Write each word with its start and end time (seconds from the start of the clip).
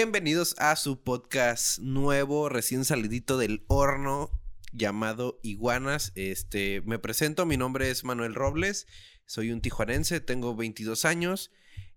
Bienvenidos 0.00 0.54
a 0.58 0.76
su 0.76 1.02
podcast 1.02 1.80
nuevo, 1.80 2.48
recién 2.48 2.84
salidito 2.84 3.36
del 3.36 3.64
horno, 3.66 4.30
llamado 4.72 5.40
Iguanas. 5.42 6.12
Este, 6.14 6.82
me 6.82 7.00
presento, 7.00 7.46
mi 7.46 7.56
nombre 7.56 7.90
es 7.90 8.04
Manuel 8.04 8.36
Robles, 8.36 8.86
soy 9.26 9.50
un 9.50 9.60
tijuanense, 9.60 10.20
tengo 10.20 10.54
22 10.54 11.04
años 11.04 11.50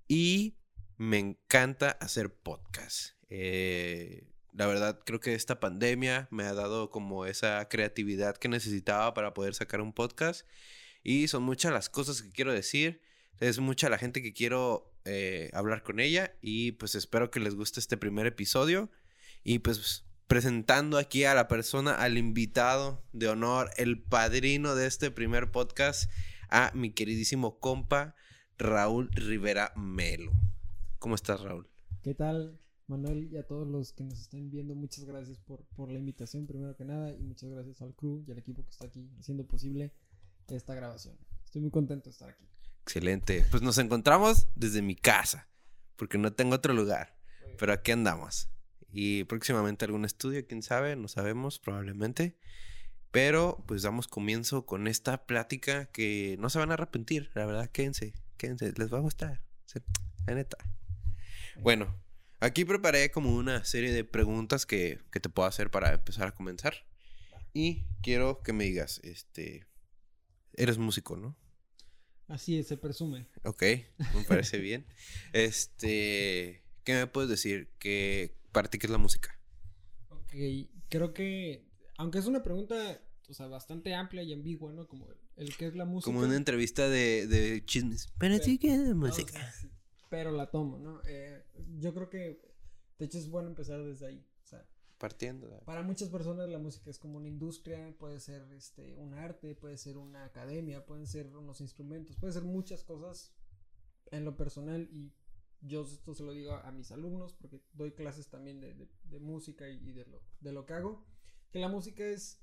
y 0.08 0.58
me 0.98 1.20
encanta 1.20 1.92
hacer 2.02 2.34
podcast. 2.34 3.12
Eh, 3.30 4.28
la 4.52 4.66
verdad, 4.66 5.00
creo 5.06 5.20
que 5.20 5.36
esta 5.36 5.60
pandemia 5.60 6.28
me 6.32 6.46
ha 6.46 6.56
dado 6.56 6.90
como 6.90 7.28
esa 7.28 7.70
creatividad 7.70 8.36
que 8.36 8.50
necesitaba 8.50 9.14
para 9.14 9.36
poder 9.36 9.54
sacar 9.54 9.80
un 9.80 9.94
podcast. 9.94 10.48
Y 11.04 11.28
son 11.28 11.44
muchas 11.44 11.72
las 11.72 11.88
cosas 11.88 12.24
que 12.24 12.32
quiero 12.32 12.52
decir. 12.52 13.04
Es 13.40 13.60
mucha 13.60 13.90
la 13.90 14.00
gente 14.00 14.24
que 14.24 14.34
quiero 14.34 14.91
eh, 15.06 15.50
hablar 15.54 15.84
con 15.84 16.00
ella 16.00 16.36
y 16.42 16.74
pues 16.74 16.96
espero 16.96 17.32
que 17.32 17.40
les 17.40 17.56
guste 17.56 17.80
este 17.80 17.98
primer 17.98 18.26
episodio 18.28 18.90
y 19.44 19.60
pues 19.60 20.06
presentando 20.28 20.98
aquí 20.98 21.26
a 21.26 21.34
la 21.34 21.48
persona, 21.48 21.96
al 21.96 22.18
invitado 22.18 23.04
de 23.12 23.28
honor, 23.28 23.70
el 23.78 24.02
padrino 24.02 24.76
de 24.76 24.88
este 24.88 25.12
primer 25.12 25.52
podcast, 25.52 26.10
a 26.50 26.72
mi 26.74 26.92
queridísimo 26.92 27.60
compa 27.60 28.16
Raúl 28.58 29.10
Rivera 29.12 29.74
Melo. 29.76 30.32
¿Cómo 31.00 31.16
estás 31.16 31.42
Raúl? 31.42 31.68
¿Qué 32.02 32.14
tal 32.14 32.60
Manuel 32.88 33.30
y 33.32 33.38
a 33.38 33.48
todos 33.48 33.68
los 33.68 33.92
que 33.92 34.04
nos 34.04 34.22
estén 34.22 34.50
viendo? 34.52 34.76
Muchas 34.76 35.04
gracias 35.04 35.40
por, 35.40 35.66
por 35.76 35.92
la 35.92 36.00
invitación 36.00 36.48
primero 36.48 36.76
que 36.76 36.86
nada 36.86 37.12
y 37.14 37.22
muchas 37.24 37.50
gracias 37.50 37.82
al 37.82 37.96
crew 37.96 38.24
y 38.28 38.32
al 38.32 38.38
equipo 38.38 38.64
que 38.64 38.70
está 38.70 38.86
aquí 38.86 39.10
haciendo 39.20 39.46
posible 39.46 39.92
esta 40.48 40.76
grabación. 40.76 41.18
Estoy 41.44 41.62
muy 41.62 41.72
contento 41.72 42.06
de 42.06 42.12
estar 42.12 42.30
aquí. 42.30 42.46
Excelente. 42.84 43.46
Pues 43.52 43.62
nos 43.62 43.78
encontramos 43.78 44.48
desde 44.56 44.82
mi 44.82 44.96
casa, 44.96 45.48
porque 45.96 46.18
no 46.18 46.34
tengo 46.34 46.56
otro 46.56 46.74
lugar. 46.74 47.18
Pero 47.58 47.74
aquí 47.74 47.92
andamos. 47.92 48.50
Y 48.92 49.24
próximamente 49.26 49.86
algún 49.86 50.06
estudio, 50.06 50.46
quién 50.46 50.64
sabe, 50.64 50.96
no 50.96 51.08
sabemos, 51.08 51.60
probablemente. 51.60 52.38
Pero 53.12 53.64
pues 53.68 53.82
damos 53.82 54.08
comienzo 54.08 54.66
con 54.66 54.88
esta 54.88 55.26
plática 55.26 55.86
que 55.86 56.38
no 56.40 56.50
se 56.50 56.60
van 56.60 56.72
a 56.72 56.76
arrepentir, 56.76 57.30
la 57.34 57.46
verdad, 57.46 57.70
quédense, 57.70 58.14
quédense, 58.38 58.74
les 58.76 58.92
va 58.92 58.98
a 58.98 59.02
gustar. 59.02 59.44
La 60.26 60.36
neta. 60.36 60.58
Bueno, 61.58 62.02
aquí 62.40 62.66
preparé 62.66 63.12
como 63.12 63.36
una 63.36 63.64
serie 63.66 63.92
de 63.92 64.04
preguntas 64.04 64.66
que, 64.66 65.00
que 65.12 65.20
te 65.20 65.30
puedo 65.30 65.48
hacer 65.48 65.72
para 65.72 65.94
empezar 65.94 66.28
a 66.28 66.34
comenzar. 66.34 66.74
Y 67.54 67.86
quiero 68.02 68.42
que 68.42 68.54
me 68.54 68.64
digas, 68.64 69.00
este, 69.04 69.68
eres 70.54 70.78
músico, 70.78 71.18
¿no? 71.18 71.38
Así 72.32 72.58
es, 72.58 72.68
se 72.68 72.78
presume. 72.78 73.28
Ok, 73.44 73.64
me 74.16 74.24
parece 74.26 74.58
bien. 74.58 74.86
Este, 75.34 76.64
¿qué 76.86 76.94
me 76.94 77.08
puedes 77.08 77.30
decir? 77.30 77.70
¿Qué 77.78 78.38
parte 78.54 78.80
que 78.80 78.88
es 78.88 78.92
la 78.92 78.98
música? 78.98 79.38
Ok, 80.10 80.34
creo 80.88 81.14
que, 81.14 81.68
aunque 81.98 82.20
es 82.20 82.28
una 82.28 82.42
pregunta, 82.42 83.02
o 83.28 83.34
sea, 83.34 83.48
bastante 83.48 83.94
amplia 83.94 84.24
y 84.24 84.32
ambigua, 84.32 84.72
¿no? 84.72 84.88
Como 84.88 85.10
el, 85.36 85.58
que 85.58 85.68
es 85.68 85.76
la 85.76 85.84
música. 85.84 86.10
Como 86.10 86.26
una 86.26 86.38
entrevista 86.38 86.88
de, 86.88 87.28
de 87.28 87.66
chismes. 87.66 88.08
Pero, 88.18 88.38
sí 88.38 88.58
que 88.58 88.74
es 88.76 88.96
música. 88.96 89.54
pero 90.10 90.32
la 90.32 90.50
tomo, 90.50 90.80
¿no? 90.80 91.02
Eh, 91.06 91.44
yo 91.80 91.94
creo 91.94 92.10
que, 92.10 92.42
de 92.98 93.06
hecho, 93.06 93.18
es 93.18 93.28
bueno 93.28 93.50
empezar 93.50 93.84
desde 93.84 94.08
ahí. 94.08 94.26
Partiendo. 95.02 95.50
Para 95.66 95.82
muchas 95.82 96.10
personas 96.10 96.48
la 96.48 96.60
música 96.60 96.92
es 96.92 97.00
como 97.00 97.18
una 97.18 97.28
industria, 97.28 97.92
puede 97.98 98.20
ser 98.20 98.44
este, 98.52 98.94
un 98.98 99.16
arte, 99.16 99.56
puede 99.56 99.76
ser 99.76 99.98
una 99.98 100.26
academia, 100.26 100.86
pueden 100.86 101.08
ser 101.08 101.36
unos 101.36 101.60
instrumentos, 101.60 102.18
puede 102.18 102.34
ser 102.34 102.44
muchas 102.44 102.84
cosas 102.84 103.34
en 104.12 104.26
lo 104.26 104.38
personal 104.38 104.88
y 104.92 105.12
yo 105.60 105.82
esto 105.82 106.14
se 106.14 106.24
lo 106.24 106.34
digo 106.34 106.54
a, 106.54 106.72
mis 106.72 106.92
alumnos 106.92 107.34
porque 107.34 107.64
doy 107.74 107.94
clases 107.94 108.30
también 108.30 108.60
de, 108.60 109.20
música 109.20 109.68
y, 109.68 109.92
de, 109.92 110.06
lo, 110.06 110.22
de 110.40 110.52
lo 110.52 110.68
que 110.68 110.74
hago, 110.76 111.04
que 111.50 111.58
la 111.58 111.68
música 111.68 112.06
es 112.06 112.40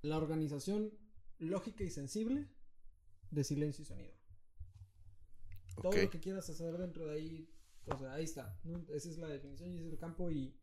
la 0.00 0.16
organización 0.16 0.90
lógica 1.38 1.84
y 1.84 1.90
sensible 1.90 2.48
de 3.30 3.44
silencio 3.44 3.82
y 3.82 3.84
sonido. 3.84 4.14
Todo 5.82 5.92
lo 5.94 6.08
que 6.08 6.20
quieras 6.20 6.48
hacer 6.48 6.78
dentro 6.78 7.08
de 7.08 7.14
ahí, 7.14 7.50
o 7.84 7.98
sea, 7.98 8.14
ahí 8.14 8.24
está. 8.24 8.58
Esa 8.88 9.10
es 9.10 9.18
la 9.18 9.28
definición 9.28 9.70
y 9.70 9.76
ese 9.76 9.88
es 9.88 9.92
el 9.92 9.98
campo 9.98 10.30
y 10.30 10.56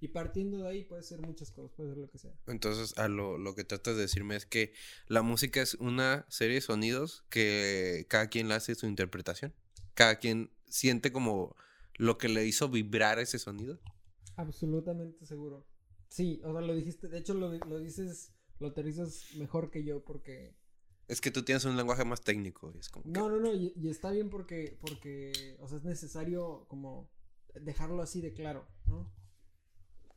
y 0.00 0.08
partiendo 0.08 0.58
de 0.58 0.68
ahí 0.68 0.84
puede 0.84 1.02
ser 1.02 1.20
muchas 1.20 1.50
cosas, 1.50 1.72
puede 1.76 1.90
ser 1.90 1.98
lo 1.98 2.10
que 2.10 2.18
sea. 2.18 2.32
Entonces, 2.46 2.96
a 2.98 3.08
lo, 3.08 3.36
lo 3.36 3.54
que 3.54 3.64
tratas 3.64 3.96
de 3.96 4.02
decirme 4.02 4.36
es 4.36 4.46
que 4.46 4.72
la 5.06 5.22
música 5.22 5.60
es 5.60 5.74
una 5.74 6.24
serie 6.28 6.56
de 6.56 6.60
sonidos 6.60 7.24
que 7.30 8.06
cada 8.08 8.28
quien 8.28 8.48
le 8.48 8.54
hace 8.54 8.74
su 8.74 8.86
interpretación. 8.86 9.52
Cada 9.94 10.16
quien 10.16 10.50
siente 10.66 11.10
como 11.10 11.56
lo 11.96 12.16
que 12.16 12.28
le 12.28 12.46
hizo 12.46 12.68
vibrar 12.68 13.18
ese 13.18 13.38
sonido. 13.38 13.80
Absolutamente 14.36 15.26
seguro. 15.26 15.66
Sí, 16.08 16.40
o 16.44 16.52
sea, 16.52 16.60
lo 16.60 16.74
dijiste, 16.74 17.08
de 17.08 17.18
hecho 17.18 17.34
lo, 17.34 17.52
lo 17.52 17.78
dices, 17.80 18.32
lo 18.60 18.68
aterrizas 18.68 19.34
mejor 19.36 19.70
que 19.70 19.84
yo 19.84 20.04
porque... 20.04 20.56
Es 21.08 21.20
que 21.20 21.30
tú 21.30 21.42
tienes 21.42 21.64
un 21.64 21.76
lenguaje 21.76 22.04
más 22.04 22.20
técnico. 22.20 22.70
Y 22.74 22.78
es 22.78 22.88
como 22.88 23.04
no, 23.08 23.28
no, 23.28 23.40
no, 23.40 23.52
y, 23.52 23.72
y, 23.74 23.88
está 23.88 24.10
bien 24.10 24.30
porque, 24.30 24.78
porque, 24.80 25.56
o 25.58 25.66
sea, 25.66 25.78
es 25.78 25.84
necesario 25.84 26.66
como 26.68 27.10
dejarlo 27.54 28.02
así 28.02 28.20
de 28.20 28.32
claro, 28.32 28.68
¿no? 28.86 29.10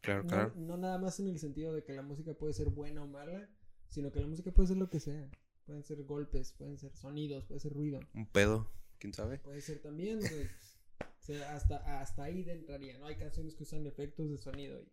Claro, 0.02 0.26
claro. 0.26 0.54
No 0.56 0.78
nada 0.78 0.98
más 0.98 1.20
en 1.20 1.28
el 1.28 1.40
sentido 1.40 1.74
de 1.74 1.84
que 1.84 1.94
la 1.94 2.02
música 2.02 2.34
puede 2.34 2.54
ser 2.54 2.70
buena 2.70 3.04
o 3.04 3.08
mala, 3.08 3.48
sino 3.88 4.12
que 4.12 4.20
la 4.20 4.28
música 4.28 4.52
puede 4.52 4.68
ser 4.68 4.78
lo 4.78 4.90
que 4.90 5.00
sea. 5.00 5.30
Pueden 5.66 5.84
ser 5.84 6.04
golpes, 6.04 6.54
pueden 6.54 6.78
ser 6.80 6.96
sonidos, 6.96 7.46
puede 7.46 7.60
ser 7.60 7.72
ruido. 7.72 8.00
Un 8.16 8.26
pedo, 8.26 8.72
quién 8.98 9.14
sabe. 9.14 9.38
Puede 9.40 9.62
ser 9.62 9.80
también, 9.80 10.20
o 10.20 10.22
sea, 11.20 11.56
hasta, 11.56 12.02
hasta 12.02 12.24
ahí 12.24 12.50
entraría, 12.50 12.98
¿no? 12.98 13.06
Hay 13.06 13.16
canciones 13.16 13.54
que 13.54 13.64
usan 13.64 13.86
efectos 13.86 14.32
de 14.32 14.38
sonido 14.38 14.82
y 14.82 14.92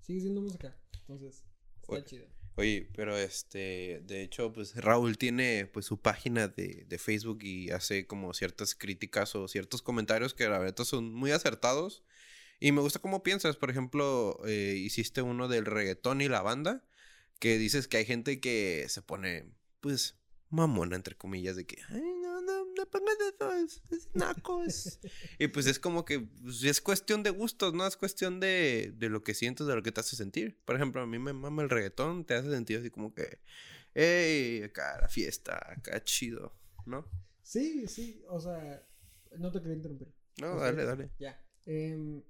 sigue 0.00 0.20
siendo 0.22 0.40
música. 0.40 0.74
Entonces, 1.00 1.44
está 1.82 2.04
chido. 2.04 2.26
Oye, 2.56 2.90
pero 2.96 3.16
este, 3.16 4.02
de 4.04 4.22
hecho, 4.22 4.52
pues 4.52 4.74
Raúl 4.76 5.16
tiene 5.18 5.66
pues 5.66 5.86
su 5.86 6.00
página 6.00 6.48
de, 6.48 6.86
de, 6.88 6.98
Facebook 6.98 7.38
y 7.42 7.70
hace 7.70 8.06
como 8.06 8.34
ciertas 8.34 8.74
críticas 8.74 9.36
o 9.36 9.46
ciertos 9.46 9.80
comentarios 9.80 10.34
que 10.34 10.48
la 10.48 10.58
verdad 10.58 10.84
son 10.84 11.14
muy 11.14 11.30
acertados 11.30 12.02
y 12.60 12.72
me 12.72 12.80
gusta 12.80 12.98
cómo 12.98 13.22
piensas, 13.22 13.56
por 13.56 13.70
ejemplo, 13.70 14.40
eh, 14.46 14.74
hiciste 14.76 15.22
uno 15.22 15.48
del 15.48 15.64
reggaetón 15.64 16.20
y 16.20 16.28
la 16.28 16.42
banda, 16.42 16.84
que 17.38 17.56
dices 17.58 17.86
que 17.86 17.98
hay 17.98 18.04
gente 18.04 18.40
que 18.40 18.86
se 18.88 19.00
pone, 19.00 19.52
pues, 19.80 20.16
mamona, 20.50 20.96
entre 20.96 21.16
comillas, 21.16 21.56
de 21.56 21.66
que, 21.66 21.80
ay, 21.88 22.02
no, 22.20 22.40
no, 22.40 22.64
no 22.76 22.90
pongas 22.90 23.16
eso, 23.32 23.52
es, 23.52 23.82
es 23.92 24.08
naco, 24.14 24.64
y 25.38 25.48
pues 25.48 25.66
es 25.66 25.78
como 25.78 26.04
que 26.04 26.20
pues, 26.20 26.64
es 26.64 26.80
cuestión 26.80 27.22
de 27.22 27.30
gustos, 27.30 27.74
¿no? 27.74 27.86
Es 27.86 27.96
cuestión 27.96 28.40
de, 28.40 28.92
de 28.96 29.08
lo 29.08 29.22
que 29.22 29.34
sientes, 29.34 29.66
de 29.66 29.74
lo 29.76 29.82
que 29.82 29.92
te 29.92 30.00
hace 30.00 30.16
sentir. 30.16 30.58
Por 30.64 30.74
ejemplo, 30.74 31.02
a 31.02 31.06
mí 31.06 31.18
me 31.18 31.32
mama 31.32 31.62
el 31.62 31.70
reggaetón, 31.70 32.24
te 32.24 32.34
hace 32.34 32.50
sentir 32.50 32.78
así 32.78 32.90
como 32.90 33.14
que, 33.14 33.38
hey, 33.94 34.62
acá 34.64 34.98
la 35.00 35.08
fiesta, 35.08 35.74
acá 35.76 36.02
chido, 36.02 36.56
¿no? 36.86 37.08
Sí, 37.42 37.86
sí, 37.86 38.24
o 38.28 38.40
sea, 38.40 38.84
no 39.36 39.52
te 39.52 39.60
quería 39.60 39.76
interrumpir. 39.76 40.12
No, 40.40 40.56
dale, 40.56 40.84
dale. 40.84 41.10
Ya. 41.18 41.40
Eh, 41.66 42.22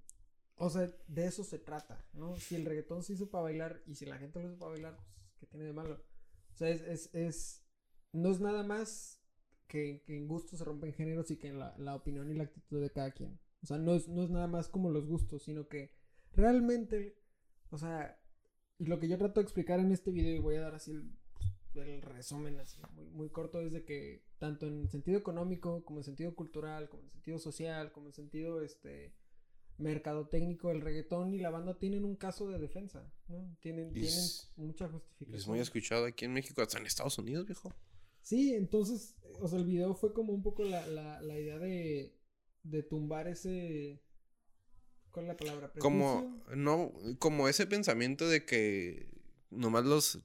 o 0.58 0.70
sea, 0.70 0.90
de 1.06 1.26
eso 1.26 1.44
se 1.44 1.58
trata, 1.58 2.04
¿no? 2.12 2.36
Si 2.36 2.56
el 2.56 2.64
reggaetón 2.64 3.02
se 3.02 3.12
hizo 3.12 3.30
para 3.30 3.44
bailar 3.44 3.82
y 3.86 3.94
si 3.94 4.06
la 4.06 4.18
gente 4.18 4.40
lo 4.40 4.48
hizo 4.48 4.58
para 4.58 4.72
bailar, 4.72 4.96
pues, 4.96 5.36
¿qué 5.38 5.46
tiene 5.46 5.66
de 5.66 5.72
malo? 5.72 6.02
O 6.54 6.56
sea, 6.56 6.68
es, 6.68 6.82
es, 6.82 7.14
es 7.14 7.64
no 8.12 8.30
es 8.30 8.40
nada 8.40 8.62
más 8.62 9.22
que, 9.68 10.02
que 10.04 10.16
en 10.16 10.26
gusto 10.26 10.56
se 10.56 10.64
rompen 10.64 10.92
géneros 10.92 11.30
y 11.30 11.36
que 11.36 11.48
en 11.48 11.58
la, 11.58 11.76
la, 11.78 11.94
opinión 11.94 12.30
y 12.30 12.34
la 12.34 12.44
actitud 12.44 12.80
de 12.80 12.90
cada 12.90 13.12
quien. 13.12 13.38
O 13.62 13.66
sea, 13.66 13.78
no 13.78 13.94
es, 13.94 14.08
no 14.08 14.22
es 14.22 14.30
nada 14.30 14.46
más 14.46 14.68
como 14.68 14.90
los 14.90 15.06
gustos, 15.06 15.44
sino 15.44 15.68
que 15.68 15.92
realmente, 16.32 17.18
o 17.70 17.78
sea, 17.78 18.18
y 18.78 18.86
lo 18.86 18.98
que 18.98 19.08
yo 19.08 19.18
trato 19.18 19.40
de 19.40 19.44
explicar 19.44 19.78
en 19.80 19.92
este 19.92 20.10
video 20.10 20.34
y 20.34 20.40
voy 20.40 20.56
a 20.56 20.62
dar 20.62 20.74
así 20.74 20.92
el, 20.92 21.12
el 21.74 22.02
resumen 22.02 22.58
así 22.58 22.80
muy, 22.94 23.06
muy 23.10 23.28
corto 23.28 23.60
es 23.60 23.72
de 23.72 23.84
que 23.84 24.24
tanto 24.38 24.66
en 24.66 24.88
sentido 24.88 25.18
económico 25.18 25.84
como 25.84 26.00
en 26.00 26.04
sentido 26.04 26.34
cultural, 26.34 26.88
como 26.88 27.02
en 27.04 27.10
sentido 27.10 27.38
social, 27.38 27.92
como 27.92 28.08
en 28.08 28.12
sentido 28.12 28.62
este 28.62 29.14
mercadotécnico 29.78 30.70
el 30.70 30.80
reggaetón 30.80 31.32
y 31.34 31.38
la 31.38 31.50
banda 31.50 31.78
tienen 31.78 32.04
un 32.04 32.16
caso 32.16 32.48
de 32.48 32.58
defensa, 32.58 33.10
¿no? 33.28 33.56
Tienen, 33.60 33.92
tienen 33.92 34.24
mucha 34.56 34.88
justificación. 34.88 35.40
Es 35.40 35.46
muy 35.46 35.60
escuchado 35.60 36.04
aquí 36.04 36.24
en 36.24 36.32
México, 36.32 36.60
hasta 36.60 36.78
en 36.78 36.86
Estados 36.86 37.16
Unidos, 37.18 37.46
viejo. 37.46 37.72
Sí, 38.20 38.54
entonces, 38.54 39.16
o 39.40 39.48
sea, 39.48 39.58
el 39.58 39.64
video 39.64 39.94
fue 39.94 40.12
como 40.12 40.32
un 40.32 40.42
poco 40.42 40.64
la, 40.64 40.86
la, 40.88 41.22
la 41.22 41.38
idea 41.38 41.58
de, 41.58 42.14
de 42.62 42.82
tumbar 42.82 43.28
ese... 43.28 44.02
¿Cuál 45.10 45.24
es 45.24 45.28
la 45.28 45.36
palabra? 45.36 45.72
Como, 45.78 46.42
no, 46.54 46.92
como 47.18 47.48
ese 47.48 47.66
pensamiento 47.66 48.28
de 48.28 48.44
que 48.44 49.08
nomás 49.50 49.84
los 49.84 50.20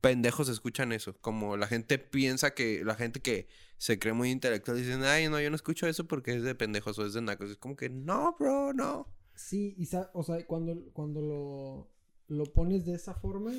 pendejos 0.00 0.48
escuchan 0.48 0.92
eso. 0.92 1.16
Como 1.20 1.56
la 1.56 1.66
gente 1.66 1.98
piensa 1.98 2.54
que, 2.54 2.84
la 2.84 2.94
gente 2.94 3.20
que 3.20 3.48
se 3.78 3.98
cree 3.98 4.12
muy 4.12 4.30
intelectual 4.30 4.76
dicen, 4.76 5.02
ay, 5.02 5.28
no, 5.28 5.40
yo 5.40 5.50
no 5.50 5.56
escucho 5.56 5.86
eso 5.86 6.06
porque 6.06 6.34
es 6.34 6.42
de 6.42 6.54
pendejos 6.54 6.98
o 6.98 7.06
es 7.06 7.14
de 7.14 7.22
nacos. 7.22 7.50
Es 7.50 7.56
como 7.56 7.76
que, 7.76 7.88
no, 7.88 8.36
bro, 8.38 8.72
no. 8.72 9.08
Sí, 9.34 9.74
y 9.76 9.88
o 10.12 10.22
sea, 10.22 10.46
cuando, 10.46 10.90
cuando 10.92 11.20
lo, 11.20 11.90
lo 12.28 12.52
pones 12.52 12.86
de 12.86 12.94
esa 12.94 13.14
forma, 13.14 13.52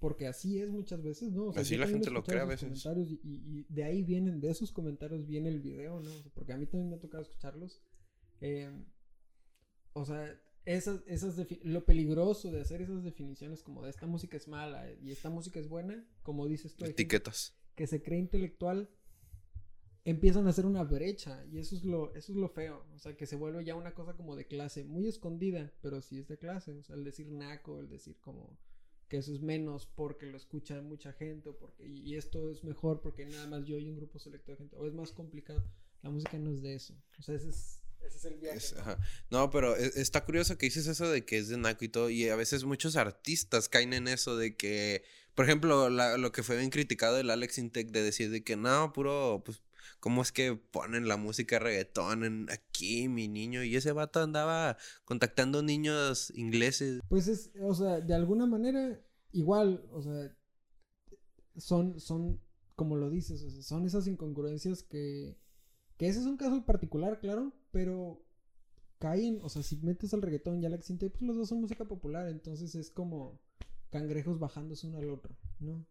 porque 0.00 0.26
así 0.26 0.58
es 0.58 0.70
muchas 0.70 1.02
veces, 1.02 1.30
¿no? 1.30 1.50
así 1.50 1.76
la 1.76 1.86
gente 1.86 2.10
lo 2.10 2.24
cree 2.24 2.40
a 2.40 2.46
veces. 2.46 2.84
Y, 2.96 3.20
y, 3.22 3.66
de 3.68 3.84
ahí 3.84 4.02
vienen, 4.02 4.40
de 4.40 4.50
esos 4.50 4.72
comentarios 4.72 5.26
viene 5.26 5.48
el 5.50 5.60
video, 5.60 6.00
¿no? 6.00 6.10
porque 6.34 6.52
a 6.52 6.56
mí 6.56 6.66
también 6.66 6.90
me 6.90 6.96
ha 6.96 7.00
tocado 7.00 7.22
escucharlos. 7.22 7.80
Eh, 8.40 8.70
o 9.92 10.04
sea, 10.04 10.40
esas, 10.74 11.02
esas 11.06 11.46
lo 11.62 11.84
peligroso 11.84 12.50
de 12.50 12.60
hacer 12.60 12.82
esas 12.82 13.02
definiciones 13.02 13.62
como 13.62 13.82
de 13.82 13.90
esta 13.90 14.06
música 14.06 14.36
es 14.36 14.48
mala 14.48 14.90
y 15.02 15.10
esta 15.10 15.30
música 15.30 15.58
es 15.58 15.68
buena, 15.68 16.06
como 16.22 16.46
dices 16.46 16.76
tú. 16.76 16.84
Etiquetas. 16.84 17.54
Que 17.74 17.86
se 17.86 18.02
cree 18.02 18.18
intelectual, 18.18 18.90
empiezan 20.04 20.46
a 20.46 20.50
hacer 20.50 20.66
una 20.66 20.84
brecha 20.84 21.44
y 21.46 21.58
eso 21.58 21.74
es 21.76 21.84
lo, 21.84 22.14
eso 22.14 22.32
es 22.32 22.38
lo 22.38 22.48
feo. 22.48 22.86
O 22.94 22.98
sea, 22.98 23.16
que 23.16 23.26
se 23.26 23.36
vuelve 23.36 23.64
ya 23.64 23.74
una 23.74 23.94
cosa 23.94 24.14
como 24.14 24.36
de 24.36 24.46
clase, 24.46 24.84
muy 24.84 25.06
escondida, 25.08 25.72
pero 25.80 26.00
sí 26.00 26.18
es 26.18 26.28
de 26.28 26.38
clase. 26.38 26.72
O 26.78 26.82
sea, 26.82 26.96
el 26.96 27.04
decir 27.04 27.30
naco, 27.30 27.80
el 27.80 27.88
decir 27.88 28.18
como 28.20 28.58
que 29.08 29.16
eso 29.16 29.34
es 29.34 29.40
menos 29.40 29.86
porque 29.86 30.26
lo 30.26 30.36
escucha 30.36 30.80
mucha 30.82 31.12
gente 31.12 31.48
o 31.48 31.58
porque 31.58 31.84
y 31.84 32.14
esto 32.14 32.48
es 32.48 32.62
mejor 32.62 33.00
porque 33.00 33.26
nada 33.26 33.48
más 33.48 33.66
yo 33.66 33.76
y 33.76 33.90
un 33.90 33.96
grupo 33.96 34.20
selecto 34.20 34.52
de 34.52 34.58
gente 34.58 34.76
o 34.76 34.86
es 34.86 34.94
más 34.94 35.10
complicado. 35.10 35.64
La 36.02 36.10
música 36.10 36.38
no 36.38 36.50
es 36.50 36.62
de 36.62 36.74
eso. 36.74 36.94
O 37.18 37.22
sea, 37.22 37.34
ese 37.34 37.48
es 37.48 37.79
ese 38.06 38.16
es 38.16 38.24
el 38.24 38.38
viaje. 38.38 38.74
¿no? 39.30 39.50
pero 39.50 39.76
e, 39.76 39.92
está 39.96 40.24
curioso 40.24 40.56
que 40.58 40.66
dices 40.66 40.86
eso 40.86 41.08
de 41.08 41.24
que 41.24 41.38
es 41.38 41.48
de 41.48 41.56
naco 41.56 41.84
y 41.84 41.88
todo. 41.88 42.10
Y 42.10 42.28
a 42.28 42.36
veces 42.36 42.64
muchos 42.64 42.96
artistas 42.96 43.68
caen 43.68 43.92
en 43.92 44.08
eso 44.08 44.36
de 44.36 44.56
que, 44.56 45.04
por 45.34 45.44
ejemplo, 45.44 45.90
lo 45.90 46.32
que 46.32 46.42
fue 46.42 46.56
bien 46.56 46.70
criticado 46.70 47.18
el 47.18 47.30
Alex 47.30 47.58
Intec 47.58 47.90
de 47.90 48.02
decir 48.02 48.30
de 48.30 48.42
que 48.42 48.56
no, 48.56 48.92
puro, 48.92 49.42
pues, 49.44 49.62
¿cómo 50.00 50.22
es 50.22 50.32
que 50.32 50.54
ponen 50.54 51.08
la 51.08 51.16
música 51.16 51.58
reggaetón 51.58 52.24
en 52.24 52.50
aquí, 52.50 53.08
mi 53.08 53.28
niño? 53.28 53.62
Y 53.62 53.76
ese 53.76 53.92
vato 53.92 54.20
andaba 54.20 54.76
contactando 55.04 55.62
niños 55.62 56.32
ingleses. 56.34 57.00
Pues 57.08 57.28
es, 57.28 57.50
o 57.60 57.74
sea, 57.74 58.00
de 58.00 58.14
alguna 58.14 58.46
manera, 58.46 59.00
igual, 59.32 59.84
o 59.92 60.02
sea, 60.02 60.34
son, 61.56 62.00
son, 62.00 62.40
como 62.76 62.96
lo 62.96 63.10
dices, 63.10 63.66
son 63.66 63.84
esas 63.84 64.06
incongruencias 64.06 64.82
que 64.82 65.36
que 66.00 66.08
ese 66.08 66.20
es 66.20 66.24
un 66.24 66.38
caso 66.38 66.64
particular, 66.64 67.20
claro, 67.20 67.52
pero 67.72 68.24
caen, 68.98 69.38
o 69.42 69.50
sea, 69.50 69.62
si 69.62 69.76
metes 69.76 70.14
al 70.14 70.22
reggaetón 70.22 70.62
y 70.62 70.64
al 70.64 70.72
Exinte, 70.72 71.10
pues 71.10 71.20
los 71.20 71.36
dos 71.36 71.50
son 71.50 71.60
música 71.60 71.84
popular, 71.84 72.26
entonces 72.26 72.74
es 72.74 72.88
como 72.88 73.38
cangrejos 73.90 74.38
bajándose 74.38 74.86
uno 74.86 74.96
al 74.96 75.10
otro, 75.10 75.36
¿no? 75.58 75.86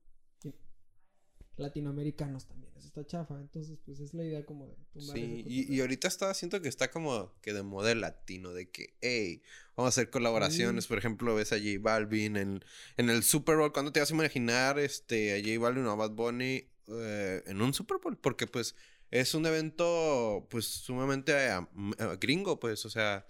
latinoamericanos 1.58 2.48
también, 2.48 2.72
eso 2.78 2.88
está 2.88 3.06
chafa, 3.06 3.40
entonces 3.40 3.78
pues 3.86 4.00
es 4.00 4.14
la 4.16 4.24
idea 4.24 4.46
como 4.46 4.66
de 4.66 4.78
Sí, 5.00 5.44
y, 5.46 5.80
ahorita 5.82 6.08
está, 6.08 6.34
siento 6.34 6.60
que 6.62 6.70
está 6.70 6.90
como 6.90 7.34
que 7.42 7.54
de 7.54 7.62
modelo 7.62 8.00
latino, 8.00 8.54
de 8.54 8.72
que, 8.72 8.96
hey, 9.02 9.44
vamos 9.76 9.90
a 9.90 9.94
hacer 9.94 10.10
colaboraciones, 10.10 10.88
por 10.88 10.98
ejemplo, 10.98 11.36
ves 11.36 11.52
a 11.52 11.58
J 11.58 11.72
Balvin 11.82 12.38
en, 12.38 12.66
en 12.98 13.10
el 13.12 13.22
Super 13.22 13.58
Bowl, 13.58 13.74
¿cuándo 13.74 13.92
te 13.92 14.00
vas 14.00 14.10
a 14.10 14.16
imaginar 14.16 14.80
este, 14.80 15.34
a 15.34 15.40
J 15.40 15.60
Balvin 15.60 15.86
o 15.86 15.92
a 15.92 15.96
Bad 15.96 16.12
Bunny 16.12 16.64
eh, 16.88 17.44
en 17.46 17.62
un 17.62 17.74
Super 17.76 17.98
Bowl? 18.02 18.18
Porque 18.18 18.48
pues 18.48 18.76
es 19.12 19.34
un 19.34 19.46
evento, 19.46 20.48
pues, 20.50 20.66
sumamente 20.66 21.34
eh, 21.34 21.60
gringo, 22.20 22.60
pues, 22.60 22.86
o 22.86 22.90
sea, 22.90 23.26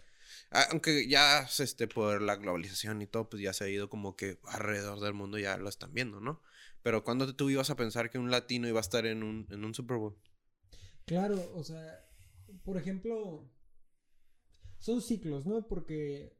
aunque 0.71 1.07
ya, 1.07 1.47
este, 1.59 1.87
por 1.87 2.21
la 2.21 2.35
globalización 2.35 3.01
y 3.01 3.07
todo, 3.07 3.29
pues 3.29 3.43
ya 3.43 3.53
se 3.53 3.65
ha 3.65 3.69
ido 3.69 3.89
como 3.89 4.15
que 4.15 4.39
alrededor 4.45 4.99
del 4.99 5.13
mundo 5.13 5.37
ya 5.37 5.57
lo 5.57 5.69
están 5.69 5.93
viendo, 5.93 6.19
¿no? 6.19 6.41
Pero 6.81 7.03
cuando 7.03 7.33
tú 7.35 7.49
ibas 7.49 7.69
a 7.69 7.75
pensar 7.75 8.09
que 8.09 8.17
un 8.17 8.31
latino 8.31 8.67
iba 8.67 8.79
a 8.79 8.81
estar 8.81 9.05
en 9.05 9.23
un, 9.23 9.47
en 9.51 9.65
un 9.65 9.73
Super 9.73 9.97
Bowl? 9.97 10.17
Claro, 11.05 11.51
o 11.55 11.63
sea, 11.63 12.05
por 12.63 12.77
ejemplo, 12.77 13.49
son 14.79 15.01
ciclos, 15.01 15.45
¿no? 15.45 15.67
Porque 15.67 16.37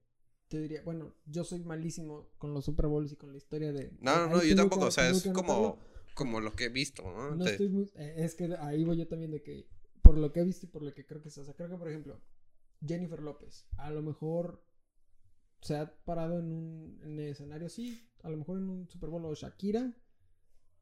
te 0.48 0.60
diría, 0.60 0.82
bueno, 0.84 1.14
yo 1.26 1.44
soy 1.44 1.60
malísimo 1.60 2.32
con 2.38 2.54
los 2.54 2.66
Super 2.66 2.88
Bowls 2.88 3.12
y 3.12 3.16
con 3.16 3.32
la 3.32 3.38
historia 3.38 3.72
de... 3.72 3.92
No, 4.00 4.28
no, 4.28 4.38
no, 4.38 4.44
yo 4.44 4.56
tampoco, 4.56 4.86
o 4.86 4.92
sea, 4.92 5.10
es 5.10 5.28
como 5.34 5.78
como 6.20 6.42
lo 6.42 6.54
que 6.54 6.66
he 6.66 6.70
visto, 6.70 7.04
¿no? 7.04 7.34
no 7.34 7.46
estoy 7.46 7.70
muy, 7.70 7.90
eh, 7.96 8.16
es 8.18 8.36
que 8.36 8.54
ahí 8.60 8.84
voy 8.84 8.98
yo 8.98 9.08
también 9.08 9.32
de 9.32 9.42
que, 9.42 9.70
por 10.02 10.18
lo 10.18 10.34
que 10.34 10.42
he 10.42 10.44
visto 10.44 10.66
y 10.66 10.70
por 10.70 10.84
lo 10.84 10.94
que 10.94 11.06
creo 11.06 11.22
que 11.22 11.30
se 11.30 11.40
hace, 11.40 11.56
creo 11.56 11.70
que 11.70 11.78
por 11.78 11.88
ejemplo, 11.88 12.22
Jennifer 12.86 13.22
López, 13.22 13.66
a 13.78 13.90
lo 13.90 14.02
mejor 14.02 14.62
se 15.62 15.78
ha 15.78 15.96
parado 16.04 16.40
en 16.40 16.52
un 16.52 17.00
en 17.04 17.20
el 17.20 17.30
escenario 17.30 17.70
sí, 17.70 18.06
a 18.22 18.30
lo 18.30 18.36
mejor 18.36 18.58
en 18.58 18.70
un 18.70 18.90
Super 18.90 19.10
Bowl 19.10 19.24
o 19.24 19.34
Shakira, 19.34 19.96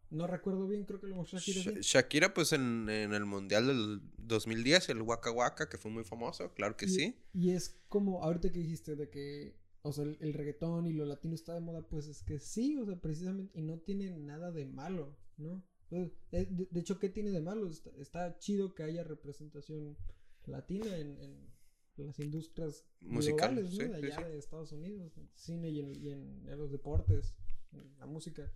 no 0.09 0.25
recuerdo 0.25 0.67
bien, 0.67 0.85
creo 0.85 0.99
que 0.99 1.05
lo 1.05 1.23
Shakira. 1.23 1.81
Shakira, 1.81 2.33
pues 2.33 2.51
en, 2.53 2.89
el 2.89 3.25
Mundial 3.25 3.67
del 3.67 4.01
2010, 4.17 4.89
el 4.89 5.03
Waka 5.03 5.29
Waka, 5.29 5.69
que 5.69 5.77
fue 5.77 5.91
muy 5.91 6.03
famoso, 6.03 6.51
claro 6.55 6.75
que 6.75 6.87
sí. 6.87 7.15
Y 7.31 7.51
es 7.51 7.79
como, 7.89 8.23
ahorita 8.23 8.51
que 8.51 8.57
dijiste 8.57 8.95
de 8.95 9.09
que 9.11 9.55
o 9.87 9.93
sea, 9.93 10.03
el, 10.03 10.33
reggaetón 10.33 10.85
y 10.85 10.93
lo 10.93 11.05
latino 11.05 11.33
está 11.33 11.53
de 11.53 11.61
moda, 11.61 11.81
pues 11.81 12.07
es 12.07 12.21
que 12.21 12.39
sí, 12.39 12.77
o 12.77 12.85
sea, 12.85 12.99
precisamente, 12.99 13.57
y 13.57 13.61
no 13.61 13.79
tiene 13.79 14.09
nada 14.11 14.51
de 14.51 14.65
malo, 14.65 15.17
¿no? 15.37 15.63
Pues, 15.89 16.11
eh, 16.31 16.47
de, 16.49 16.79
hecho, 16.79 16.99
¿qué 16.99 17.09
tiene 17.09 17.31
de 17.31 17.41
malo? 17.41 17.69
Está, 17.97 18.37
chido 18.39 18.75
que 18.75 18.83
haya 18.83 19.03
representación 19.03 19.97
latina 20.45 20.97
en, 20.97 21.55
las 21.95 22.19
industrias 22.19 22.85
musicales, 22.99 23.73
¿no? 23.73 23.87
de 23.87 23.95
allá 23.95 24.27
de 24.27 24.37
Estados 24.37 24.71
Unidos, 24.71 25.17
en 25.17 25.27
cine 25.33 25.69
y 25.69 25.79
en, 26.11 26.45
los 26.57 26.71
deportes, 26.71 27.35
en 27.71 27.97
la 27.97 28.05
música. 28.05 28.51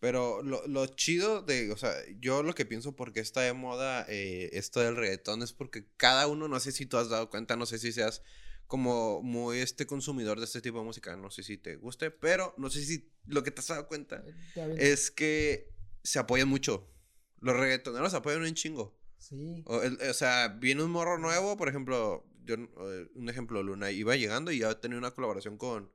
Pero 0.00 0.42
lo, 0.42 0.66
lo, 0.66 0.86
chido 0.86 1.42
de, 1.42 1.72
o 1.72 1.76
sea, 1.76 1.92
yo 2.20 2.42
lo 2.42 2.54
que 2.54 2.64
pienso 2.64 2.96
porque 2.96 3.20
está 3.20 3.42
de 3.42 3.52
moda 3.52 4.06
eh, 4.08 4.50
esto 4.52 4.80
del 4.80 4.96
reggaetón 4.96 5.42
es 5.42 5.52
porque 5.52 5.88
cada 5.96 6.26
uno, 6.26 6.48
no 6.48 6.58
sé 6.60 6.72
si 6.72 6.86
tú 6.86 6.96
has 6.96 7.10
dado 7.10 7.28
cuenta, 7.28 7.56
no 7.56 7.66
sé 7.66 7.78
si 7.78 7.92
seas 7.92 8.22
como 8.66 9.22
muy 9.22 9.58
este 9.58 9.86
consumidor 9.86 10.38
de 10.38 10.44
este 10.44 10.60
tipo 10.60 10.78
de 10.78 10.84
música. 10.84 11.16
No 11.16 11.30
sé 11.30 11.42
si 11.42 11.56
te 11.56 11.76
guste, 11.76 12.10
pero 12.10 12.54
no 12.58 12.70
sé 12.70 12.84
si 12.84 13.10
lo 13.26 13.42
que 13.42 13.50
te 13.50 13.60
has 13.60 13.68
dado 13.68 13.88
cuenta 13.88 14.24
es 14.76 15.10
que 15.10 15.75
se 16.06 16.20
apoyan 16.20 16.48
mucho. 16.48 16.88
Los 17.40 17.56
reggaetoneros 17.56 18.12
se 18.12 18.16
apoyan 18.18 18.42
un 18.42 18.54
chingo. 18.54 18.96
Sí. 19.18 19.64
O, 19.66 20.12
sea, 20.14 20.48
viene 20.48 20.84
un 20.84 20.90
morro 20.90 21.18
nuevo, 21.18 21.56
por 21.56 21.68
ejemplo, 21.68 22.24
yo, 22.44 22.54
eh, 22.54 23.10
un 23.14 23.28
ejemplo, 23.28 23.62
Luna 23.62 23.90
iba 23.90 24.14
llegando 24.14 24.52
y 24.52 24.60
ya 24.60 24.80
tenía 24.80 24.98
una 24.98 25.10
colaboración 25.10 25.58
con 25.58 25.90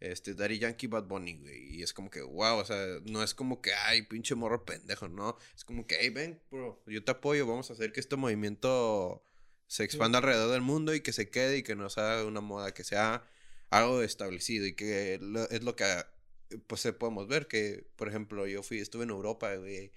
este 0.00 0.34
Daddy 0.34 0.58
Yankee 0.58 0.88
Bad 0.88 1.04
Bunny, 1.04 1.38
güey. 1.38 1.76
Y 1.76 1.82
es 1.82 1.92
como 1.92 2.10
que, 2.10 2.22
wow, 2.22 2.58
o 2.58 2.64
sea, 2.64 2.84
no 3.04 3.22
es 3.22 3.34
como 3.34 3.62
que, 3.62 3.72
ay, 3.72 4.02
pinche 4.02 4.34
morro 4.34 4.64
pendejo, 4.64 5.08
¿no? 5.08 5.36
Es 5.54 5.64
como 5.64 5.86
que, 5.86 5.96
hey, 6.00 6.10
ven, 6.10 6.42
bro, 6.50 6.82
yo 6.86 7.04
te 7.04 7.12
apoyo, 7.12 7.46
vamos 7.46 7.70
a 7.70 7.74
hacer 7.74 7.92
que 7.92 8.00
este 8.00 8.16
movimiento 8.16 9.22
se 9.68 9.84
expanda 9.84 10.18
alrededor 10.18 10.50
del 10.50 10.60
mundo 10.60 10.92
y 10.92 11.00
que 11.02 11.12
se 11.12 11.30
quede 11.30 11.58
y 11.58 11.62
que 11.62 11.76
no 11.76 11.88
sea 11.88 12.24
una 12.24 12.40
moda, 12.40 12.74
que 12.74 12.82
sea 12.82 13.24
algo 13.70 14.02
establecido 14.02 14.66
y 14.66 14.74
que 14.74 15.14
es 15.50 15.62
lo 15.62 15.76
que 15.76 15.84
pues 16.66 16.82
podemos 16.98 17.28
ver 17.28 17.46
que, 17.46 17.86
por 17.96 18.08
ejemplo, 18.08 18.46
yo 18.46 18.62
fui, 18.62 18.78
estuve 18.78 19.04
en 19.04 19.10
Europa, 19.10 19.54
güey, 19.56 19.92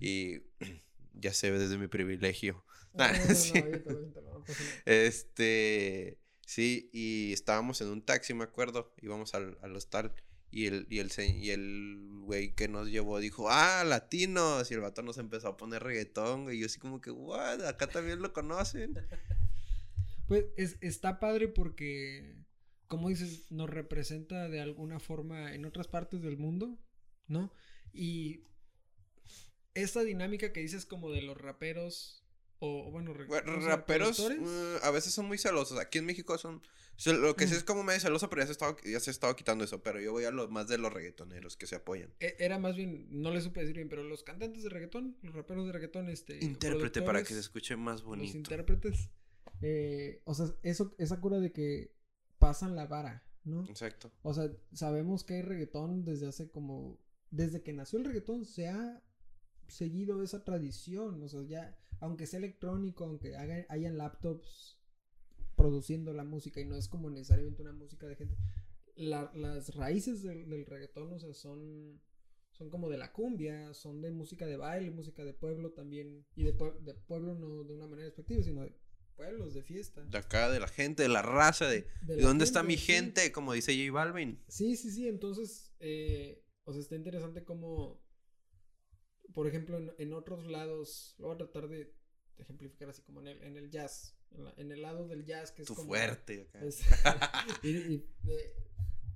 y 0.00 0.40
ya 1.14 1.32
se 1.32 1.50
ve 1.50 1.58
desde 1.58 1.78
mi 1.78 1.88
privilegio. 1.88 2.64
Este, 4.84 6.18
sí, 6.44 6.90
y 6.92 7.32
estábamos 7.32 7.80
en 7.82 7.88
un 7.88 8.02
taxi, 8.02 8.34
me 8.34 8.44
acuerdo, 8.44 8.92
íbamos 9.00 9.34
al, 9.34 9.58
al 9.62 9.76
hostal 9.76 10.14
y 10.52 10.66
el, 10.66 10.86
y 10.90 10.98
el, 10.98 11.10
y 11.18 11.50
el 11.50 12.20
güey 12.22 12.54
que 12.54 12.66
nos 12.68 12.88
llevó 12.88 13.20
dijo, 13.20 13.48
ah, 13.50 13.84
latinos. 13.84 14.70
Y 14.70 14.74
el 14.74 14.80
vato 14.80 15.02
nos 15.02 15.18
empezó 15.18 15.48
a 15.48 15.56
poner 15.56 15.82
reggaetón, 15.82 16.52
Y 16.52 16.58
yo 16.58 16.66
así 16.66 16.78
como 16.80 17.00
que, 17.00 17.10
what, 17.10 17.64
acá 17.64 17.86
también 17.86 18.20
lo 18.20 18.32
conocen. 18.32 18.94
Pues 20.26 20.44
es, 20.56 20.76
está 20.80 21.18
padre 21.18 21.48
porque, 21.48 22.36
como 22.90 23.08
dices, 23.08 23.44
nos 23.52 23.70
representa 23.70 24.48
de 24.48 24.60
alguna 24.60 24.98
forma 24.98 25.54
en 25.54 25.64
otras 25.64 25.86
partes 25.86 26.22
del 26.22 26.36
mundo, 26.36 26.76
¿no? 27.28 27.52
Y 27.92 28.42
esta 29.74 30.02
dinámica 30.02 30.52
que 30.52 30.58
dices 30.58 30.86
como 30.86 31.12
de 31.12 31.22
los 31.22 31.38
raperos 31.38 32.26
o, 32.58 32.90
bueno, 32.90 33.14
raperos 33.14 34.18
uh, 34.18 34.78
a 34.82 34.90
veces 34.90 35.14
son 35.14 35.26
muy 35.26 35.38
celosos. 35.38 35.78
Aquí 35.78 35.98
en 35.98 36.04
México 36.04 36.36
son 36.36 36.62
lo 37.06 37.36
que 37.36 37.46
sí 37.46 37.54
es 37.54 37.62
como 37.62 37.84
medio 37.84 38.00
celoso, 38.00 38.28
pero 38.28 38.42
ya 38.42 38.46
se, 38.46 38.52
estado, 38.52 38.76
ya 38.84 38.98
se 38.98 39.10
ha 39.10 39.12
estado 39.12 39.36
quitando 39.36 39.62
eso. 39.62 39.84
Pero 39.84 40.00
yo 40.00 40.10
voy 40.10 40.24
a 40.24 40.32
los 40.32 40.50
más 40.50 40.66
de 40.66 40.76
los 40.76 40.92
reggaetoneros 40.92 41.56
que 41.56 41.68
se 41.68 41.76
apoyan. 41.76 42.12
E, 42.18 42.34
era 42.40 42.58
más 42.58 42.74
bien, 42.74 43.06
no 43.08 43.30
le 43.30 43.40
supe 43.40 43.60
decir 43.60 43.76
bien, 43.76 43.88
pero 43.88 44.02
los 44.02 44.24
cantantes 44.24 44.64
de 44.64 44.68
reggaetón, 44.68 45.16
los 45.22 45.32
raperos 45.32 45.64
de 45.64 45.72
reggaetón, 45.72 46.08
este. 46.08 46.44
Intérprete 46.44 47.02
para 47.02 47.22
que 47.22 47.34
se 47.34 47.40
escuche 47.40 47.76
más 47.76 48.02
bonito. 48.02 48.26
Los 48.26 48.34
intérpretes. 48.34 49.10
Eh, 49.62 50.22
o 50.24 50.34
sea, 50.34 50.46
eso, 50.64 50.92
esa 50.98 51.20
cura 51.20 51.38
de 51.38 51.52
que 51.52 51.99
pasan 52.40 52.74
la 52.74 52.86
vara, 52.86 53.22
¿no? 53.44 53.64
Exacto. 53.66 54.10
O 54.22 54.34
sea, 54.34 54.50
sabemos 54.72 55.22
que 55.22 55.34
hay 55.34 55.42
reggaetón 55.42 56.04
desde 56.04 56.26
hace 56.26 56.50
como. 56.50 56.98
Desde 57.30 57.62
que 57.62 57.72
nació 57.72 58.00
el 58.00 58.06
reggaetón 58.06 58.44
se 58.44 58.68
ha 58.68 59.00
seguido 59.68 60.24
esa 60.24 60.42
tradición. 60.42 61.22
O 61.22 61.28
sea, 61.28 61.42
ya 61.44 61.78
aunque 62.00 62.26
sea 62.26 62.38
electrónico, 62.38 63.04
aunque 63.04 63.36
hagan, 63.36 63.66
hayan 63.68 63.98
laptops 63.98 64.78
produciendo 65.54 66.12
la 66.12 66.24
música 66.24 66.60
y 66.60 66.64
no 66.64 66.74
es 66.74 66.88
como 66.88 67.10
necesariamente 67.10 67.62
una 67.62 67.72
música 67.72 68.06
de 68.06 68.16
gente. 68.16 68.36
las 68.96 69.74
raíces 69.74 70.22
del, 70.22 70.66
reggaetón, 70.66 71.12
o 71.12 71.18
sea, 71.18 71.34
son, 71.34 72.00
son 72.50 72.70
como 72.70 72.88
de 72.88 72.96
la 72.96 73.12
cumbia, 73.12 73.72
son 73.74 74.00
de 74.00 74.10
música 74.10 74.46
de 74.46 74.56
baile, 74.56 74.90
música 74.90 75.24
de 75.24 75.34
pueblo 75.34 75.72
también, 75.72 76.24
y 76.34 76.44
de, 76.44 76.54
pueblo 76.54 77.34
no 77.34 77.64
de 77.64 77.74
una 77.74 77.86
manera 77.86 78.06
despectiva, 78.06 78.42
sino 78.42 78.62
de 78.62 78.74
pueblos, 79.20 79.54
de 79.54 79.62
fiesta. 79.62 80.02
De 80.04 80.18
acá, 80.18 80.50
de 80.50 80.60
la 80.60 80.68
gente, 80.68 81.02
de 81.02 81.10
la 81.10 81.20
raza, 81.22 81.66
de, 81.68 81.86
de, 82.02 82.16
dónde 82.16 82.44
está 82.44 82.62
mi 82.62 82.76
gente, 82.76 83.32
como 83.32 83.52
dice 83.52 83.76
J 83.76 83.92
Balvin. 83.92 84.42
Sí, 84.48 84.76
sí, 84.76 84.90
sí, 84.90 85.08
entonces, 85.08 85.74
eh, 85.80 86.42
o 86.64 86.72
sea, 86.72 86.80
está 86.80 86.96
interesante 86.96 87.44
como 87.44 88.02
por 89.32 89.46
ejemplo, 89.46 89.78
en, 89.98 90.12
otros 90.12 90.46
lados, 90.46 91.14
lo 91.18 91.26
voy 91.26 91.34
a 91.34 91.38
tratar 91.38 91.68
de, 91.68 91.94
ejemplificar 92.38 92.88
así 92.88 93.02
como 93.02 93.20
en 93.20 93.28
el, 93.28 93.42
en 93.42 93.56
el 93.56 93.70
jazz, 93.70 94.16
en, 94.56 94.72
el 94.72 94.82
lado 94.82 95.06
del 95.06 95.24
jazz 95.24 95.52
que 95.52 95.62
es 95.62 95.68
tu 95.68 95.74
como... 95.74 95.88
fuerte. 95.88 96.48
Acá. 96.54 97.44
y, 97.62 97.98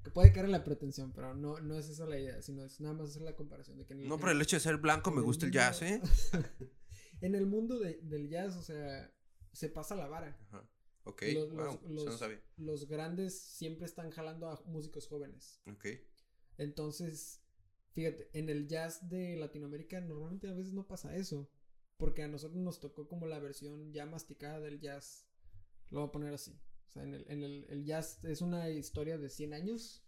que 0.03 0.11
puede 0.11 0.33
caer 0.33 0.47
en 0.47 0.53
la 0.53 0.65
pretensión, 0.65 1.13
pero 1.13 1.35
no, 1.35 1.61
no 1.61 1.79
es 1.79 1.89
esa 1.89 2.05
la 2.07 2.19
idea, 2.19 2.43
sino 2.43 2.65
es 2.65 2.79
nada 2.81 2.95
más 2.95 3.11
hacer 3.11 3.23
la 3.23 3.35
comparación 3.35 3.79
de 3.79 3.87
que... 3.87 3.95
no, 3.95 4.19
por 4.19 4.29
el 4.29 4.41
hecho 4.43 4.57
de 4.57 4.61
ser 4.61 4.77
blanco 4.77 5.11
me 5.11 5.23
gusta 5.23 5.47
el, 5.47 5.53
jazz, 5.53 5.81
¿eh? 5.81 6.01
en 7.23 7.35
el 7.35 7.47
mundo 7.47 7.79
del 7.79 8.29
jazz, 8.29 8.57
o 8.57 8.63
sea, 8.63 9.11
se 9.55 9.69
pasa 9.69 9.97
la 9.97 10.07
vara. 10.07 10.39
Ajá. 10.49 10.69
Ok, 11.05 11.23
los, 11.35 11.53
wow, 11.53 11.81
los, 11.89 12.05
no 12.07 12.13
sabía. 12.13 12.41
los 12.57 12.89
grandes 12.89 13.39
siempre 13.39 13.85
están 13.85 14.11
jalando 14.11 14.49
a 14.49 14.61
músicos 14.67 15.07
jóvenes. 15.07 15.61
Ok. 15.71 15.87
Entonces, 16.57 17.43
fíjate, 17.93 18.31
en 18.33 18.49
el 18.49 18.67
jazz 18.69 19.09
de 19.09 19.37
Latinoamérica 19.37 20.01
normalmente 20.01 20.49
a 20.49 20.55
veces 20.55 20.73
no 20.73 20.87
pasa 20.87 21.15
eso. 21.15 21.51
Porque 21.97 22.23
a 22.23 22.29
nosotros 22.29 22.61
nos 22.61 22.81
tocó 22.81 23.07
como 23.07 23.27
la 23.27 23.39
versión 23.39 23.93
ya 23.93 24.07
masticada 24.07 24.61
del 24.61 24.81
jazz. 24.81 25.29
Lo 25.91 26.01
voy 26.01 26.09
a 26.09 26.13
poner 26.13 26.35
así. 26.35 26.59
O 26.89 26.91
sea, 26.91 27.05
en 27.05 27.15
el, 27.15 27.25
en 27.29 27.43
el, 27.45 27.67
el 27.69 27.85
jazz 27.85 28.25
es 28.25 28.41
una 28.41 28.69
historia 28.71 29.17
de 29.19 29.31
100 29.31 29.55
años. 29.55 30.05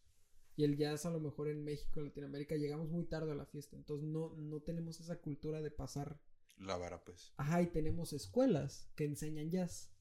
Y 0.57 0.65
el 0.65 0.76
jazz 0.76 1.05
a 1.05 1.11
lo 1.11 1.21
mejor 1.21 1.49
en 1.49 1.62
México, 1.62 2.00
en 2.00 2.07
Latinoamérica, 2.07 2.57
llegamos 2.57 2.88
muy 2.88 3.05
tarde 3.05 3.33
a 3.33 3.37
la 3.37 3.45
fiesta. 3.45 3.76
Entonces 3.76 4.09
no, 4.09 4.35
no 4.37 4.61
tenemos 4.62 5.00
esa 5.00 5.21
cultura 5.21 5.61
de 5.61 5.71
pasar. 5.71 6.19
La 6.58 6.76
vara, 6.76 7.02
pues. 7.04 7.32
Ajá, 7.36 7.62
y 7.62 7.66
tenemos 7.66 8.12
escuelas 8.12 8.88
que 8.96 9.04
enseñan 9.04 9.50
jazz. 9.50 9.92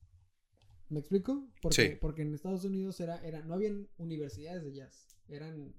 ¿Me 0.89 0.99
explico? 0.99 1.49
Porque, 1.61 1.89
Sí. 1.91 1.97
porque 1.99 2.21
en 2.21 2.33
Estados 2.33 2.63
Unidos 2.63 2.99
era, 2.99 3.17
era, 3.25 3.41
no 3.43 3.53
habían 3.55 3.89
universidades 3.97 4.63
de 4.63 4.73
jazz. 4.73 5.17
Eran 5.27 5.73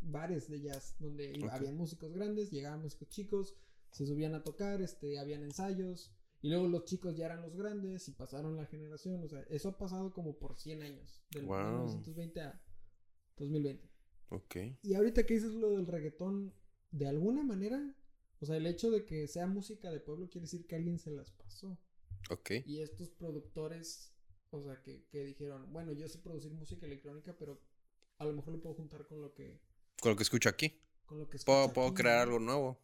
bares 0.00 0.48
de 0.50 0.60
jazz 0.60 0.96
donde 0.98 1.32
iba- 1.36 1.48
Ok. 1.48 1.52
habían 1.54 1.76
músicos 1.76 2.12
grandes, 2.12 2.50
llegaban 2.50 2.82
músicos 2.82 3.08
chicos, 3.08 3.54
se 3.90 4.06
subían 4.06 4.34
a 4.34 4.42
tocar, 4.42 4.82
este, 4.82 5.18
habían 5.18 5.42
ensayos. 5.42 6.12
Y 6.42 6.48
luego 6.50 6.68
los 6.68 6.84
chicos 6.84 7.16
ya 7.16 7.26
eran 7.26 7.40
los 7.40 7.56
grandes 7.56 8.06
y 8.08 8.12
pasaron 8.12 8.56
la 8.56 8.66
generación. 8.66 9.22
O 9.22 9.28
sea, 9.28 9.40
eso 9.48 9.68
ha 9.70 9.78
pasado 9.78 10.12
como 10.12 10.36
por 10.38 10.56
100 10.58 10.82
años. 10.82 11.22
Del 11.30 11.46
Wow. 11.46 11.58
1920 11.58 12.40
a 12.42 12.60
2020. 13.36 13.88
Ok. 14.30 14.56
Y 14.82 14.94
ahorita 14.94 15.24
que 15.24 15.34
dices 15.34 15.52
lo 15.52 15.70
del 15.70 15.86
reggaetón, 15.86 16.52
de 16.90 17.06
alguna 17.06 17.42
manera, 17.44 17.94
o 18.40 18.46
sea, 18.46 18.56
el 18.56 18.66
hecho 18.66 18.90
de 18.90 19.04
que 19.04 19.26
sea 19.28 19.46
música 19.46 19.90
de 19.90 20.00
pueblo 20.00 20.28
quiere 20.28 20.42
decir 20.46 20.66
que 20.66 20.76
alguien 20.76 20.98
se 20.98 21.10
las 21.10 21.30
pasó. 21.32 21.78
Ok. 22.30 22.50
Y 22.66 22.80
estos 22.80 23.10
productores, 23.10 24.12
o 24.50 24.60
sea, 24.62 24.80
que, 24.82 25.04
que 25.10 25.24
dijeron, 25.24 25.72
bueno, 25.72 25.92
yo 25.92 26.08
sé 26.08 26.18
producir 26.18 26.52
música 26.52 26.86
electrónica, 26.86 27.36
pero 27.38 27.60
a 28.18 28.24
lo 28.24 28.32
mejor 28.32 28.54
lo 28.54 28.60
puedo 28.62 28.74
juntar 28.76 29.06
con 29.06 29.20
lo 29.20 29.34
que, 29.34 29.60
Con 30.00 30.10
lo 30.12 30.16
que 30.16 30.22
escucho 30.22 30.48
aquí. 30.48 30.80
con 31.06 31.18
lo 31.18 31.28
que 31.28 31.38
Puedo, 31.38 31.66
escucho 31.66 31.74
puedo 31.74 31.88
aquí, 31.88 31.96
crear 31.96 32.26
¿no? 32.28 32.34
algo 32.34 32.38
nuevo. 32.44 32.78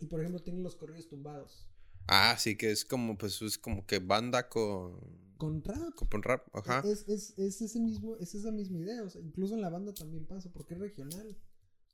Y 0.00 0.06
por 0.06 0.20
ejemplo, 0.20 0.42
tienen 0.42 0.62
los 0.62 0.76
corridos 0.76 1.08
tumbados. 1.08 1.66
Ah, 2.06 2.36
sí, 2.38 2.56
que 2.56 2.70
es 2.70 2.84
como, 2.84 3.16
pues, 3.16 3.40
es 3.42 3.56
como 3.58 3.86
que 3.86 3.98
banda 3.98 4.48
con... 4.48 5.00
Con 5.38 5.62
rap. 5.64 5.94
Con 6.10 6.22
rap, 6.22 6.46
ajá. 6.54 6.80
Es, 6.84 7.08
es, 7.08 7.38
es 7.38 7.60
ese 7.62 7.80
mismo, 7.80 8.16
es 8.16 8.34
esa 8.34 8.50
misma 8.52 8.78
idea. 8.80 9.02
O 9.02 9.08
sea, 9.10 9.20
incluso 9.22 9.54
en 9.54 9.62
la 9.62 9.70
banda 9.70 9.92
también 9.94 10.26
pasa, 10.26 10.50
porque 10.52 10.74
es 10.74 10.80
regional. 10.80 11.36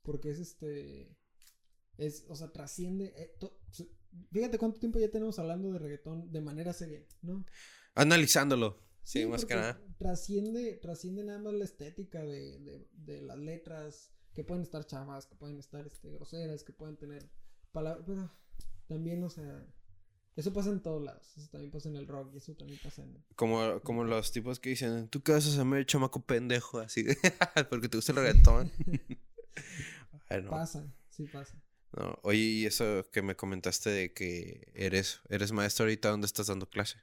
Porque 0.03 0.29
es 0.31 0.39
este. 0.39 1.15
Es, 2.01 2.25
o 2.29 2.35
sea, 2.35 2.51
trasciende. 2.51 3.13
eh, 3.15 3.35
to- 3.39 3.59
fíjate 4.31 4.57
cuánto 4.57 4.79
tiempo 4.79 4.99
ya 4.99 5.09
tenemos 5.09 5.39
hablando 5.39 5.71
de 5.71 5.79
reggaetón 5.79 6.31
de 6.31 6.41
manera 6.41 6.73
seria, 6.73 7.03
¿no? 7.21 7.45
Analizándolo. 7.95 8.77
Sí, 9.03 9.25
más 9.25 9.45
que 9.45 9.55
nada. 9.55 9.81
Trasciende, 9.97 10.73
trasciende 10.81 11.23
nada 11.23 11.39
más 11.39 11.53
la 11.53 11.65
estética 11.65 12.23
de, 12.23 12.59
de, 12.59 12.87
de 12.93 13.21
las 13.21 13.37
letras, 13.37 14.11
que 14.33 14.43
pueden 14.43 14.63
estar 14.63 14.85
chavas, 14.85 15.25
que 15.25 15.35
pueden 15.35 15.57
estar 15.59 15.85
este, 15.87 16.09
groseras, 16.11 16.63
que 16.63 16.71
pueden 16.73 16.97
tener 16.97 17.29
palabras, 17.71 18.03
pero 18.07 18.31
también, 18.87 19.23
o 19.23 19.29
sea, 19.29 19.65
eso 20.35 20.53
pasa 20.53 20.69
en 20.69 20.81
todos 20.81 21.03
lados, 21.03 21.35
eso 21.37 21.49
también 21.49 21.71
pasa 21.71 21.89
en 21.89 21.95
el 21.97 22.07
rock 22.07 22.31
y 22.33 22.37
eso 22.37 22.53
también 22.55 22.79
pasa 22.81 23.03
en... 23.03 23.23
Como, 23.35 23.79
como 23.81 24.03
los 24.03 24.31
tipos 24.31 24.59
que 24.59 24.69
dicen, 24.69 25.07
tú 25.09 25.21
qué 25.23 25.33
vas 25.33 25.45
a 25.45 25.49
hacerme 25.49 25.85
chamaco 25.85 26.21
pendejo, 26.21 26.79
así, 26.79 27.03
porque 27.69 27.89
te 27.89 27.97
gusta 27.97 28.11
el 28.13 28.17
reggaetón. 28.19 28.71
Ay, 30.29 30.41
no, 30.43 30.49
Pasa, 30.51 30.85
sí 31.09 31.25
pasa. 31.27 31.61
No. 31.97 32.17
Oye, 32.23 32.37
y 32.39 32.65
eso 32.65 33.05
que 33.11 33.21
me 33.21 33.35
comentaste 33.35 33.89
de 33.89 34.13
que 34.13 34.71
eres, 34.73 35.21
eres 35.29 35.51
maestro 35.51 35.83
ahorita, 35.85 36.09
¿dónde 36.09 36.25
estás 36.27 36.47
dando 36.47 36.69
clase? 36.69 36.99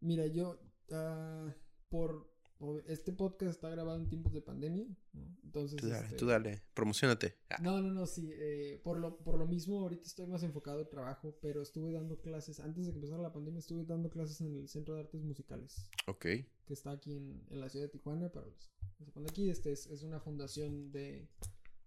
Mira, 0.00 0.26
yo, 0.26 0.58
ah, 0.92 1.54
por, 1.88 2.30
por- 2.58 2.82
este 2.88 3.12
podcast 3.12 3.50
está 3.52 3.68
grabado 3.70 3.98
en 4.00 4.08
tiempos 4.08 4.32
de 4.32 4.40
pandemia, 4.40 4.86
¿no? 5.12 5.36
entonces... 5.44 5.78
Tú 5.80 5.88
dale, 5.88 6.04
este, 6.06 6.16
tú 6.16 6.26
dale, 6.26 6.62
promocionate. 6.74 7.36
Ah, 7.50 7.58
No, 7.60 7.80
no, 7.82 7.90
no, 7.92 8.06
sí. 8.06 8.30
eh, 8.32 8.80
por, 8.82 8.98
lo, 8.98 9.18
por 9.18 9.36
lo 9.38 9.46
mismo, 9.46 9.80
ahorita 9.80 10.04
estoy 10.04 10.26
más 10.26 10.42
enfocado 10.42 10.80
en 10.80 10.88
trabajo, 10.88 11.36
pero 11.42 11.60
estuve 11.62 11.92
dando 11.92 12.20
clases, 12.20 12.58
antes 12.60 12.86
de 12.86 12.92
que 12.92 12.96
empezara 12.96 13.20
la 13.22 13.32
pandemia, 13.32 13.58
estuve 13.60 13.84
dando 13.84 14.08
clases 14.10 14.40
en 14.40 14.56
el 14.56 14.68
Centro 14.68 14.94
de 14.94 15.00
Artes 15.02 15.22
Musicales, 15.22 15.88
Ok, 16.06 16.22
que 16.22 16.46
está 16.72 16.92
aquí 16.92 17.14
en, 17.16 17.44
en 17.50 17.60
la 17.60 17.68
ciudad 17.68 17.86
de 17.86 17.90
Tijuana, 17.92 18.30
para 18.32 18.46
los 18.46 19.30
aquí. 19.30 19.50
Este 19.50 19.72
es, 19.72 19.86
es 19.86 20.02
una 20.04 20.20
fundación 20.20 20.90
de 20.92 21.28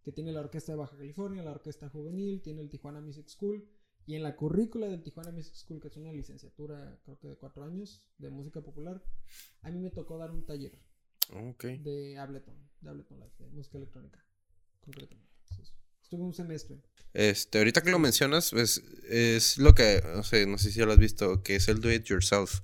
que 0.06 0.12
tiene 0.12 0.32
la 0.32 0.42
Orquesta 0.42 0.72
de 0.72 0.78
Baja 0.78 0.96
California, 0.96 1.42
la 1.42 1.52
Orquesta 1.52 1.90
Juvenil, 1.90 2.40
tiene 2.44 2.62
el 2.62 2.70
Tijuana 2.70 3.02
Music 3.02 3.28
School, 3.28 3.68
y 4.06 4.14
en 4.14 4.22
la 4.22 4.36
currícula 4.36 4.88
del 4.88 5.02
Tijuana 5.02 5.32
Music 5.32 5.56
School, 5.56 5.82
que 5.82 5.88
es 5.88 5.98
una 5.98 6.14
licenciatura, 6.14 7.00
creo 7.04 7.18
que 7.18 7.28
de 7.28 7.38
cuatro 7.38 7.64
años, 7.64 8.08
de 8.20 8.30
música 8.30 8.62
popular, 8.62 9.04
a 9.64 9.72
mí 9.72 9.80
me 9.80 9.90
tocó 9.90 10.20
dar 10.20 10.30
un 10.30 10.46
taller 10.46 10.78
ok. 11.34 11.64
de 11.80 12.20
Ableton, 12.20 12.56
de 12.82 12.90
Ableton 12.92 13.20
Live, 13.20 13.34
de 13.40 13.48
música 13.50 13.80
electrónica, 13.80 14.24
concretamente. 14.80 15.34
Entonces, 15.50 15.74
estuve 16.04 16.22
un 16.22 16.34
semestre. 16.36 16.84
Este, 17.14 17.58
ahorita 17.58 17.82
que 17.82 17.90
lo 17.90 17.98
mencionas, 17.98 18.52
pues, 18.52 18.84
es 19.10 19.58
lo 19.58 19.74
que, 19.74 20.04
no 20.16 20.22
sé, 20.22 20.46
no 20.46 20.60
sé 20.60 20.70
si 20.70 20.78
ya 20.78 20.86
lo 20.86 20.92
has 20.92 21.00
visto, 21.00 21.42
que 21.42 21.56
es 21.56 21.68
el 21.68 21.82
do 21.82 21.92
it 21.92 22.04
yourself. 22.04 22.60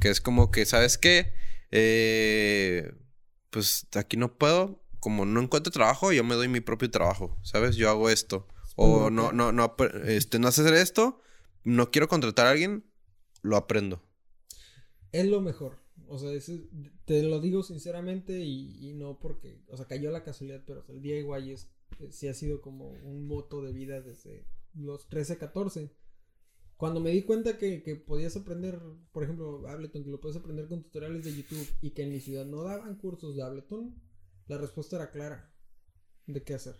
Que 0.00 0.10
es 0.10 0.20
como 0.20 0.52
que, 0.52 0.64
¿sabes 0.64 0.96
qué? 0.96 1.32
Eh, 1.72 2.92
pues 3.50 3.86
aquí 3.94 4.16
no 4.16 4.36
puedo, 4.38 4.83
como 5.04 5.26
no 5.26 5.42
encuentro 5.42 5.70
trabajo, 5.70 6.12
yo 6.12 6.24
me 6.24 6.34
doy 6.34 6.48
mi 6.48 6.60
propio 6.60 6.90
trabajo, 6.90 7.38
¿sabes? 7.42 7.76
Yo 7.76 7.90
hago 7.90 8.08
esto. 8.08 8.48
O 8.74 9.10
no, 9.10 9.32
no, 9.32 9.52
no, 9.52 9.62
ap- 9.62 9.82
este, 10.06 10.38
no 10.38 10.50
sé 10.50 10.62
hacer 10.62 10.72
esto, 10.74 11.20
no 11.62 11.90
quiero 11.90 12.08
contratar 12.08 12.46
a 12.46 12.52
alguien, 12.52 12.84
lo 13.42 13.56
aprendo. 13.58 14.02
Es 15.12 15.26
lo 15.26 15.42
mejor. 15.42 15.76
O 16.08 16.18
sea, 16.18 16.32
ese- 16.32 16.68
te 17.04 17.22
lo 17.22 17.38
digo 17.40 17.62
sinceramente 17.62 18.40
y, 18.40 18.88
y 18.88 18.94
no 18.94 19.18
porque, 19.20 19.60
o 19.68 19.76
sea, 19.76 19.86
cayó 19.86 20.10
la 20.10 20.24
casualidad, 20.24 20.62
pero 20.66 20.80
o 20.80 20.82
sea, 20.82 20.94
el 20.94 21.02
DIY 21.02 21.52
es, 21.52 21.68
eh, 22.00 22.10
sí 22.10 22.28
ha 22.28 22.34
sido 22.34 22.62
como 22.62 22.88
un 22.88 23.26
moto 23.26 23.62
de 23.62 23.72
vida 23.74 24.00
desde 24.00 24.46
los 24.74 25.06
13, 25.08 25.36
14. 25.36 25.90
Cuando 26.76 26.98
me 27.00 27.10
di 27.10 27.22
cuenta 27.22 27.56
que, 27.58 27.82
que 27.82 27.94
podías 27.94 28.36
aprender, 28.36 28.80
por 29.12 29.22
ejemplo, 29.22 29.68
Ableton, 29.68 30.02
que 30.02 30.10
lo 30.10 30.20
puedes 30.20 30.36
aprender 30.38 30.66
con 30.66 30.82
tutoriales 30.82 31.24
de 31.24 31.36
YouTube 31.36 31.68
y 31.80 31.90
que 31.90 32.02
en 32.02 32.10
mi 32.10 32.20
ciudad 32.20 32.44
no 32.46 32.62
daban 32.64 32.96
cursos 32.96 33.36
de 33.36 33.42
Ableton, 33.42 33.94
la 34.46 34.58
respuesta 34.58 34.96
era 34.96 35.10
clara 35.10 35.52
de 36.26 36.42
qué 36.42 36.54
hacer. 36.54 36.76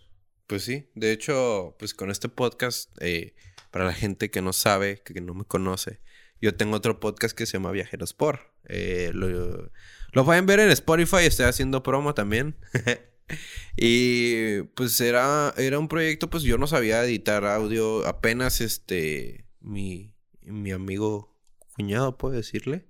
Pues 0.47 0.63
sí, 0.63 0.89
de 0.93 1.11
hecho, 1.11 1.75
pues 1.79 1.93
con 1.93 2.11
este 2.11 2.29
podcast, 2.29 2.91
eh, 3.01 3.35
para 3.71 3.85
la 3.85 3.93
gente 3.93 4.29
que 4.29 4.41
no 4.41 4.53
sabe, 4.53 5.01
que 5.01 5.19
no 5.21 5.33
me 5.33 5.45
conoce, 5.45 6.01
yo 6.41 6.55
tengo 6.55 6.75
otro 6.75 6.99
podcast 6.99 7.35
que 7.35 7.45
se 7.45 7.53
llama 7.53 7.71
Viajeros 7.71 8.13
por. 8.13 8.53
Eh, 8.65 9.11
lo, 9.13 9.71
lo 10.11 10.25
pueden 10.25 10.45
ver 10.45 10.59
en 10.59 10.69
Spotify, 10.69 11.25
estoy 11.25 11.45
haciendo 11.45 11.81
promo 11.81 12.13
también. 12.13 12.55
y 13.77 14.61
pues 14.75 14.99
era, 15.01 15.53
era 15.57 15.79
un 15.79 15.87
proyecto, 15.87 16.29
pues 16.29 16.43
yo 16.43 16.57
no 16.57 16.67
sabía 16.67 17.03
editar 17.03 17.45
audio, 17.45 18.05
apenas 18.05 18.61
este, 18.61 19.47
mi, 19.59 20.13
mi 20.41 20.71
amigo 20.71 21.35
cuñado, 21.75 22.17
puedo 22.17 22.35
decirle. 22.35 22.85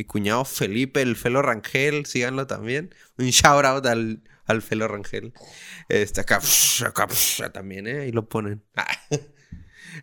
Mi 0.00 0.06
cuñado 0.06 0.46
Felipe, 0.46 1.02
el 1.02 1.14
Felo 1.14 1.42
Rangel, 1.42 2.06
síganlo 2.06 2.46
también. 2.46 2.94
Un 3.18 3.26
shout 3.26 3.66
out 3.66 3.84
al, 3.84 4.22
al 4.46 4.62
Felo 4.62 4.88
Rangel. 4.88 5.34
Este, 5.90 6.22
acá, 6.22 6.40
acá 6.86 7.06
también, 7.52 7.86
¿eh? 7.86 8.00
Ahí 8.00 8.10
lo 8.10 8.26
ponen. 8.26 8.64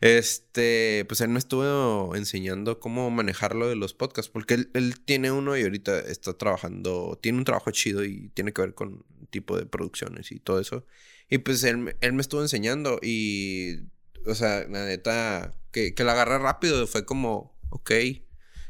Este, 0.02 1.06
pues 1.08 1.22
él 1.22 1.30
me 1.30 1.40
estuvo 1.40 2.14
enseñando 2.16 2.80
cómo 2.80 3.10
manejar 3.10 3.56
lo 3.56 3.68
de 3.68 3.76
los 3.76 3.96
podcasts, 3.96 4.30
porque 4.30 4.54
él, 4.54 4.70
él 4.76 5.00
tiene 5.00 5.32
uno 5.32 5.58
y 5.58 5.64
ahorita 5.64 5.98
está 6.02 6.38
trabajando, 6.38 7.18
tiene 7.20 7.40
un 7.40 7.46
trabajo 7.46 7.72
chido 7.72 8.04
y 8.04 8.30
tiene 8.36 8.54
que 8.54 8.62
ver 8.62 8.76
con 8.76 9.06
tipo 9.32 9.58
de 9.58 9.66
producciones 9.66 10.32
y 10.32 10.40
todo 10.40 10.60
eso. 10.60 10.86
Y 11.30 11.40
pues 11.40 11.64
él, 11.64 11.96
él 12.02 12.14
me 12.14 12.22
estuvo 12.22 12.44
enseñando 12.44 13.00
y, 13.02 13.78
o 14.28 14.36
sea, 14.36 14.68
la 14.68 14.86
neta, 14.86 15.56
que, 15.72 15.96
que 15.96 16.04
la 16.04 16.12
agarré 16.12 16.38
rápido, 16.38 16.86
fue 16.86 17.06
como, 17.06 17.58
ok, 17.70 17.92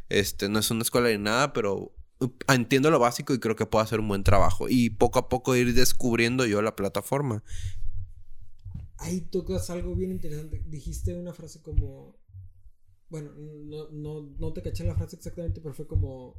este, 0.10 0.50
no 0.50 0.60
es 0.60 0.72
una 0.72 0.82
escuela 0.84 1.10
ni 1.10 1.18
nada, 1.18 1.54
pero 1.54 1.94
up, 2.20 2.36
entiendo 2.48 2.90
lo 2.92 3.00
básico 3.00 3.34
y 3.34 3.40
creo 3.40 3.56
que 3.56 3.66
puedo 3.66 3.84
hacer 3.84 4.00
un 4.00 4.08
buen 4.08 4.24
trabajo. 4.24 4.68
Y 4.70 4.90
poco 4.92 5.20
a 5.20 5.30
poco 5.30 5.56
ir 5.56 5.74
descubriendo 5.74 6.46
yo 6.46 6.62
la 6.62 6.76
plataforma. 6.76 7.44
Ahí 8.98 9.22
tocas 9.22 9.70
algo 9.70 9.96
bien 9.96 10.12
interesante. 10.12 10.64
Dijiste 10.68 11.16
una 11.16 11.34
frase 11.34 11.62
como. 11.62 12.20
Bueno, 13.10 13.32
no, 13.36 13.90
no, 13.92 14.22
no 14.38 14.54
te 14.54 14.62
caché 14.62 14.84
la 14.84 14.96
frase 14.96 15.16
exactamente, 15.16 15.62
pero 15.62 15.74
fue 15.74 15.88
como. 15.88 16.36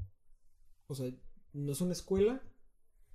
O 0.89 0.95
sea, 0.95 1.11
no 1.53 1.73
es 1.73 1.81
una 1.81 1.93
escuela, 1.93 2.43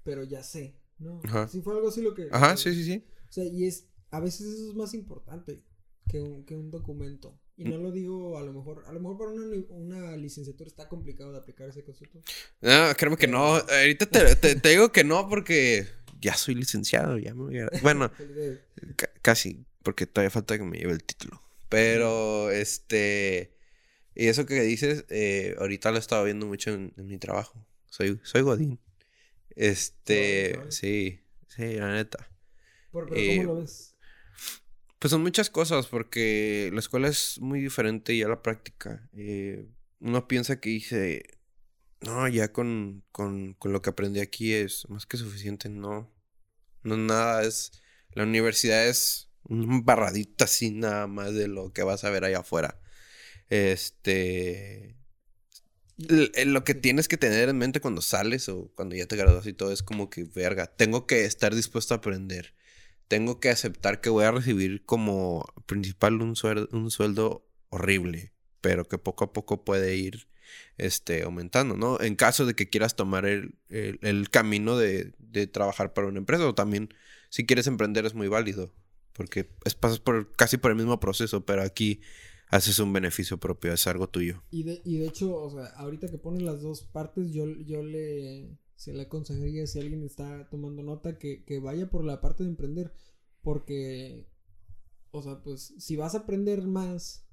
pero 0.04 0.24
ya 0.24 0.44
sé, 0.44 0.80
¿no? 0.98 1.20
Ajá. 1.24 1.48
Sí, 1.48 1.62
fue 1.62 1.74
algo 1.76 1.90
así 1.90 2.02
lo 2.02 2.14
que. 2.14 2.30
Ajá, 2.32 2.52
que- 2.52 2.58
sí, 2.58 2.74
sí, 2.74 2.84
sí. 2.84 3.06
O 3.30 3.32
sea, 3.32 3.46
y 3.46 3.66
es. 3.66 3.90
A 4.12 4.20
veces 4.20 4.48
eso 4.48 4.70
es 4.70 4.76
más 4.76 4.94
importante 4.94 5.64
que 6.08 6.22
un, 6.22 6.46
que 6.46 6.56
un 6.56 6.72
documento. 6.72 7.40
Y 7.56 7.66
no 7.66 7.78
lo 7.78 7.92
digo, 7.92 8.38
a 8.38 8.42
lo 8.42 8.52
mejor, 8.52 8.84
a 8.88 8.94
lo 8.94 9.00
mejor 9.00 9.18
para 9.18 9.32
una, 9.32 9.46
una 9.70 10.18
licenciatura 10.18 10.68
está 10.68 10.88
complicado 10.90 11.32
de 11.32 11.38
aplicar 11.38 11.70
ese 11.70 11.84
concepto. 11.84 12.20
No, 12.62 12.94
créeme 12.98 13.18
que 13.18 13.28
no. 13.28 13.56
Ahorita 13.58 14.08
te, 14.08 14.56
te, 14.56 14.70
digo 14.70 14.92
que 14.92 15.04
no 15.04 15.30
porque 15.30 15.88
ya 16.20 16.36
soy 16.36 16.56
licenciado, 16.56 17.20
ya 17.20 17.36
me 17.36 17.44
voy 17.44 17.60
a... 17.60 17.70
Bueno, 17.84 18.12
casi, 19.22 19.66
porque 19.84 20.08
todavía 20.08 20.32
falta 20.32 20.58
que 20.58 20.64
me 20.64 20.80
lleve 20.80 20.94
el 20.94 21.04
título. 21.04 21.42
Pero, 21.70 22.50
este... 22.50 23.54
Y 24.16 24.28
eso 24.28 24.46
que 24.46 24.62
dices, 24.62 25.06
eh, 25.10 25.56
ahorita 25.60 25.92
lo 25.92 25.98
he 25.98 26.00
estado 26.00 26.24
viendo 26.24 26.46
mucho 26.46 26.72
en, 26.72 26.94
mi 26.98 27.18
trabajo. 27.18 27.66
Soy, 27.88 28.20
soy 28.24 28.42
Godín. 28.42 28.80
Este, 29.56 30.60
sí, 30.70 31.20
sí, 31.48 31.76
la 31.76 31.94
neta. 31.94 32.30
¿Pero 32.92 33.08
cómo 33.08 33.20
eh, 33.20 33.44
lo 33.44 33.56
ves? 33.56 33.93
Pues 35.04 35.12
son 35.12 35.22
muchas 35.22 35.50
cosas, 35.50 35.88
porque 35.88 36.70
la 36.72 36.80
escuela 36.80 37.10
es 37.10 37.38
muy 37.42 37.60
diferente 37.60 38.14
y 38.14 38.24
a 38.24 38.30
la 38.30 38.42
práctica. 38.42 39.10
Eh, 39.12 39.68
uno 40.00 40.30
piensa 40.30 40.62
que 40.62 40.70
dice, 40.70 41.42
no, 42.00 42.26
ya 42.30 42.54
con, 42.54 43.04
con, 43.12 43.54
con, 43.56 43.74
lo 43.74 43.82
que 43.82 43.90
aprendí 43.90 44.22
aquí 44.22 44.54
es 44.54 44.88
más 44.88 45.06
que 45.06 45.18
suficiente. 45.18 45.68
No, 45.68 46.10
no 46.84 46.96
nada, 46.96 47.44
es, 47.44 47.74
la 48.14 48.24
universidad 48.24 48.88
es 48.88 49.30
un 49.44 49.84
barradita 49.84 50.46
así 50.46 50.72
nada 50.72 51.06
más 51.08 51.34
de 51.34 51.50
lo 51.50 51.74
que 51.74 51.84
vas 51.84 52.06
a 52.06 52.10
ver 52.10 52.24
allá 52.24 52.40
afuera. 52.40 52.80
Este, 53.50 54.96
lo 55.98 56.64
que 56.64 56.76
tienes 56.76 57.10
que 57.10 57.18
tener 57.18 57.50
en 57.50 57.58
mente 57.58 57.82
cuando 57.82 58.02
sales 58.02 58.48
o 58.48 58.72
cuando 58.74 58.96
ya 58.96 59.06
te 59.06 59.18
gradúas 59.18 59.48
y 59.48 59.54
todo 59.54 59.74
es 59.74 59.84
como 59.84 60.10
que, 60.10 60.24
verga, 60.24 60.68
tengo 60.68 61.08
que 61.08 61.26
estar 61.26 61.54
dispuesto 61.54 61.94
a 61.94 61.98
aprender 61.98 62.56
tengo 63.14 63.40
que 63.40 63.52
aceptar 63.52 64.02
que 64.02 64.10
voy 64.10 64.24
a 64.24 64.32
recibir 64.32 64.84
como 64.86 65.46
principal 65.68 66.20
un 66.20 66.36
sueldo, 66.36 66.68
un 66.72 66.90
sueldo 66.90 67.48
horrible, 67.70 68.34
pero 68.60 68.86
que 68.86 68.98
poco 68.98 69.24
a 69.24 69.34
poco 69.34 69.64
puede 69.64 69.96
ir 69.96 70.28
este, 70.80 71.22
aumentando, 71.22 71.78
¿no? 71.78 72.02
En 72.02 72.16
caso 72.16 72.48
de 72.48 72.56
que 72.56 72.72
quieras 72.72 72.96
tomar 72.96 73.28
el, 73.28 73.54
camino 74.32 74.78
de, 74.78 75.14
trabajar 75.52 75.94
para 75.94 76.08
una 76.08 76.18
empresa 76.18 76.48
o 76.48 76.56
también 76.56 76.92
si 77.30 77.46
quieres 77.46 77.68
emprender 77.68 78.08
es 78.08 78.16
muy 78.16 78.30
válido, 78.30 78.74
porque 79.14 79.48
es, 79.64 79.76
pasas 79.76 80.00
por 80.00 80.32
casi 80.32 80.58
por 80.58 80.72
el 80.72 80.78
mismo 80.78 81.00
proceso, 81.00 81.46
pero 81.46 81.62
aquí 81.62 82.02
haces 82.48 82.80
un 82.80 82.94
beneficio 82.94 83.38
propio, 83.40 83.74
es 83.74 83.86
algo 83.86 84.10
tuyo. 84.10 84.42
Y 84.50 84.64
de, 84.64 84.82
y 84.84 84.98
de 84.98 85.06
hecho, 85.06 85.36
o 85.36 85.52
sea, 85.52 85.66
ahorita 85.76 86.08
que 86.08 86.18
pones 86.18 86.42
las 86.42 86.64
dos 86.64 86.82
partes, 86.82 87.32
yo, 87.32 87.46
yo 87.46 87.84
le 87.84 88.58
se 88.84 88.92
le 88.92 89.04
aconsejaría 89.04 89.66
si 89.66 89.80
alguien 89.80 90.04
está 90.04 90.50
tomando 90.50 90.84
nota 90.84 91.18
que, 91.18 91.60
vaya 91.64 91.90
por 91.90 92.04
la 92.04 92.20
parte 92.20 92.44
de 92.44 92.50
emprender. 92.50 92.94
Porque, 93.42 94.28
o 95.12 95.22
sea, 95.24 95.42
pues 95.42 95.74
si 95.80 95.96
vas 95.96 96.16
a 96.16 96.20
aprender 96.20 96.64
más, 96.64 97.26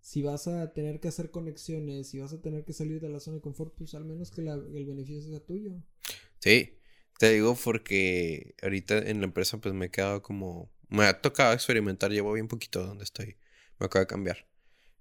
si 0.00 0.22
vas 0.22 0.48
a 0.48 0.72
tener 0.72 0.98
que 0.98 1.06
hacer 1.06 1.30
conexiones, 1.30 2.08
si 2.08 2.18
vas 2.18 2.32
a 2.32 2.42
tener 2.42 2.64
que 2.64 2.72
salir 2.72 3.00
de 3.00 3.08
la 3.08 3.20
zona 3.20 3.36
de 3.36 3.40
confort, 3.40 3.72
pues 3.76 3.94
al 3.94 4.04
menos 4.04 4.32
que 4.32 4.40
el 4.40 4.84
beneficio 4.84 5.22
sea 5.22 5.38
tuyo. 5.38 5.80
Sí, 6.40 6.80
te 7.20 7.34
digo 7.34 7.56
porque 7.62 8.56
ahorita 8.60 8.98
en 8.98 9.20
la 9.20 9.26
empresa 9.26 9.60
pues 9.60 9.74
me 9.74 9.86
he 9.86 9.90
quedado 9.90 10.22
como... 10.22 10.72
Me 10.88 11.04
ha 11.04 11.20
tocado 11.20 11.52
experimentar, 11.52 12.10
llevo 12.10 12.32
bien 12.32 12.48
poquito 12.48 12.84
donde 12.84 13.04
estoy. 13.04 13.36
Me 13.78 13.86
acaba 13.86 14.06
de 14.06 14.08
cambiar. 14.08 14.48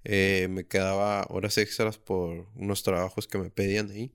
Eh, 0.03 0.49
me 0.51 0.67
quedaba 0.67 1.25
horas 1.29 1.57
extras 1.57 1.97
por 1.97 2.47
unos 2.53 2.83
trabajos 2.83 3.27
que 3.27 3.39
me 3.39 3.49
pedían 3.49 3.89
ahí. 3.89 4.13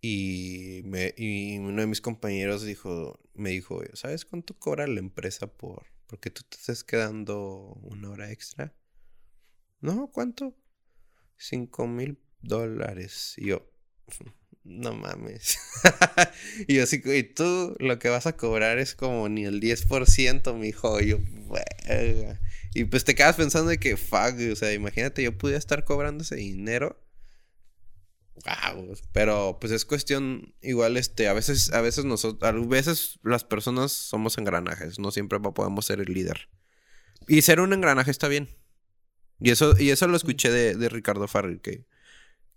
Y, 0.00 0.82
me, 0.84 1.12
y 1.16 1.58
uno 1.58 1.80
de 1.80 1.86
mis 1.88 2.00
compañeros 2.00 2.64
dijo, 2.64 3.18
me 3.34 3.50
dijo, 3.50 3.82
¿sabes 3.94 4.24
cuánto 4.24 4.54
cobra 4.58 4.86
la 4.86 5.00
empresa 5.00 5.48
por 5.48 5.86
porque 6.08 6.30
tú 6.30 6.42
te 6.48 6.56
estés 6.56 6.84
quedando 6.84 7.78
una 7.82 8.10
hora 8.10 8.32
extra? 8.32 8.74
No, 9.80 10.10
¿cuánto? 10.10 10.56
Cinco 11.36 11.86
mil 11.86 12.18
dólares. 12.40 13.34
Y 13.36 13.48
yo, 13.48 13.70
no 14.64 14.94
mames. 14.94 15.58
y 16.66 16.76
yo 16.76 16.84
así, 16.84 17.02
y 17.04 17.22
tú 17.22 17.76
lo 17.78 17.98
que 17.98 18.08
vas 18.08 18.26
a 18.26 18.36
cobrar 18.36 18.78
es 18.78 18.94
como 18.94 19.28
ni 19.28 19.44
el 19.44 19.60
10%, 19.60 20.54
mijo. 20.54 20.98
Y 21.00 21.08
yo, 21.08 21.18
Y 22.74 22.84
pues 22.84 23.04
te 23.04 23.14
quedas 23.14 23.36
pensando 23.36 23.68
de 23.68 23.78
que, 23.78 23.98
fuck, 23.98 24.34
o 24.50 24.56
sea, 24.56 24.72
imagínate, 24.72 25.22
yo 25.22 25.36
pudiera 25.36 25.58
estar 25.58 25.84
cobrando 25.84 26.22
ese 26.22 26.36
dinero 26.36 26.98
wow, 28.44 28.94
pero 29.12 29.58
pues 29.60 29.72
es 29.72 29.84
cuestión 29.84 30.54
igual 30.60 30.96
este 30.96 31.28
a 31.28 31.32
veces 31.32 31.72
a 31.72 31.80
veces 31.80 32.04
nosotros 32.04 32.48
a 32.48 32.52
veces 32.52 33.18
las 33.22 33.44
personas 33.44 33.92
somos 33.92 34.38
engranajes, 34.38 34.98
no 34.98 35.10
siempre 35.10 35.38
podemos 35.40 35.86
ser 35.86 36.00
el 36.00 36.12
líder. 36.12 36.48
Y 37.26 37.42
ser 37.42 37.60
un 37.60 37.72
engranaje 37.72 38.10
está 38.10 38.28
bien. 38.28 38.48
Y 39.40 39.50
eso 39.50 39.74
y 39.78 39.90
eso 39.90 40.06
lo 40.08 40.16
escuché 40.16 40.50
de, 40.50 40.74
de 40.74 40.88
Ricardo 40.88 41.28
Farrell 41.28 41.60
que 41.60 41.86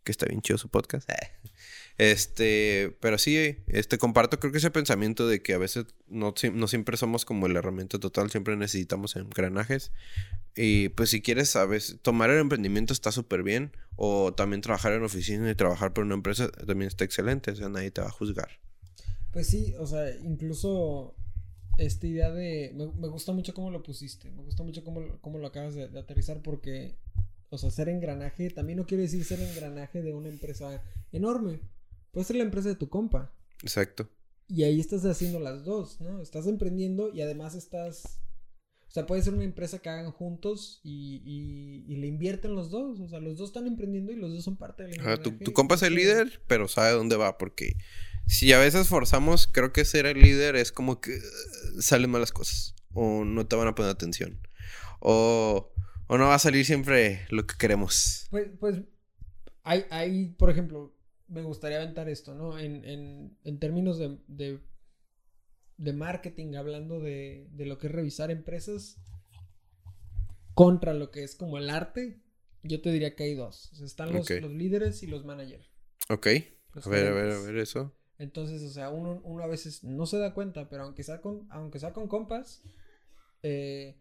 que 0.04 0.12
está 0.12 0.26
bien 0.26 0.42
chido 0.42 0.58
su 0.58 0.70
podcast. 0.70 1.10
Este, 1.98 2.96
pero 3.00 3.18
sí, 3.18 3.58
este, 3.68 3.98
comparto 3.98 4.40
creo 4.40 4.52
que 4.52 4.58
ese 4.58 4.72
pensamiento 4.72 5.28
de 5.28 5.42
que 5.42 5.54
a 5.54 5.58
veces 5.58 5.86
no, 6.08 6.34
no 6.54 6.68
siempre 6.68 6.98
somos 6.98 7.26
como 7.26 7.48
el 7.48 7.56
herramienta 7.56 8.00
total, 8.00 8.32
siempre 8.32 8.56
necesitamos 8.56 9.16
engranajes. 9.16 9.92
Y 10.56 10.90
pues 10.90 11.10
si 11.10 11.22
quieres, 11.22 11.56
a 11.56 11.66
veces, 11.66 12.00
tomar 12.02 12.30
el 12.30 12.40
emprendimiento 12.40 12.94
está 12.94 13.12
súper 13.12 13.44
bien, 13.44 13.72
o 13.96 14.34
también 14.34 14.62
trabajar 14.62 14.94
en 14.94 15.04
oficina 15.04 15.50
y 15.50 15.56
trabajar 15.56 15.94
por 15.94 16.04
una 16.04 16.16
empresa 16.16 16.50
también 16.50 16.88
está 16.88 17.04
excelente, 17.04 17.52
o 17.52 17.56
sea, 17.56 17.70
nadie 17.70 17.92
te 17.92 18.02
va 18.02 18.08
a 18.08 18.12
juzgar. 18.12 18.50
Pues 19.32 19.48
sí, 19.48 19.74
o 19.80 19.88
sea, 19.88 20.10
incluso 20.24 21.16
esta 21.78 22.06
idea 22.06 22.32
de, 22.32 22.74
me, 22.76 23.08
gusta 23.08 23.32
mucho 23.32 23.54
cómo 23.54 23.72
lo 23.72 23.82
pusiste, 23.82 24.30
me 24.32 24.44
gusta 24.44 24.64
mucho 24.64 24.84
cómo, 24.84 25.20
cómo 25.22 25.38
lo 25.38 25.48
acabas 25.48 25.74
de 25.76 25.86
aterrizar 25.98 26.42
porque 26.42 26.98
o 27.52 27.58
sea, 27.58 27.70
ser 27.70 27.90
engranaje 27.90 28.50
también 28.50 28.78
no 28.78 28.86
quiere 28.86 29.04
decir 29.04 29.26
ser 29.26 29.42
engranaje 29.42 30.02
de 30.02 30.14
una 30.14 30.30
empresa 30.30 30.82
enorme. 31.12 31.60
Puede 32.12 32.26
ser 32.26 32.36
la 32.36 32.44
empresa 32.44 32.70
de 32.70 32.76
tu 32.76 32.90
compa. 32.90 33.34
Exacto. 33.64 34.10
Y 34.48 34.64
ahí 34.64 34.80
estás 34.80 35.06
haciendo 35.06 35.40
las 35.40 35.64
dos, 35.64 36.02
¿no? 36.02 36.22
Estás 36.22 36.48
emprendiendo 36.48 37.12
y 37.14 37.22
además 37.22 37.56
estás... 37.56 38.20
O 38.88 38.94
sea, 38.94 39.06
puede 39.06 39.22
ser 39.22 39.34
una 39.34 39.46
empresa 39.46 39.80
que 39.80 39.88
hagan 39.88 40.12
juntos 40.12 40.82
y, 40.84 41.22
y, 41.88 41.96
le 41.96 42.08
invierten 42.08 42.56
los 42.56 42.70
dos. 42.70 43.00
O 43.00 43.08
sea, 43.08 43.22
los 43.22 43.38
dos 43.38 43.50
están 43.50 43.66
emprendiendo 43.66 44.12
y 44.12 44.18
los 44.18 44.34
dos 44.34 44.44
son 44.44 44.58
parte 44.58 44.84
del 44.84 44.96
engranaje. 44.96 45.24
tu, 45.24 45.32
tu 45.38 45.54
compa 45.54 45.76
es 45.76 45.84
el 45.84 45.96
líder, 45.96 46.42
pero 46.48 46.68
sabe 46.68 46.92
dónde 46.92 47.16
va 47.16 47.38
porque 47.38 47.78
si 48.28 48.52
a 48.52 48.60
veces 48.60 48.90
forzamos, 48.90 49.48
creo 49.48 49.72
que 49.72 49.86
ser 49.86 50.08
el 50.08 50.20
líder 50.20 50.58
es 50.58 50.74
como 50.74 51.00
que 51.00 51.16
uh, 51.16 51.82
salen 51.82 52.12
malas 52.12 52.34
cosas 52.34 52.76
o 52.94 53.24
no 53.24 53.48
te 53.48 53.56
van 53.56 53.70
a 53.70 53.76
poner 53.76 53.92
atención. 53.92 54.46
O 55.00 55.72
¿O 56.12 56.18
no 56.18 56.26
va 56.26 56.36
a 56.36 56.40
salir 56.40 56.66
siempre 56.66 57.26
lo 57.30 57.48
que 57.48 57.56
queremos? 57.58 58.28
Pues, 58.32 58.50
pues, 58.60 58.82
hay, 59.64 59.86
hay, 59.90 60.36
por 60.38 60.50
ejemplo, 60.50 60.94
me 61.32 61.42
gustaría 61.42 61.78
aventar 61.78 62.10
esto, 62.10 62.36
¿no? 62.36 62.60
En, 62.60 62.86
en, 62.86 63.38
en 63.44 63.60
términos 63.60 63.98
de, 63.98 64.18
de, 64.28 64.60
de, 65.78 65.94
marketing, 65.94 66.56
hablando 66.56 67.00
de, 67.00 67.48
de 67.52 67.66
lo 67.66 67.78
que 67.78 67.88
es 67.88 67.94
revisar 67.94 68.32
empresas 68.32 68.98
contra 70.54 70.94
lo 70.94 71.10
que 71.10 71.24
es 71.24 71.36
como 71.36 71.58
el 71.58 71.70
arte, 71.70 72.22
yo 72.64 72.82
te 72.82 72.92
diría 72.92 73.16
que 73.16 73.24
hay 73.24 73.36
dos. 73.36 73.72
O 73.72 73.76
sea, 73.76 73.86
están 73.86 74.14
los, 74.14 74.30
los 74.30 74.52
líderes 74.52 75.04
y 75.04 75.08
los 75.08 75.26
managers. 75.26 75.72
Ok. 76.10 76.28
a 76.28 76.90
ver, 76.90 77.08
a 77.08 77.12
ver, 77.12 77.32
a 77.32 77.42
ver 77.42 77.58
eso. 77.58 77.96
Entonces, 78.18 78.62
o 78.64 78.70
sea, 78.70 78.90
uno, 78.90 79.22
uno, 79.24 79.44
a 79.44 79.48
veces 79.48 79.84
no 79.84 80.06
se 80.06 80.18
da 80.18 80.34
cuenta, 80.34 80.70
pero 80.70 80.84
aunque 80.84 81.04
sea 81.04 81.22
con, 81.22 81.48
aunque 81.50 81.80
sea 81.80 81.94
con 81.94 82.08
compas, 82.08 82.62
eh, 83.42 83.98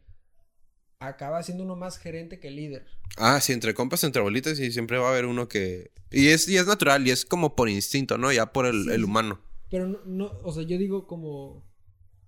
acaba 1.01 1.43
siendo 1.43 1.65
uno 1.65 1.77
más 1.77 1.99
gerente 1.99 2.39
que 2.39 2.51
líder. 2.51 2.87
Ah, 3.17 3.41
sí, 3.41 3.53
entre 3.53 3.75
compas, 3.75 4.05
entre 4.05 4.23
bolitas, 4.23 4.61
y 4.61 4.71
siempre 4.71 4.99
va 4.99 5.09
a 5.09 5.11
haber 5.11 5.27
uno 5.27 5.49
que. 5.49 5.91
Y 6.11 6.29
es, 6.29 6.47
y 6.49 6.57
es 6.57 6.67
natural, 6.67 7.07
y 7.07 7.11
es 7.11 7.25
como 7.25 7.57
por 7.57 7.69
instinto, 7.69 8.19
¿no? 8.19 8.31
Ya 8.33 8.53
por 8.53 8.67
el, 8.67 9.03
humano. 9.03 9.41
Pero 9.71 9.89
no, 9.89 9.99
no, 10.05 10.33
o 10.45 10.53
sea, 10.53 10.63
yo 10.63 10.79
digo 10.79 11.07
como. 11.07 11.65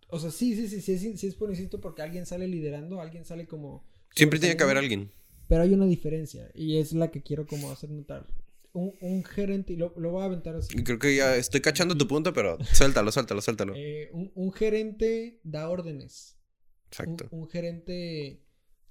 O 0.09 0.19
sea, 0.19 0.31
sí, 0.31 0.57
sí, 0.57 0.69
sí, 0.69 0.81
sí, 0.81 1.17
sí, 1.17 1.27
es 1.27 1.35
por 1.35 1.51
instinto 1.51 1.81
porque 1.81 2.03
alguien 2.03 2.27
sale 2.27 2.49
liderando, 2.49 3.01
alguien 3.01 3.25
sale 3.25 3.47
como. 3.47 3.85
Siempre 4.15 4.39
tiene 4.39 4.57
que 4.57 4.65
haber 4.65 4.79
alguien. 4.79 5.13
Pero 5.49 5.63
hay 5.63 5.75
una 5.75 5.87
diferencia, 5.87 6.51
y 6.55 6.79
es 6.79 6.93
la 6.93 7.11
que 7.11 7.23
quiero 7.23 7.47
como 7.47 7.71
hacer 7.71 7.91
notar. 7.91 8.27
Un, 8.73 8.95
un 9.03 9.23
gerente, 9.23 9.75
y 9.75 9.77
lo, 9.77 9.93
lo, 9.99 10.13
voy 10.13 10.23
a 10.23 10.27
aventar 10.27 10.57
así. 10.57 10.75
Creo 10.83 10.99
que 10.99 11.15
ya 11.15 11.37
estoy 11.37 11.61
cachando 11.61 11.95
tu 11.95 12.09
punto, 12.09 12.33
pero 12.33 12.57
suéltalo, 12.73 13.13
suéltalo, 13.13 13.43
suéltalo. 13.43 13.75
Eh, 13.77 14.09
un, 14.13 14.33
un, 14.35 14.51
gerente 14.51 15.41
da 15.43 15.69
órdenes. 15.69 16.39
Exacto. 16.87 17.27
un 17.31 17.49
gerente 17.49 18.43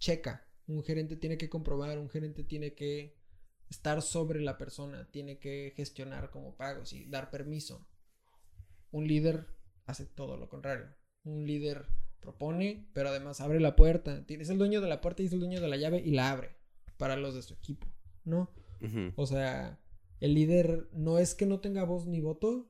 checa. 0.01 0.45
Un 0.67 0.83
gerente 0.83 1.15
tiene 1.15 1.37
que 1.37 1.49
comprobar, 1.49 1.97
un 1.99 2.09
gerente 2.09 2.43
tiene 2.43 2.73
que 2.73 3.15
estar 3.69 4.01
sobre 4.01 4.41
la 4.41 4.57
persona, 4.57 5.09
tiene 5.11 5.39
que 5.39 5.73
gestionar 5.77 6.29
como 6.31 6.57
pagos 6.57 6.91
y 6.91 7.05
dar 7.05 7.31
permiso. 7.31 7.87
Un 8.91 9.07
líder 9.07 9.47
hace 9.85 10.05
todo 10.05 10.35
lo 10.35 10.49
contrario. 10.49 10.87
Un 11.23 11.47
líder 11.47 11.85
propone, 12.19 12.89
pero 12.93 13.09
además 13.09 13.39
abre 13.39 13.61
la 13.61 13.75
puerta. 13.77 14.25
Es 14.27 14.49
el 14.49 14.57
dueño 14.57 14.81
de 14.81 14.89
la 14.89 14.99
puerta 14.99 15.23
y 15.23 15.27
es 15.27 15.33
el 15.33 15.39
dueño 15.39 15.61
de 15.61 15.69
la 15.69 15.77
llave 15.77 16.01
y 16.03 16.11
la 16.11 16.31
abre 16.31 16.57
para 16.97 17.15
los 17.15 17.33
de 17.33 17.41
su 17.41 17.53
equipo, 17.53 17.87
¿no? 18.25 18.51
O 19.15 19.27
sea, 19.27 19.79
el 20.19 20.33
líder 20.33 20.89
no 20.93 21.19
es 21.19 21.35
que 21.35 21.45
no 21.45 21.59
tenga 21.59 21.83
voz 21.83 22.07
ni 22.07 22.19
voto, 22.19 22.69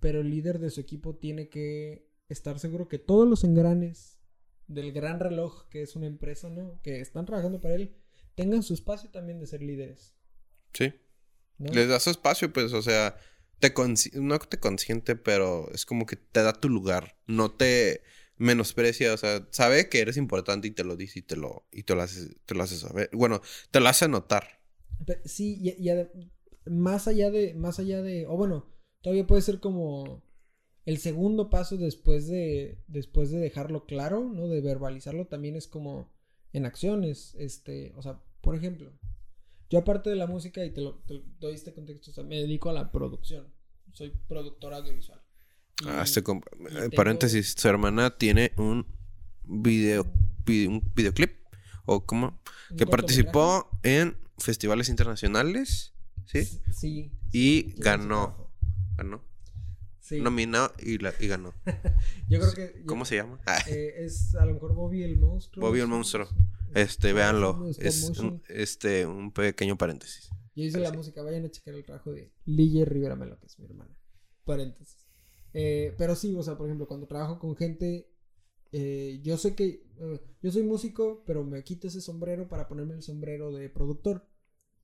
pero 0.00 0.20
el 0.20 0.30
líder 0.30 0.58
de 0.58 0.70
su 0.70 0.80
equipo 0.80 1.16
tiene 1.16 1.48
que 1.48 2.10
estar 2.28 2.58
seguro 2.58 2.88
que 2.88 2.98
todos 2.98 3.28
los 3.28 3.44
engranes 3.44 4.19
del 4.70 4.92
gran 4.92 5.20
reloj 5.20 5.68
que 5.68 5.82
es 5.82 5.96
una 5.96 6.06
empresa, 6.06 6.48
¿no? 6.48 6.80
Que 6.82 7.00
están 7.00 7.26
trabajando 7.26 7.60
para 7.60 7.74
él, 7.74 7.96
tengan 8.34 8.62
su 8.62 8.74
espacio 8.74 9.10
también 9.10 9.40
de 9.40 9.46
ser 9.46 9.62
líderes. 9.62 10.14
Sí. 10.72 10.94
¿no? 11.58 11.72
Les 11.72 11.88
das 11.88 12.04
su 12.04 12.10
espacio, 12.10 12.52
pues, 12.52 12.72
o 12.72 12.80
sea, 12.80 13.16
te 13.58 13.74
no 14.14 14.38
te 14.38 14.60
consiente, 14.60 15.16
pero 15.16 15.70
es 15.72 15.84
como 15.84 16.06
que 16.06 16.16
te 16.16 16.42
da 16.42 16.52
tu 16.52 16.68
lugar. 16.68 17.16
No 17.26 17.50
te 17.50 18.02
menosprecia, 18.36 19.12
o 19.12 19.16
sea, 19.16 19.46
sabe 19.50 19.88
que 19.88 20.00
eres 20.00 20.16
importante 20.16 20.68
y 20.68 20.70
te 20.70 20.84
lo 20.84 20.96
dice 20.96 21.18
y 21.18 21.22
te 21.22 21.36
lo, 21.36 21.66
y 21.72 21.82
te 21.82 21.94
lo 21.94 22.02
hace, 22.02 22.34
te 22.46 22.54
lo 22.54 22.62
hace 22.62 22.76
saber. 22.76 23.10
Bueno, 23.12 23.42
te 23.70 23.80
lo 23.80 23.88
hace 23.88 24.08
notar. 24.08 24.60
Sí, 25.24 25.58
y, 25.60 25.70
y 25.70 25.90
más 26.64 27.08
allá 27.08 27.30
de, 27.30 27.54
más 27.54 27.80
allá 27.80 28.02
de, 28.02 28.26
o 28.26 28.36
bueno, 28.36 28.70
todavía 29.02 29.26
puede 29.26 29.42
ser 29.42 29.60
como 29.60 30.22
el 30.90 30.98
segundo 30.98 31.50
paso 31.50 31.76
después 31.76 32.26
de, 32.28 32.78
después 32.88 33.30
de 33.30 33.38
dejarlo 33.38 33.86
claro, 33.86 34.18
¿no? 34.34 34.48
De 34.48 34.60
verbalizarlo, 34.60 35.26
también 35.26 35.54
es 35.56 35.66
como 35.68 36.12
en 36.52 36.66
acciones, 36.66 37.34
este, 37.38 37.92
o 37.96 38.02
sea, 38.02 38.20
por 38.40 38.54
ejemplo, 38.56 38.90
yo 39.70 39.78
aparte 39.78 40.10
de 40.10 40.16
la 40.16 40.26
música, 40.26 40.64
y 40.64 40.70
te 40.72 40.80
lo, 40.80 40.94
te 41.06 41.22
doy 41.38 41.54
este 41.54 41.72
contexto, 41.72 42.10
o 42.10 42.14
sea, 42.14 42.24
me 42.24 42.36
dedico 42.36 42.70
a 42.70 42.72
la 42.72 42.90
producción, 42.90 43.46
soy 43.92 44.10
productor 44.28 44.74
audiovisual. 44.74 45.20
Y- 45.82 45.84
Ah, 45.88 46.02
este 46.02 46.22
comp- 46.24 46.44
eh, 46.68 46.74
tengo- 46.80 46.96
Paréntesis, 46.96 47.54
su 47.56 47.68
hermana 47.68 48.10
tiene 48.18 48.52
un 48.58 48.84
video, 49.44 50.04
vi- 50.44 50.66
un 50.66 50.82
videoclip, 50.94 51.32
o 51.86 52.04
como, 52.04 52.40
que 52.76 52.84
participó 52.86 53.68
en 53.82 54.16
festivales 54.38 54.88
internacionales, 54.88 55.94
¿sí? 56.26 56.44
Sí. 56.72 57.12
Y 57.32 57.74
ganó. 57.78 58.50
Ganó. 58.96 59.22
Sí. 60.10 60.20
Nominó 60.20 60.72
y, 60.80 60.98
la, 60.98 61.14
y 61.20 61.28
ganó. 61.28 61.54
Yo 62.28 62.40
creo 62.40 62.52
que. 62.52 62.74
yo- 62.80 62.86
¿Cómo 62.86 63.04
se 63.04 63.14
llama? 63.16 63.40
Eh, 63.68 63.94
es 63.98 64.34
a 64.34 64.44
lo 64.44 64.54
mejor 64.54 64.74
Bobby 64.74 65.04
el 65.04 65.16
monstruo. 65.18 65.64
Bobby 65.64 65.78
el 65.80 65.86
monstruo. 65.86 66.28
Este, 66.74 67.10
Ah, 67.10 67.14
véanlo. 67.14 67.68
es 67.78 68.10
un, 68.18 68.42
este, 68.48 69.06
un 69.06 69.32
pequeño 69.32 69.78
paréntesis. 69.78 70.28
Yo 70.56 70.64
hice 70.64 70.80
la 70.80 70.92
música, 70.92 71.22
vayan 71.22 71.44
a 71.44 71.50
checar 71.50 71.74
el 71.74 71.84
trabajo 71.84 72.12
de 72.12 72.32
Lille 72.44 72.84
Rivera 72.84 73.14
Melo, 73.14 73.38
que 73.38 73.46
es 73.46 73.56
mi 73.60 73.66
hermana. 73.66 73.96
Paréntesis. 74.44 75.06
Eh, 75.52 75.94
pero 75.96 76.16
sí, 76.16 76.34
o 76.34 76.42
sea, 76.42 76.56
por 76.56 76.66
ejemplo, 76.66 76.88
cuando 76.88 77.06
trabajo 77.06 77.38
con 77.38 77.54
gente, 77.56 78.10
eh, 78.72 79.20
yo 79.22 79.36
sé 79.38 79.54
que 79.54 79.84
eh, 80.00 80.20
yo 80.42 80.50
soy 80.50 80.64
músico, 80.64 81.22
pero 81.24 81.44
me 81.44 81.62
quito 81.62 81.86
ese 81.86 82.00
sombrero 82.00 82.48
para 82.48 82.66
ponerme 82.66 82.94
el 82.94 83.02
sombrero 83.02 83.52
de 83.52 83.68
productor. 83.68 84.26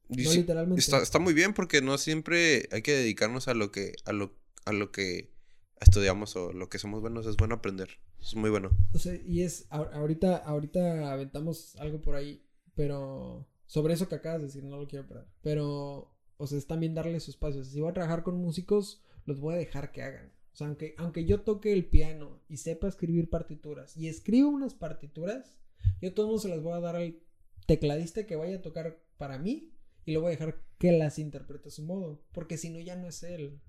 Y 0.09 0.23
no 0.23 0.31
sí, 0.31 0.39
literalmente. 0.39 0.81
está, 0.81 1.03
está 1.03 1.19
muy 1.19 1.35
bien 1.35 1.53
porque 1.53 1.83
no 1.83 1.99
siempre 1.99 2.69
hay 2.71 2.83
que 2.83 2.93
dedicarnos 2.95 3.49
a 3.49 3.55
lo 3.55 3.73
que, 3.73 3.93
a 4.05 4.12
lo, 4.12 4.37
a 4.67 4.73
lo 4.73 4.93
que 4.93 5.33
estudiamos 5.81 6.37
o 6.37 6.53
lo 6.53 6.69
que 6.69 6.79
somos 6.79 7.01
buenos. 7.01 7.27
Es 7.27 7.37
bueno 7.37 7.55
aprender. 7.55 7.89
Es 8.21 8.35
muy 8.35 8.51
bueno. 8.51 8.71
O 8.93 8.99
sea, 8.99 9.15
y 9.15 9.43
es, 9.43 9.67
ahorita, 9.71 10.37
ahorita 10.37 11.13
aventamos 11.13 11.77
algo 11.77 12.03
por 12.03 12.17
ahí, 12.17 12.45
pero 12.75 13.49
sobre 13.67 13.95
eso 13.95 14.09
que 14.09 14.17
acabas 14.17 14.41
de 14.41 14.47
decir, 14.49 14.65
no 14.65 14.77
lo 14.77 14.89
quiero 14.89 15.07
parar. 15.07 15.27
Pero, 15.43 16.13
o 16.37 16.47
sea, 16.47 16.59
es 16.59 16.67
también 16.67 16.95
darle 16.95 17.21
su 17.21 17.31
espacio. 17.31 17.61
O 17.61 17.65
sea, 17.65 17.73
si 17.73 17.81
voy 17.81 17.91
a 17.91 17.95
trabajar 17.95 18.23
con 18.23 18.37
músicos, 18.37 19.03
los 19.25 19.41
voy 19.41 19.55
a 19.55 19.59
dejar 19.59 19.93
que 19.93 20.03
hagan. 20.03 20.33
O 20.53 20.57
sea, 20.57 20.67
aunque, 20.67 20.95
aunque 20.99 21.25
yo 21.25 21.43
toque 21.43 21.73
el 21.73 21.85
piano 21.85 22.41
y 22.49 22.57
sepa 22.57 22.89
escribir 22.89 23.29
partituras 23.29 23.97
y 23.97 24.09
escribo 24.09 24.49
unas 24.49 24.75
partituras, 24.75 25.59
yo 26.01 26.15
todos 26.15 26.43
se 26.43 26.49
las 26.49 26.63
voy 26.63 26.73
a 26.73 26.81
dar 26.81 26.97
al 26.97 27.21
tecladista 27.67 28.27
que 28.27 28.37
vaya 28.37 28.57
a 28.57 28.63
tocar 28.63 28.99
para 29.19 29.39
mí 29.39 29.73
y 30.05 30.13
lo 30.13 30.21
voy 30.21 30.29
a 30.29 30.31
dejar 30.31 30.63
que 30.79 30.93
las 30.93 31.19
interprete 31.19 31.69
a 31.69 31.73
su 31.73 31.83
modo. 31.83 32.23
Porque 32.33 32.57
si 32.57 32.71
no, 32.71 32.81
ya 32.81 32.97
no 32.97 33.07
es 33.07 33.23
él. 33.23 33.61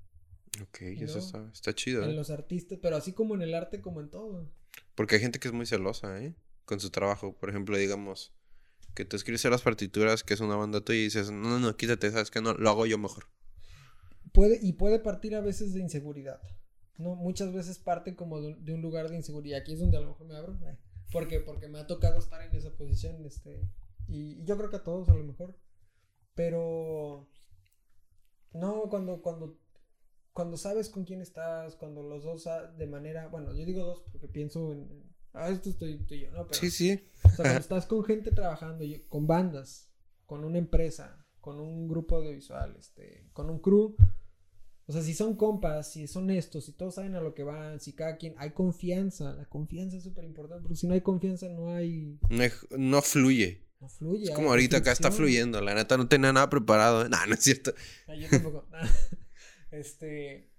Ok, 0.62 0.82
eso 0.82 1.20
está, 1.20 1.50
está 1.52 1.74
chido. 1.74 2.04
En 2.04 2.12
¿eh? 2.12 2.14
los 2.14 2.30
artistas, 2.30 2.80
pero 2.82 2.96
así 2.96 3.14
como 3.14 3.36
en 3.36 3.42
el 3.42 3.54
arte, 3.54 3.82
como 3.82 4.02
en 4.02 4.10
todo. 4.10 4.50
Porque 4.96 5.16
hay 5.16 5.22
gente 5.22 5.40
que 5.40 5.48
es 5.48 5.54
muy 5.54 5.66
celosa, 5.66 6.22
¿eh? 6.24 6.36
Con 6.66 6.80
su 6.80 6.90
trabajo. 6.90 7.38
Por 7.38 7.50
ejemplo, 7.50 7.78
digamos 7.78 8.34
que 8.96 9.06
tú 9.06 9.16
escribes 9.16 9.44
las 9.46 9.62
partituras, 9.62 10.24
que 10.24 10.34
es 10.34 10.40
una 10.40 10.56
banda 10.56 10.82
tuya, 10.82 11.00
y 11.00 11.04
dices, 11.04 11.30
no, 11.32 11.50
no, 11.50 11.60
no, 11.60 11.78
quítate, 11.78 12.10
sabes 12.12 12.32
que 12.32 12.42
no, 12.42 12.54
lo 12.54 12.70
hago 12.70 12.86
yo 12.86 12.98
mejor. 12.98 13.26
puede 14.34 14.60
y 14.62 14.74
puede 14.74 15.00
partir 15.00 15.36
a 15.36 15.42
veces 15.42 15.74
de 15.74 15.82
inseguridad. 15.82 16.42
No, 16.98 17.16
muchas 17.16 17.54
veces 17.54 17.78
parte 17.78 18.16
como 18.16 18.42
de, 18.42 18.48
un- 18.54 18.66
de 18.66 18.74
un 18.74 18.82
lugar 18.82 19.10
de 19.10 19.16
inseguridad. 19.16 19.60
Aquí 19.60 19.74
es 19.74 19.80
donde 19.80 19.98
a 19.98 20.02
lo 20.02 20.08
mejor 20.10 20.28
me 20.28 20.36
abro. 20.36 20.58
eh, 20.66 20.78
Porque, 21.12 21.40
porque 21.40 21.68
me 21.70 21.78
ha 21.80 21.86
tocado 21.88 22.18
estar 22.18 22.42
en 22.42 22.56
esa 22.56 22.72
posición. 22.76 23.24
Este, 23.26 23.62
y, 24.08 24.42
y 24.42 24.46
yo 24.46 24.58
creo 24.58 24.70
que 24.72 24.78
a 24.78 24.84
todos 24.84 25.08
a 25.10 25.14
lo 25.14 25.24
mejor. 25.24 25.56
Pero 26.34 27.30
no, 28.54 28.84
cuando, 28.90 29.22
cuando, 29.22 29.60
cuando 30.38 30.56
sabes 30.56 30.90
con 30.90 31.04
quién 31.04 31.20
estás, 31.20 31.76
cuando 31.78 32.04
los 32.04 32.24
dos 32.24 32.46
ah, 32.46 32.72
de 32.78 32.86
manera, 32.86 33.28
bueno, 33.28 33.56
yo 33.56 33.66
digo 33.66 33.84
dos 33.84 34.04
porque 34.12 34.28
pienso 34.28 34.72
en, 34.72 34.88
ah, 35.34 35.50
esto 35.50 35.72
estoy, 35.72 35.96
estoy 35.96 36.20
yo, 36.20 36.30
no, 36.30 36.46
pero 36.46 36.60
Sí, 36.60 36.70
sí. 36.70 37.10
o 37.24 37.30
sea, 37.30 37.38
cuando 37.38 37.60
estás 37.60 37.88
con 37.88 38.04
gente 38.04 38.30
trabajando, 38.30 38.86
con 39.10 39.26
bandas, 39.26 39.90
con 40.28 40.44
una 40.44 40.60
empresa, 40.60 41.26
con 41.42 41.60
un 41.60 41.88
grupo 41.88 42.18
audiovisual, 42.18 42.76
este, 42.78 43.32
con 43.34 43.50
un 43.50 43.58
crew, 43.58 43.96
o 44.86 44.92
sea, 44.94 45.02
si 45.02 45.16
son 45.16 45.36
compas, 45.36 45.92
si 45.92 46.06
son 46.06 46.30
estos, 46.30 46.66
si 46.66 46.74
todos 46.74 46.94
saben 46.94 47.16
a 47.16 47.20
lo 47.20 47.34
que 47.34 47.42
van, 47.42 47.80
si 47.80 47.94
cada 47.94 48.18
quien, 48.18 48.36
hay 48.38 48.52
confianza, 48.52 49.34
la 49.34 49.46
confianza 49.46 49.98
es 49.98 50.04
súper 50.04 50.24
importante, 50.24 50.62
porque 50.62 50.76
si 50.78 50.86
no 50.86 50.94
hay 50.94 51.02
confianza 51.02 51.50
no 51.50 51.74
hay, 51.74 52.20
No, 52.30 52.44
no 52.78 53.02
fluye. 53.02 53.66
no 53.80 53.90
fluye. 53.90 54.26
Es 54.26 54.30
como 54.36 54.52
ahorita 54.52 54.78
acá 54.78 54.92
está 54.92 55.12
fluyendo. 55.12 55.62
La 55.62 55.74
neta 55.74 55.98
no 55.98 56.08
tenía 56.08 56.32
nada 56.32 56.48
preparado. 56.48 57.04
¿eh? 57.04 57.10
No, 57.10 57.26
no 57.26 57.34
es 57.34 57.40
cierto. 57.40 57.74
Ah, 58.08 58.14
yo 58.14 58.30
tampoco. 58.30 58.68
este, 59.80 60.50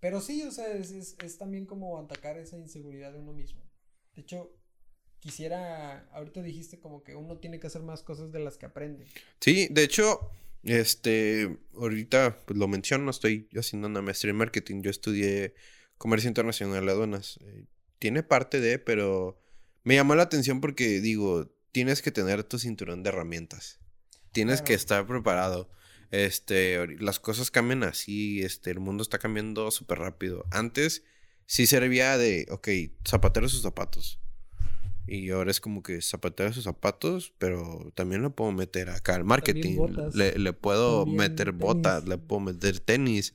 pero 0.00 0.20
sí, 0.20 0.42
o 0.42 0.50
sea, 0.50 0.68
es, 0.74 0.90
es, 0.90 1.16
es 1.22 1.38
también 1.38 1.66
como 1.66 1.98
atacar 1.98 2.38
esa 2.38 2.58
inseguridad 2.58 3.12
de 3.12 3.18
uno 3.18 3.32
mismo. 3.32 3.60
De 4.14 4.22
hecho, 4.22 4.54
quisiera, 5.20 6.08
ahorita 6.12 6.42
dijiste 6.42 6.78
como 6.80 7.02
que 7.02 7.14
uno 7.14 7.38
tiene 7.38 7.60
que 7.60 7.66
hacer 7.66 7.82
más 7.82 8.02
cosas 8.02 8.32
de 8.32 8.40
las 8.40 8.56
que 8.56 8.66
aprende. 8.66 9.06
Sí, 9.40 9.68
de 9.70 9.82
hecho, 9.82 10.30
este, 10.62 11.58
ahorita 11.74 12.38
pues, 12.46 12.58
lo 12.58 12.68
menciono, 12.68 13.10
estoy 13.10 13.48
haciendo 13.56 13.88
una 13.88 14.02
maestría 14.02 14.30
en 14.30 14.36
marketing. 14.36 14.82
Yo 14.82 14.90
estudié 14.90 15.54
comercio 15.96 16.28
internacional 16.28 16.84
de 16.84 16.92
aduanas. 16.92 17.38
Eh, 17.42 17.64
tiene 17.98 18.22
parte 18.22 18.60
de, 18.60 18.78
pero 18.78 19.40
me 19.82 19.96
llamó 19.96 20.14
la 20.14 20.22
atención 20.24 20.60
porque 20.60 21.00
digo, 21.00 21.50
tienes 21.72 22.02
que 22.02 22.12
tener 22.12 22.44
tu 22.44 22.58
cinturón 22.58 23.02
de 23.02 23.10
herramientas. 23.10 23.80
Tienes 24.32 24.62
que 24.62 24.74
estar 24.74 25.06
preparado. 25.06 25.70
Este, 26.10 26.86
las 27.00 27.20
cosas 27.20 27.50
cambian 27.50 27.82
así, 27.82 28.42
este, 28.42 28.70
el 28.70 28.80
mundo 28.80 29.02
está 29.02 29.18
cambiando 29.18 29.70
súper 29.70 29.98
rápido. 29.98 30.46
Antes 30.50 31.04
sí 31.46 31.66
servía 31.66 32.16
de, 32.16 32.46
ok, 32.50 32.68
zapatero 33.06 33.48
sus 33.48 33.62
zapatos. 33.62 34.20
Y 35.06 35.30
ahora 35.30 35.50
es 35.50 35.60
como 35.60 35.82
que 35.82 36.02
zapatero 36.02 36.52
sus 36.52 36.64
zapatos, 36.64 37.32
pero 37.38 37.92
también 37.94 38.22
le 38.22 38.30
puedo 38.30 38.52
meter 38.52 38.90
acá 38.90 39.14
al 39.14 39.24
marketing. 39.24 39.78
Le, 40.14 40.38
le 40.38 40.52
puedo 40.52 41.04
También 41.04 41.16
meter 41.16 41.52
botas, 41.52 42.06
le 42.06 42.18
puedo 42.18 42.40
meter 42.40 42.78
tenis. 42.80 43.34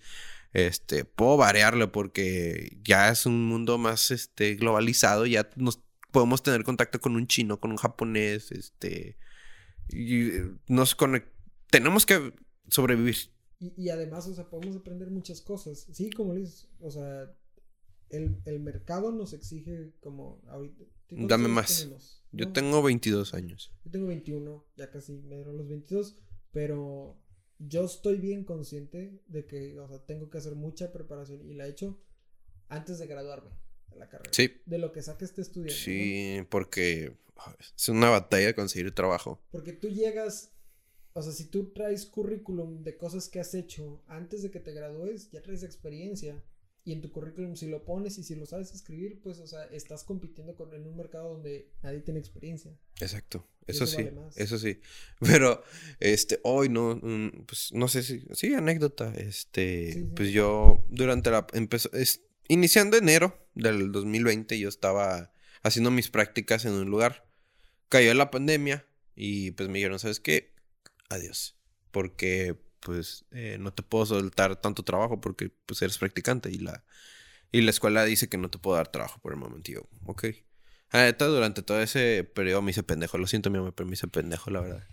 Este, 0.53 1.03
puedo 1.03 1.35
variarle 1.37 1.87
porque 1.87 2.77
ya 2.83 3.09
es 3.09 3.25
un 3.25 3.47
mundo 3.47 3.79
más 3.79 4.11
este 4.11 4.53
globalizado, 4.53 5.25
ya 5.25 5.49
nos 5.55 5.79
podemos 6.11 6.43
tener 6.43 6.63
contacto 6.63 7.01
con 7.01 7.15
un 7.15 7.25
chino, 7.25 7.59
con 7.59 7.71
un 7.71 7.77
japonés, 7.77 8.51
este 8.51 9.17
y 9.89 10.29
nos 10.67 10.95
conec- 10.95 11.31
tenemos 11.71 12.05
que 12.05 12.33
sobrevivir. 12.67 13.15
Y, 13.59 13.73
y 13.77 13.89
además, 13.89 14.27
o 14.27 14.33
sea, 14.33 14.49
podemos 14.49 14.75
aprender 14.75 15.09
muchas 15.09 15.41
cosas. 15.41 15.87
Sí, 15.91 16.09
como 16.09 16.33
le 16.33 16.41
dices, 16.41 16.69
o 16.79 16.91
sea, 16.91 17.33
el, 18.09 18.41
el 18.45 18.59
mercado 18.59 19.11
nos 19.11 19.33
exige 19.33 19.93
como 19.99 20.41
ahorita. 20.47 20.83
¿cuántos 21.07 21.29
Dame 21.29 21.47
más. 21.47 21.87
Yo 22.31 22.45
No, 22.45 22.53
tengo 22.53 22.81
22 22.81 23.33
años. 23.33 23.73
Yo 23.85 23.91
tengo 23.91 24.07
21, 24.07 24.65
ya 24.75 24.89
casi 24.89 25.13
me 25.13 25.35
dieron 25.35 25.57
los 25.57 25.67
22, 25.69 26.19
pero 26.51 27.19
yo 27.59 27.85
estoy 27.85 28.17
bien 28.17 28.43
consciente 28.43 29.21
de 29.27 29.45
que, 29.45 29.79
o 29.79 29.87
sea, 29.87 30.03
tengo 30.05 30.29
que 30.29 30.37
hacer 30.37 30.55
mucha 30.55 30.91
preparación 30.91 31.45
y 31.47 31.53
la 31.53 31.67
he 31.67 31.69
hecho 31.69 32.01
antes 32.69 32.99
de 32.99 33.07
graduarme 33.07 33.51
de 33.87 33.97
la 33.97 34.09
carrera. 34.09 34.31
Sí. 34.33 34.61
De 34.65 34.77
lo 34.77 34.91
que 34.91 35.01
saque 35.01 35.25
este 35.25 35.41
estudiante. 35.41 35.73
¿no? 35.73 35.79
Sí, 35.79 36.47
porque 36.49 37.17
ah, 37.37 37.55
es 37.59 37.89
una 37.89 38.09
batalla 38.09 38.55
conseguir 38.55 38.93
trabajo. 38.93 39.43
Porque 39.51 39.73
tú 39.73 39.89
llegas, 39.89 40.52
o 41.13 41.21
sea, 41.21 41.31
si 41.31 41.45
tú 41.45 41.71
traes 41.73 42.05
currículum 42.05 42.83
de 42.83 42.97
cosas 42.97 43.29
que 43.29 43.39
has 43.39 43.53
hecho 43.53 44.03
antes 44.07 44.41
de 44.41 44.49
que 44.49 44.59
te 44.59 44.73
gradúes, 44.73 45.29
ya 45.31 45.41
traes 45.41 45.63
experiencia. 45.63 46.43
Y 46.85 46.91
en 46.91 47.01
tu 47.01 47.11
currículum, 47.11 47.55
si 47.55 47.67
lo 47.67 47.85
pones 47.85 48.17
y 48.17 48.23
si 48.23 48.35
lo 48.35 48.45
sabes 48.45 48.73
escribir, 48.73 49.21
pues, 49.21 49.39
o 49.39 49.47
sea, 49.47 49.63
estás 49.65 50.03
compitiendo 50.03 50.55
con, 50.55 50.73
en 50.73 50.85
un 50.85 50.97
mercado 50.97 51.29
donde 51.29 51.71
nadie 51.81 52.01
tiene 52.01 52.19
experiencia. 52.19 52.77
Exacto. 52.99 53.47
Eso, 53.67 53.85
eso 53.85 53.97
sí, 53.97 54.03
vale 54.03 54.19
eso 54.35 54.57
sí. 54.57 54.81
Pero, 55.21 55.63
este, 56.01 56.41
hoy 56.43 56.67
no, 56.67 56.99
mm, 57.01 57.45
pues 57.45 57.71
no 57.71 57.87
sé 57.87 58.03
si, 58.03 58.25
sí, 58.33 58.53
anécdota. 58.53 59.13
Este, 59.15 59.93
Sí, 59.93 59.99
sí. 60.01 60.09
pues 60.13 60.31
yo 60.31 60.83
durante 60.89 61.31
la, 61.31 61.47
empezó, 61.53 61.89
es, 61.93 62.25
iniciando 62.49 62.97
enero 62.97 63.47
del 63.55 63.93
2020, 63.93 64.59
yo 64.59 64.67
estaba 64.67 65.31
haciendo 65.61 65.91
mis 65.91 66.09
prácticas 66.09 66.65
en 66.65 66.73
un 66.73 66.89
lugar. 66.89 67.25
Cayó 67.87 68.13
la 68.13 68.31
pandemia 68.31 68.85
y 69.15 69.51
pues 69.51 69.69
me 69.69 69.77
dijeron, 69.77 69.99
¿sabes 69.99 70.19
qué? 70.19 70.52
Adiós. 71.09 71.57
Porque, 71.91 72.55
pues, 72.79 73.25
eh, 73.31 73.57
no 73.59 73.73
te 73.73 73.83
puedo 73.83 74.05
soltar 74.05 74.59
tanto 74.61 74.83
trabajo 74.83 75.21
porque, 75.21 75.51
pues, 75.65 75.81
eres 75.81 75.97
practicante 75.97 76.49
y 76.51 76.57
la, 76.57 76.83
y 77.51 77.61
la 77.61 77.69
escuela 77.71 78.05
dice 78.05 78.29
que 78.29 78.37
no 78.37 78.49
te 78.49 78.57
puedo 78.57 78.77
dar 78.77 78.91
trabajo 78.91 79.19
por 79.21 79.33
el 79.33 79.39
momento. 79.39 79.71
Y 79.71 79.75
yo, 79.75 79.89
ok. 80.05 80.25
Ah, 80.91 81.11
durante 81.11 81.63
todo 81.63 81.81
ese 81.81 82.23
periodo 82.23 82.61
me 82.61 82.71
hice 82.71 82.83
pendejo. 82.83 83.17
Lo 83.17 83.27
siento, 83.27 83.49
mi 83.49 83.57
amor, 83.57 83.73
pero 83.75 83.87
me 83.87 83.93
hice 83.93 84.07
pendejo, 84.07 84.51
la 84.51 84.61
verdad. 84.61 84.87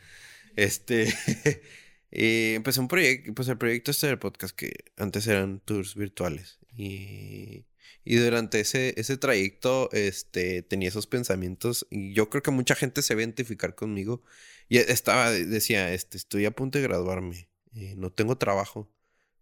Este. 0.57 1.07
y 2.11 2.55
empecé 2.55 2.81
un 2.81 2.89
proyecto, 2.89 3.35
pues 3.35 3.49
el 3.49 3.59
proyecto 3.59 3.91
este 3.91 4.07
del 4.09 4.19
podcast 4.19 4.57
que 4.57 4.73
antes 4.97 5.27
eran 5.27 5.61
tours 5.61 5.95
virtuales. 5.95 6.59
Y, 6.77 7.67
y 8.05 8.17
durante 8.17 8.61
ese, 8.61 8.95
ese 8.99 9.17
trayecto, 9.17 9.91
este, 9.93 10.63
tenía 10.63 10.89
esos 10.89 11.07
pensamientos. 11.07 11.87
Y 11.91 12.13
yo 12.15 12.31
creo 12.31 12.43
que 12.43 12.51
mucha 12.51 12.75
gente 12.75 13.03
se 13.03 13.15
va 13.15 13.21
a 13.21 13.25
identificar 13.25 13.75
conmigo. 13.75 14.23
Y 14.69 14.79
estaba, 14.79 15.31
decía, 15.31 15.93
este, 15.93 16.17
estoy 16.17 16.47
a 16.47 16.51
punto 16.53 16.79
de 16.79 16.85
graduarme. 16.85 17.49
eh, 17.75 17.95
no 17.97 18.11
tengo 18.13 18.37
trabajo. 18.39 18.91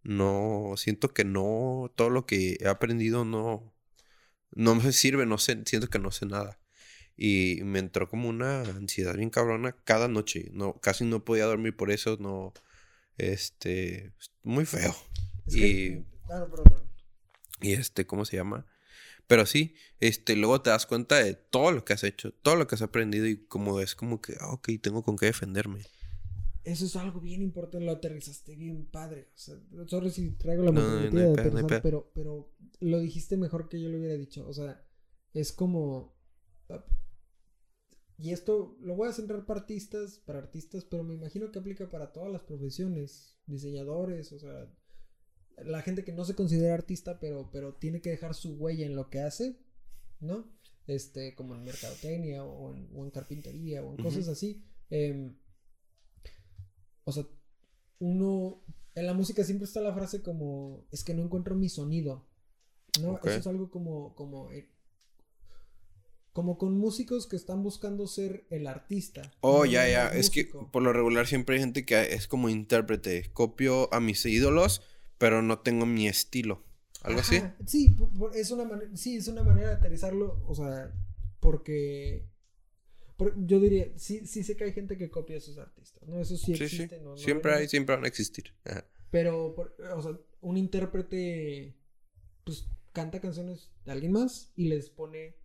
No, 0.02 0.74
siento 0.76 1.12
que 1.14 1.24
no, 1.24 1.92
todo 1.96 2.10
lo 2.10 2.26
que 2.26 2.56
he 2.60 2.68
aprendido 2.68 3.24
no, 3.24 3.74
no 4.52 4.74
me 4.76 4.92
sirve, 4.92 5.26
no 5.26 5.38
sé, 5.38 5.62
siento 5.66 5.88
que 5.88 5.98
no 5.98 6.10
sé 6.12 6.26
nada. 6.26 6.60
Y 7.16 7.60
me 7.64 7.80
entró 7.80 8.08
como 8.08 8.28
una 8.28 8.62
ansiedad 8.62 9.16
bien 9.16 9.30
cabrona 9.30 9.72
cada 9.84 10.08
noche. 10.08 10.50
No, 10.52 10.74
casi 10.80 11.04
no 11.04 11.24
podía 11.24 11.46
dormir 11.46 11.76
por 11.76 11.90
eso, 11.90 12.16
no. 12.20 12.52
Este. 13.18 14.12
Muy 14.44 14.64
feo. 14.66 14.94
Es 15.46 15.54
que- 15.56 16.04
perdón, 16.28 16.50
perdón. 16.50 16.87
Y 17.60 17.72
este, 17.72 18.06
¿cómo 18.06 18.24
se 18.24 18.36
llama? 18.36 18.66
Pero 19.26 19.46
sí, 19.46 19.74
este, 20.00 20.36
luego 20.36 20.62
te 20.62 20.70
das 20.70 20.86
cuenta 20.86 21.16
de 21.18 21.34
todo 21.34 21.72
lo 21.72 21.84
que 21.84 21.92
has 21.92 22.04
hecho, 22.04 22.32
todo 22.34 22.56
lo 22.56 22.66
que 22.66 22.74
has 22.76 22.82
aprendido 22.82 23.26
y 23.26 23.36
como 23.46 23.80
es 23.80 23.94
como 23.94 24.20
que, 24.20 24.36
ah, 24.40 24.52
ok, 24.52 24.70
tengo 24.82 25.02
con 25.04 25.16
qué 25.16 25.26
defenderme. 25.26 25.88
Eso 26.64 26.84
es 26.84 26.96
algo 26.96 27.20
bien 27.20 27.40
importante, 27.42 27.84
lo 27.84 27.92
aterrizaste 27.92 28.54
bien 28.54 28.86
padre. 28.86 29.28
O 29.34 29.38
sea, 29.38 29.56
sorry 29.86 30.10
si 30.10 30.32
traigo 30.32 30.62
la 30.62 30.70
No, 30.72 30.82
no, 30.82 30.96
de 30.96 31.10
pedo, 31.10 31.38
no 31.50 31.58
hay 31.58 31.64
aterrizar, 31.64 31.66
pedo. 31.66 31.80
pero, 31.80 32.10
pero 32.14 32.52
lo 32.80 32.98
dijiste 33.00 33.36
mejor 33.36 33.68
que 33.68 33.80
yo 33.80 33.88
lo 33.88 33.98
hubiera 33.98 34.14
dicho. 34.16 34.46
O 34.46 34.52
sea, 34.52 34.84
es 35.32 35.52
como. 35.52 36.14
ah, 36.68 36.84
Y 38.18 38.32
esto 38.32 38.76
lo 38.80 38.96
voy 38.96 39.08
a 39.08 39.12
centrar 39.12 39.46
para 39.46 39.60
artistas, 39.60 40.18
para 40.26 40.40
artistas, 40.40 40.84
pero 40.84 41.04
me 41.04 41.14
imagino 41.14 41.50
que 41.52 41.58
aplica 41.60 41.88
para 41.88 42.12
todas 42.12 42.30
las 42.32 42.42
profesiones, 42.42 43.38
diseñadores, 43.46 44.32
o 44.32 44.38
sea, 44.38 44.68
la 45.64 45.82
gente 45.82 46.04
que 46.04 46.12
no 46.12 46.24
se 46.24 46.34
considera 46.34 46.74
artista, 46.74 47.18
pero, 47.20 47.50
pero 47.52 47.74
tiene 47.74 48.00
que 48.00 48.10
dejar 48.10 48.34
su 48.34 48.54
huella 48.54 48.86
en 48.86 48.96
lo 48.96 49.10
que 49.10 49.20
hace, 49.20 49.58
¿no? 50.20 50.46
Este, 50.86 51.34
como 51.34 51.54
en 51.54 51.64
mercadotecnia 51.64 52.44
o 52.44 52.74
en, 52.74 52.88
o 52.94 53.04
en 53.04 53.10
carpintería 53.10 53.82
o 53.82 53.90
en 53.90 54.02
cosas 54.02 54.28
así. 54.28 54.64
Em, 54.90 55.36
o 57.04 57.12
sea, 57.12 57.26
uno, 57.98 58.64
en 58.94 59.06
la 59.06 59.14
música 59.14 59.44
siempre 59.44 59.66
está 59.66 59.80
la 59.80 59.94
frase 59.94 60.22
como, 60.22 60.86
es 60.90 61.04
que 61.04 61.14
no 61.14 61.22
encuentro 61.22 61.54
mi 61.54 61.68
sonido, 61.68 62.28
¿no? 63.00 63.18
Eso 63.18 63.38
es 63.38 63.46
algo 63.46 63.70
como, 63.70 64.14
como, 64.14 64.50
eh, 64.50 64.70
como 66.32 66.56
con 66.56 66.78
músicos 66.78 67.26
que 67.26 67.36
están 67.36 67.62
buscando 67.62 68.06
ser 68.06 68.46
el 68.50 68.66
artista. 68.66 69.32
Oh, 69.40 69.58
no 69.58 69.64
ya, 69.66 69.88
ya. 69.88 70.08
Es 70.08 70.30
que 70.30 70.44
por 70.44 70.82
lo 70.82 70.92
regular 70.92 71.26
siempre 71.26 71.56
hay 71.56 71.62
gente 71.62 71.84
que 71.84 72.14
es 72.14 72.28
como 72.28 72.48
intérprete. 72.48 73.30
Copio 73.32 73.92
a 73.92 74.00
mis 74.00 74.24
ídolos, 74.24 74.82
pero 75.18 75.42
no 75.42 75.60
tengo 75.60 75.86
mi 75.86 76.06
estilo. 76.08 76.64
¿Algo 77.02 77.20
así? 77.20 77.40
Sí, 77.66 77.94
es 78.34 78.50
una 78.50 78.64
manera, 78.64 78.90
sí, 78.96 79.16
es 79.16 79.28
una 79.28 79.42
manera 79.44 79.68
de 79.68 79.74
aterrizarlo, 79.74 80.42
o 80.46 80.54
sea, 80.54 80.92
porque, 81.38 82.26
por- 83.16 83.34
yo 83.46 83.60
diría, 83.60 83.92
sí, 83.96 84.26
sí 84.26 84.42
sé 84.42 84.56
que 84.56 84.64
hay 84.64 84.72
gente 84.72 84.96
que 84.98 85.08
copia 85.10 85.36
a 85.36 85.40
sus 85.40 85.58
artistas, 85.58 86.08
¿no? 86.08 86.20
Eso 86.20 86.36
sí 86.36 86.56
Sí, 86.56 86.64
existe, 86.64 86.98
sí. 86.98 87.04
no- 87.04 87.16
siempre 87.16 87.54
hay, 87.54 87.68
siempre 87.68 87.94
van 87.94 88.04
a 88.04 88.08
existir. 88.08 88.52
Ajá. 88.64 88.84
Pero, 89.10 89.54
por- 89.54 89.76
o 89.96 90.02
sea, 90.02 90.18
un 90.40 90.56
intérprete, 90.56 91.76
pues, 92.44 92.66
canta 92.92 93.20
canciones 93.20 93.70
de 93.84 93.92
alguien 93.92 94.12
más 94.12 94.52
y 94.56 94.68
les 94.68 94.90
pone 94.90 95.36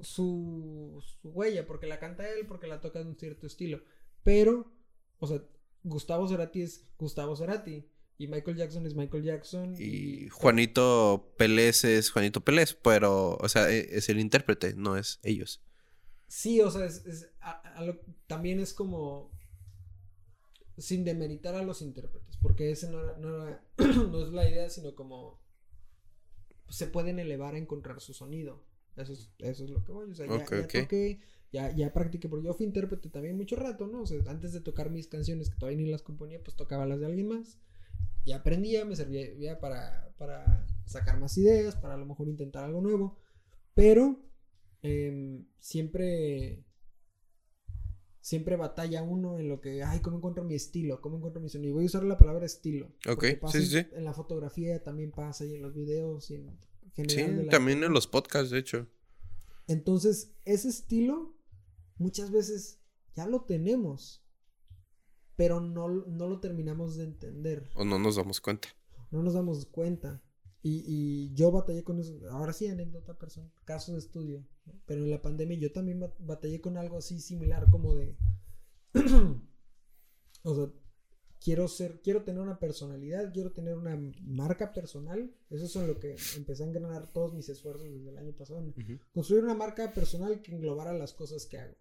su, 0.00 1.02
su 1.02 1.28
huella, 1.30 1.66
porque 1.66 1.86
la 1.86 1.98
canta 1.98 2.28
él, 2.28 2.46
porque 2.46 2.66
la 2.66 2.80
toca 2.80 3.00
de 3.02 3.06
un 3.08 3.16
cierto 3.18 3.46
estilo. 3.46 3.80
Pero, 4.22 4.70
o 5.18 5.26
sea, 5.26 5.42
Gustavo 5.82 6.28
Cerati 6.28 6.62
es 6.62 6.84
Gustavo 6.98 7.34
Cerati. 7.36 7.88
Y 8.18 8.26
Michael 8.26 8.56
Jackson 8.56 8.84
es 8.84 8.94
Michael 8.94 9.22
Jackson. 9.22 9.74
Y 9.78 10.28
Juanito 10.28 11.32
Pérez 11.36 11.84
es 11.84 12.10
Juanito 12.10 12.40
Pérez, 12.42 12.74
pero, 12.82 13.36
o 13.40 13.48
sea, 13.48 13.70
e- 13.70 13.96
es 13.96 14.08
el 14.08 14.18
intérprete, 14.18 14.74
no 14.74 14.96
es 14.96 15.20
ellos. 15.22 15.62
Sí, 16.26 16.60
o 16.60 16.70
sea, 16.70 16.84
es, 16.84 17.06
es- 17.06 17.30
a- 17.40 17.60
a 17.76 17.84
lo- 17.84 18.00
también 18.26 18.58
es 18.60 18.74
como 18.74 19.30
sin 20.76 21.04
demeritar 21.04 21.54
a 21.54 21.62
los 21.62 21.80
intérpretes, 21.82 22.36
porque 22.42 22.70
ese 22.70 22.90
no, 22.90 23.02
era- 23.02 23.16
no, 23.18 23.46
era- 23.46 23.64
no 24.10 24.22
es 24.24 24.32
la 24.32 24.48
idea, 24.48 24.68
sino 24.68 24.94
como 24.94 25.40
se 26.68 26.86
pueden 26.88 27.18
elevar 27.18 27.54
a 27.54 27.58
encontrar 27.58 28.00
su 28.00 28.14
sonido. 28.14 28.64
Eso 28.96 29.12
es, 29.12 29.30
eso 29.38 29.64
es 29.64 29.70
lo 29.70 29.84
que 29.84 29.92
voy. 29.92 30.10
O 30.10 30.14
sea, 30.14 30.26
ya, 30.26 30.44
toqué, 30.82 31.20
ya, 31.52 31.70
ya 31.74 31.92
practiqué, 31.92 32.28
porque 32.28 32.46
yo 32.46 32.54
fui 32.54 32.66
intérprete 32.66 33.08
también 33.10 33.36
mucho 33.36 33.54
rato, 33.54 33.86
¿no? 33.86 34.02
O 34.02 34.06
sea, 34.06 34.18
antes 34.26 34.52
de 34.52 34.60
tocar 34.60 34.90
mis 34.90 35.06
canciones, 35.06 35.50
que 35.50 35.56
todavía 35.56 35.78
ni 35.84 35.88
las 35.88 36.02
componía, 36.02 36.42
pues 36.42 36.56
tocaba 36.56 36.84
las 36.84 36.98
de 36.98 37.06
alguien 37.06 37.28
más. 37.28 37.58
Y 38.28 38.32
aprendía, 38.32 38.84
me 38.84 38.94
servía 38.94 39.58
para, 39.58 40.12
para 40.18 40.66
sacar 40.84 41.18
más 41.18 41.38
ideas, 41.38 41.76
para 41.76 41.94
a 41.94 41.96
lo 41.96 42.04
mejor 42.04 42.28
intentar 42.28 42.62
algo 42.62 42.82
nuevo. 42.82 43.16
Pero 43.74 44.20
em, 44.82 45.46
siempre 45.58 46.62
siempre 48.20 48.56
batalla 48.56 49.02
uno 49.02 49.38
en 49.38 49.48
lo 49.48 49.62
que, 49.62 49.82
ay, 49.82 50.00
¿cómo 50.00 50.18
encuentro 50.18 50.44
mi 50.44 50.54
estilo? 50.54 51.00
¿Cómo 51.00 51.16
encuentro 51.16 51.40
mi 51.40 51.48
sonido? 51.48 51.72
Voy 51.76 51.84
a 51.84 51.86
usar 51.86 52.04
la 52.04 52.18
palabra 52.18 52.44
estilo. 52.44 52.92
Ok, 53.08 53.24
pasa 53.40 53.58
sí, 53.58 53.64
sí, 53.66 53.78
en- 53.78 53.84
sí. 53.84 53.90
En 53.96 54.04
la 54.04 54.12
fotografía 54.12 54.82
también 54.82 55.10
pasa 55.10 55.46
y 55.46 55.54
en 55.54 55.62
los 55.62 55.74
videos 55.74 56.30
y 56.30 56.34
en 56.34 56.58
Sí, 56.94 57.02
general. 57.06 57.36
de 57.36 57.44
la- 57.44 57.50
también 57.50 57.82
en 57.82 57.92
los 57.94 58.06
podcasts, 58.06 58.50
de 58.50 58.58
hecho. 58.58 58.86
Entonces, 59.68 60.34
ese 60.44 60.68
estilo 60.68 61.34
muchas 61.96 62.30
veces 62.30 62.78
ya 63.16 63.26
lo 63.26 63.44
tenemos, 63.46 64.22
pero 65.38 65.60
no, 65.60 65.88
no 65.88 66.26
lo 66.28 66.40
terminamos 66.40 66.96
de 66.96 67.04
entender. 67.04 67.70
O 67.76 67.84
no 67.84 67.98
nos 67.98 68.16
damos 68.16 68.40
cuenta. 68.40 68.68
no 69.12 69.22
nos 69.22 69.34
damos 69.34 69.64
cuenta. 69.66 70.20
Y, 70.64 70.82
y 70.84 71.32
yo 71.34 71.52
batallé 71.52 71.84
con 71.84 72.00
eso. 72.00 72.18
Ahora 72.32 72.52
sí, 72.52 72.66
anécdota 72.66 73.16
personal, 73.16 73.50
caso 73.64 73.92
de 73.92 73.98
estudio. 73.98 74.44
¿no? 74.66 74.72
Pero 74.84 75.04
en 75.04 75.10
la 75.12 75.22
pandemia 75.22 75.56
yo 75.56 75.70
también 75.70 76.00
bat- 76.00 76.16
batallé 76.18 76.60
con 76.60 76.76
algo 76.76 76.98
así 76.98 77.20
similar, 77.20 77.70
como 77.70 77.94
de. 77.94 78.16
o 80.42 80.54
sea, 80.54 80.72
quiero 81.40 81.68
ser, 81.68 82.00
quiero 82.02 82.24
tener 82.24 82.40
una 82.40 82.58
personalidad, 82.58 83.32
quiero 83.32 83.52
tener 83.52 83.76
una 83.76 83.96
marca 84.22 84.72
personal. 84.72 85.32
Eso 85.50 85.66
es 85.66 85.76
en 85.76 85.86
lo 85.86 85.98
que 86.00 86.16
empecé 86.36 86.64
a 86.64 86.66
engranar 86.66 87.12
todos 87.12 87.32
mis 87.34 87.48
esfuerzos 87.48 87.88
desde 87.92 88.10
el 88.10 88.18
año 88.18 88.32
pasado. 88.32 88.60
Construir 89.12 89.44
una 89.44 89.54
marca 89.54 89.92
personal 89.92 90.42
que 90.42 90.52
englobara 90.54 90.92
las 90.92 91.12
cosas 91.14 91.46
que 91.46 91.58
hago. 91.58 91.76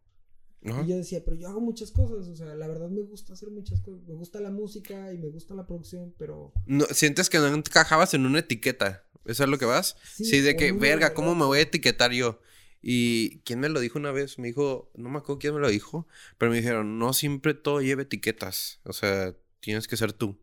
Ajá. 0.66 0.82
Y 0.84 0.88
yo 0.88 0.98
decía, 0.98 1.24
pero 1.24 1.38
yo 1.38 1.48
hago 1.48 1.62
muchas 1.62 1.92
cosas, 1.92 2.28
o 2.28 2.36
sea, 2.36 2.56
la 2.56 2.68
verdad 2.68 2.90
me 2.90 3.02
gusta 3.02 3.34
hacer 3.34 3.50
muchas 3.50 3.82
cosas. 3.82 4.08
Me 4.08 4.16
gusta 4.16 4.40
la 4.40 4.52
música 4.52 5.14
y 5.14 5.18
me 5.18 5.30
gusta 5.30 5.54
la 5.54 5.66
producción, 5.66 6.14
pero 6.18 6.52
No, 6.66 6.86
sientes 6.86 7.30
que 7.30 7.38
no 7.38 7.48
encajabas 7.48 8.14
en 8.14 8.26
una 8.26 8.40
etiqueta. 8.40 9.04
¿Eso 9.26 9.44
es 9.44 9.50
lo 9.50 9.58
que 9.58 9.66
vas? 9.66 9.98
Sí, 10.16 10.40
de 10.40 10.52
o 10.52 10.58
que, 10.58 10.72
verga, 10.72 11.14
¿cómo 11.14 11.36
me 11.36 11.46
voy 11.46 11.60
a 11.60 11.64
etiquetar 11.64 12.12
yo? 12.12 12.40
Y 12.82 13.40
quién 13.40 13.60
me 13.60 13.70
lo 13.70 13.80
dijo 13.80 14.00
una 14.00 14.12
vez, 14.12 14.40
me 14.40 14.48
dijo, 14.48 14.92
no 14.96 15.10
me 15.10 15.18
acuerdo 15.18 15.40
quién 15.40 15.54
me 15.54 15.60
lo 15.60 15.68
dijo, 15.68 16.08
pero 16.38 16.52
me 16.52 16.58
dijeron, 16.58 16.98
no 16.98 17.12
siempre 17.12 17.54
todo 17.54 17.82
lleva 17.82 18.04
etiquetas. 18.04 18.80
O 18.86 18.94
sea, 18.94 19.36
tienes 19.60 19.88
que 19.88 19.98
ser 19.98 20.14
tú. 20.14 20.40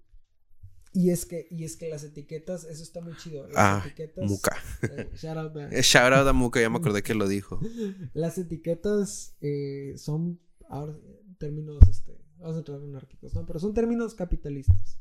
Y 0.96 1.11
es 1.11 1.26
que, 1.26 1.48
y 1.50 1.64
es 1.64 1.76
que 1.76 1.88
las 1.88 2.04
etiquetas, 2.04 2.62
eso 2.64 2.83
está 2.83 3.00
muy 3.00 3.16
chido. 3.16 3.46
Las 3.48 3.57
Ah, 3.57 3.83
etiquetas. 3.85 4.24
Muca. 4.30 4.57
eh, 4.83 5.11
shout 5.16 5.37
out, 5.37 5.52
Shout 5.83 6.12
a 6.28 6.33
Muca, 6.33 6.61
ya 6.61 6.70
me 6.70 6.78
acordé 6.78 7.02
que 7.02 7.14
lo 7.14 7.26
dijo. 7.28 7.61
Las 8.14 8.38
etiquetas 8.38 9.37
eh, 9.40 9.94
son 9.96 10.40
ahora 10.68 10.96
términos, 11.38 11.78
este, 11.90 12.16
vamos 12.38 12.54
a 12.54 12.59
entrar 12.61 12.78
en 12.78 12.85
anárquicos, 12.90 13.35
¿no? 13.35 13.44
Pero 13.44 13.59
son 13.59 13.74
términos 13.74 14.14
capitalistas. 14.14 14.98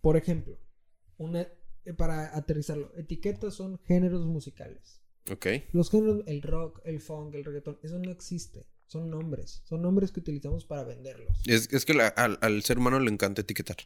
Por 0.00 0.16
ejemplo, 0.16 0.58
una, 1.18 1.42
eh, 1.84 1.92
para 1.94 2.34
aterrizarlo, 2.36 2.90
etiquetas 2.96 3.52
son 3.54 3.78
géneros 3.84 4.24
musicales. 4.24 5.02
Ok. 5.30 5.46
Los 5.72 5.90
géneros, 5.90 6.22
el 6.26 6.40
rock, 6.40 6.80
el 6.84 7.00
funk, 7.00 7.34
el 7.34 7.44
reggaetón, 7.44 7.78
eso 7.82 7.98
no 7.98 8.10
existe. 8.10 8.66
Son 8.86 9.10
nombres. 9.10 9.60
Son 9.64 9.82
nombres 9.82 10.12
que 10.12 10.20
utilizamos 10.20 10.64
para 10.64 10.84
venderlos. 10.84 11.42
Es, 11.46 11.70
es 11.72 11.84
que 11.84 11.92
la- 11.94 12.08
al, 12.08 12.38
al 12.40 12.62
ser 12.62 12.78
humano 12.78 12.98
le 13.00 13.10
encanta 13.10 13.42
etiquetar. 13.42 13.76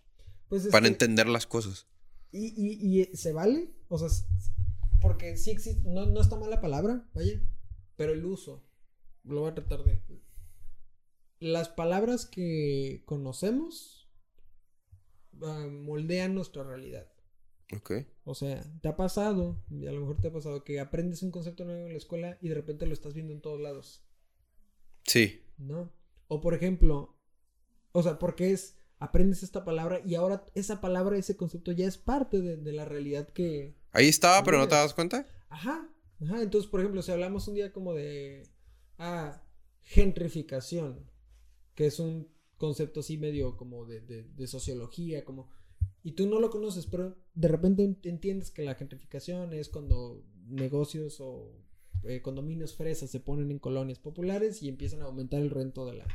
Pues 0.48 0.64
es 0.66 0.72
Para 0.72 0.84
que- 0.84 0.92
entender 0.92 1.26
las 1.28 1.46
cosas. 1.46 1.86
Y, 2.32 2.48
y, 2.56 2.74
y, 2.86 3.02
eh, 3.02 3.10
se 3.14 3.32
vale, 3.32 3.70
o 3.88 3.96
sea, 3.98 4.08
porque 5.00 5.36
sí 5.36 5.50
existe, 5.50 5.88
no, 5.88 6.04
no 6.06 6.20
está 6.20 6.36
mal 6.36 6.50
la 6.50 6.60
palabra, 6.60 7.08
vaya, 7.14 7.40
pero 7.96 8.12
el 8.12 8.24
uso, 8.24 8.62
lo 9.24 9.40
voy 9.40 9.50
a 9.50 9.54
tratar 9.54 9.82
de... 9.84 10.02
Las 11.40 11.68
palabras 11.68 12.26
que 12.26 13.02
conocemos 13.06 14.10
ah, 15.42 15.68
moldean 15.70 16.34
nuestra 16.34 16.64
realidad. 16.64 17.06
Ok. 17.74 17.92
O 18.24 18.34
sea, 18.34 18.62
te 18.82 18.88
ha 18.88 18.96
pasado, 18.96 19.62
y 19.70 19.86
a 19.86 19.92
lo 19.92 20.00
mejor 20.00 20.20
te 20.20 20.28
ha 20.28 20.32
pasado, 20.32 20.64
que 20.64 20.80
aprendes 20.80 21.22
un 21.22 21.30
concepto 21.30 21.64
nuevo 21.64 21.86
en 21.86 21.92
la 21.92 21.98
escuela 21.98 22.38
y 22.40 22.48
de 22.48 22.54
repente 22.56 22.86
lo 22.86 22.92
estás 22.92 23.14
viendo 23.14 23.32
en 23.32 23.40
todos 23.40 23.60
lados, 23.60 24.02
Sí. 25.04 25.40
¿no? 25.58 25.90
O 26.26 26.40
por 26.40 26.54
ejemplo, 26.54 27.16
o 27.92 28.02
sea, 28.02 28.18
porque 28.18 28.50
es, 28.52 28.76
aprendes 28.98 29.42
esta 29.42 29.64
palabra 29.64 30.00
y 30.04 30.14
ahora 30.14 30.44
esa 30.54 30.80
palabra, 30.80 31.16
ese 31.16 31.36
concepto 31.36 31.72
ya 31.72 31.86
es 31.86 31.98
parte 31.98 32.40
de, 32.40 32.56
de 32.56 32.72
la 32.72 32.84
realidad 32.84 33.28
que, 33.28 33.76
Ahí 33.92 34.08
estaba, 34.08 34.42
pero 34.44 34.58
no 34.58 34.68
te 34.68 34.74
das 34.74 34.94
cuenta. 34.94 35.26
Ajá. 35.48 35.88
Ajá, 36.20 36.42
entonces, 36.42 36.68
por 36.70 36.80
ejemplo, 36.80 37.00
si 37.02 37.12
hablamos 37.12 37.46
un 37.48 37.54
día 37.54 37.72
como 37.72 37.94
de, 37.94 38.42
ah, 38.98 39.40
gentrificación, 39.80 41.10
que 41.74 41.86
es 41.86 42.00
un 42.00 42.28
concepto 42.56 43.00
así 43.00 43.18
medio 43.18 43.56
como 43.56 43.84
de, 43.86 44.00
de, 44.00 44.24
de 44.24 44.46
sociología, 44.46 45.24
como, 45.24 45.48
y 46.02 46.12
tú 46.12 46.26
no 46.26 46.40
lo 46.40 46.50
conoces, 46.50 46.86
pero 46.86 47.16
de 47.34 47.48
repente 47.48 47.84
ent- 47.84 48.04
entiendes 48.06 48.50
que 48.50 48.62
la 48.62 48.74
gentrificación 48.74 49.52
es 49.52 49.68
cuando 49.68 50.24
negocios 50.46 51.20
o 51.20 51.52
eh, 52.04 52.20
condominios 52.22 52.74
fresas 52.74 53.10
se 53.10 53.20
ponen 53.20 53.50
en 53.50 53.58
colonias 53.58 53.98
populares 53.98 54.62
y 54.62 54.68
empiezan 54.68 55.02
a 55.02 55.04
aumentar 55.04 55.40
el 55.40 55.50
rento 55.50 55.86
de 55.86 55.94
la, 55.94 56.06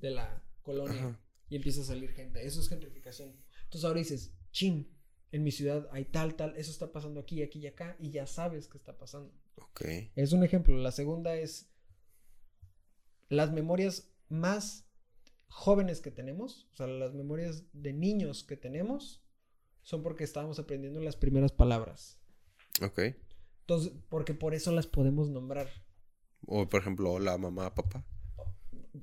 de 0.00 0.10
la 0.10 0.42
colonia 0.62 1.00
Ajá. 1.00 1.20
Y 1.48 1.56
empieza 1.56 1.80
a 1.80 1.84
salir 1.84 2.10
gente. 2.12 2.44
Eso 2.46 2.60
es 2.60 2.68
gentrificación. 2.68 3.34
Entonces 3.64 3.84
ahora 3.84 3.98
dices, 3.98 4.34
chin, 4.50 4.90
en 5.32 5.42
mi 5.44 5.50
ciudad 5.50 5.88
hay 5.92 6.04
tal, 6.06 6.34
tal, 6.36 6.56
eso 6.56 6.70
está 6.70 6.90
pasando 6.92 7.20
aquí, 7.20 7.42
aquí 7.42 7.58
y 7.60 7.66
acá, 7.66 7.96
y 7.98 8.10
ya 8.10 8.26
sabes 8.26 8.66
qué 8.68 8.78
está 8.78 8.96
pasando. 8.98 9.32
Ok. 9.56 9.82
Es 10.16 10.32
un 10.32 10.44
ejemplo. 10.44 10.76
La 10.78 10.92
segunda 10.92 11.34
es 11.36 11.70
las 13.28 13.52
memorias 13.52 14.10
más 14.28 14.86
jóvenes 15.48 16.00
que 16.00 16.10
tenemos, 16.10 16.68
o 16.72 16.76
sea, 16.76 16.86
las 16.86 17.14
memorias 17.14 17.64
de 17.72 17.92
niños 17.92 18.42
que 18.44 18.56
tenemos, 18.56 19.22
son 19.82 20.02
porque 20.02 20.24
estábamos 20.24 20.58
aprendiendo 20.58 21.00
las 21.00 21.16
primeras 21.16 21.52
palabras. 21.52 22.18
Ok. 22.82 23.00
Entonces, 23.60 23.92
porque 24.08 24.34
por 24.34 24.54
eso 24.54 24.72
las 24.72 24.86
podemos 24.86 25.28
nombrar. 25.30 25.68
O 26.46 26.68
por 26.68 26.80
ejemplo, 26.80 27.12
hola 27.12 27.36
mamá, 27.36 27.74
papá. 27.74 28.06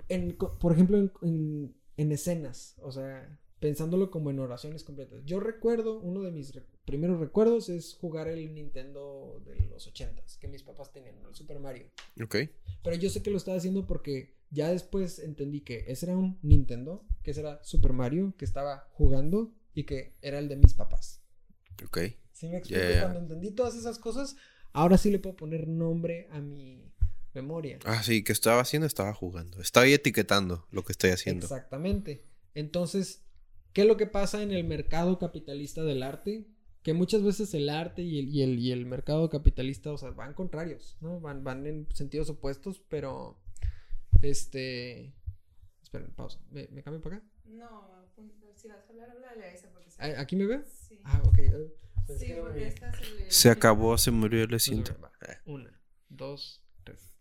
En, 0.10 0.36
por 0.38 0.72
ejemplo, 0.74 0.98
en, 0.98 1.12
en- 1.22 1.76
en 1.98 2.12
escenas, 2.12 2.76
o 2.82 2.92
sea, 2.92 3.40
pensándolo 3.60 4.12
como 4.12 4.30
en 4.30 4.40
oraciones 4.40 4.84
completas. 4.84 5.24
Yo 5.26 5.40
recuerdo, 5.40 6.00
uno 6.00 6.22
de 6.22 6.32
mis 6.32 6.54
primeros 6.86 7.20
recuerdos 7.20 7.70
es 7.70 7.96
jugar 7.96 8.28
el 8.28 8.54
Nintendo 8.54 9.42
de 9.46 9.66
los 9.68 9.88
ochentas, 9.88 10.38
que 10.38 10.48
mis 10.48 10.64
papás 10.64 10.92
tenían, 10.92 11.16
el 11.26 11.36
Super 11.36 11.60
Mario. 11.60 11.88
Ok. 12.22 12.36
Pero 12.84 12.96
yo 12.96 13.10
sé 13.10 13.24
que 13.24 13.32
lo 13.32 13.38
estaba 13.38 13.58
haciendo 13.58 13.88
porque 13.88 14.36
ya 14.52 14.70
después 14.70 15.20
entendí 15.20 15.62
que 15.62 15.86
ese 15.88 16.06
era 16.06 16.18
un 16.18 16.38
Nintendo, 16.42 17.06
que 17.24 17.32
ese 17.32 17.42
era 17.42 17.64
Super 17.64 17.94
Mario, 17.94 18.34
que 18.38 18.46
estaba 18.46 18.88
jugando 18.92 19.54
y 19.74 19.84
que 19.84 20.16
era 20.22 20.40
el 20.40 20.48
de 20.48 20.58
mis 20.58 20.74
papás. 20.74 21.22
Ok. 21.84 22.00
¿Sí 22.32 22.48
me 22.48 22.58
explico? 22.58 22.84
Cuando 23.02 23.20
entendí 23.20 23.52
todas 23.52 23.76
esas 23.76 23.98
cosas, 23.98 24.36
ahora 24.74 24.98
sí 24.98 25.10
le 25.10 25.20
puedo 25.20 25.36
poner 25.36 25.68
nombre 25.68 26.28
a 26.32 26.40
mi 26.40 26.92
memoria. 27.36 27.78
Ah, 27.86 28.02
sí, 28.02 28.24
¿qué 28.24 28.32
estaba 28.32 28.62
haciendo? 28.62 28.88
Estaba 28.88 29.14
jugando. 29.14 29.62
Estaba 29.62 29.86
ahí 29.86 29.94
etiquetando 29.94 30.68
lo 30.72 30.84
que 30.84 30.94
estoy 30.94 31.12
haciendo. 31.12 31.46
Exactamente. 31.46 32.24
Entonces, 32.54 33.24
¿qué 33.74 33.82
es 33.82 33.88
lo 33.88 33.98
que 33.98 34.08
pasa 34.08 34.42
en 34.42 34.52
el 34.52 34.64
mercado 34.64 35.20
capitalista 35.20 35.84
del 35.84 36.02
arte? 36.04 36.48
Que 36.82 36.94
muchas 36.94 37.24
veces 37.24 37.54
el 37.56 37.70
arte 37.70 38.04
y 38.04 38.20
el, 38.20 38.30
y 38.30 38.42
el, 38.44 38.60
y 38.60 38.72
el 38.72 38.86
mercado 38.86 39.30
capitalista, 39.30 39.92
o 39.92 39.98
sea, 39.98 40.12
van 40.12 40.34
contrarios, 40.34 40.98
¿no? 41.02 41.20
Van, 41.20 41.44
van 41.44 41.66
en 41.66 41.88
sentidos 41.94 42.30
opuestos, 42.30 42.82
pero, 42.90 43.40
este... 44.22 45.14
Esperen, 45.82 46.12
pausa. 46.14 46.40
¿Me, 46.52 46.68
me 46.72 46.84
cambio 46.84 47.02
para 47.02 47.18
acá? 47.18 47.26
No, 47.46 48.06
si 48.56 48.68
vas 48.68 48.80
a 48.88 48.90
hablar, 48.90 49.10
háblale 49.12 49.44
a 49.44 49.54
esa 49.54 49.70
porque 49.72 49.90
se... 49.92 50.02
¿A- 50.02 50.20
¿Aquí 50.22 50.36
me 50.36 50.46
ve? 50.46 50.64
Sí. 50.66 51.00
Ah, 51.04 51.22
ok. 51.26 51.40
Sí, 52.18 52.28
que 52.28 52.36
porque 52.36 52.68
esta 52.68 52.94
se 52.94 53.10
le... 53.16 53.32
Se 53.32 53.50
acabó, 53.50 53.98
se 53.98 54.12
murió, 54.12 54.48
me 54.48 54.58
va. 55.02 55.12
Una, 55.46 55.82
dos. 56.10 56.65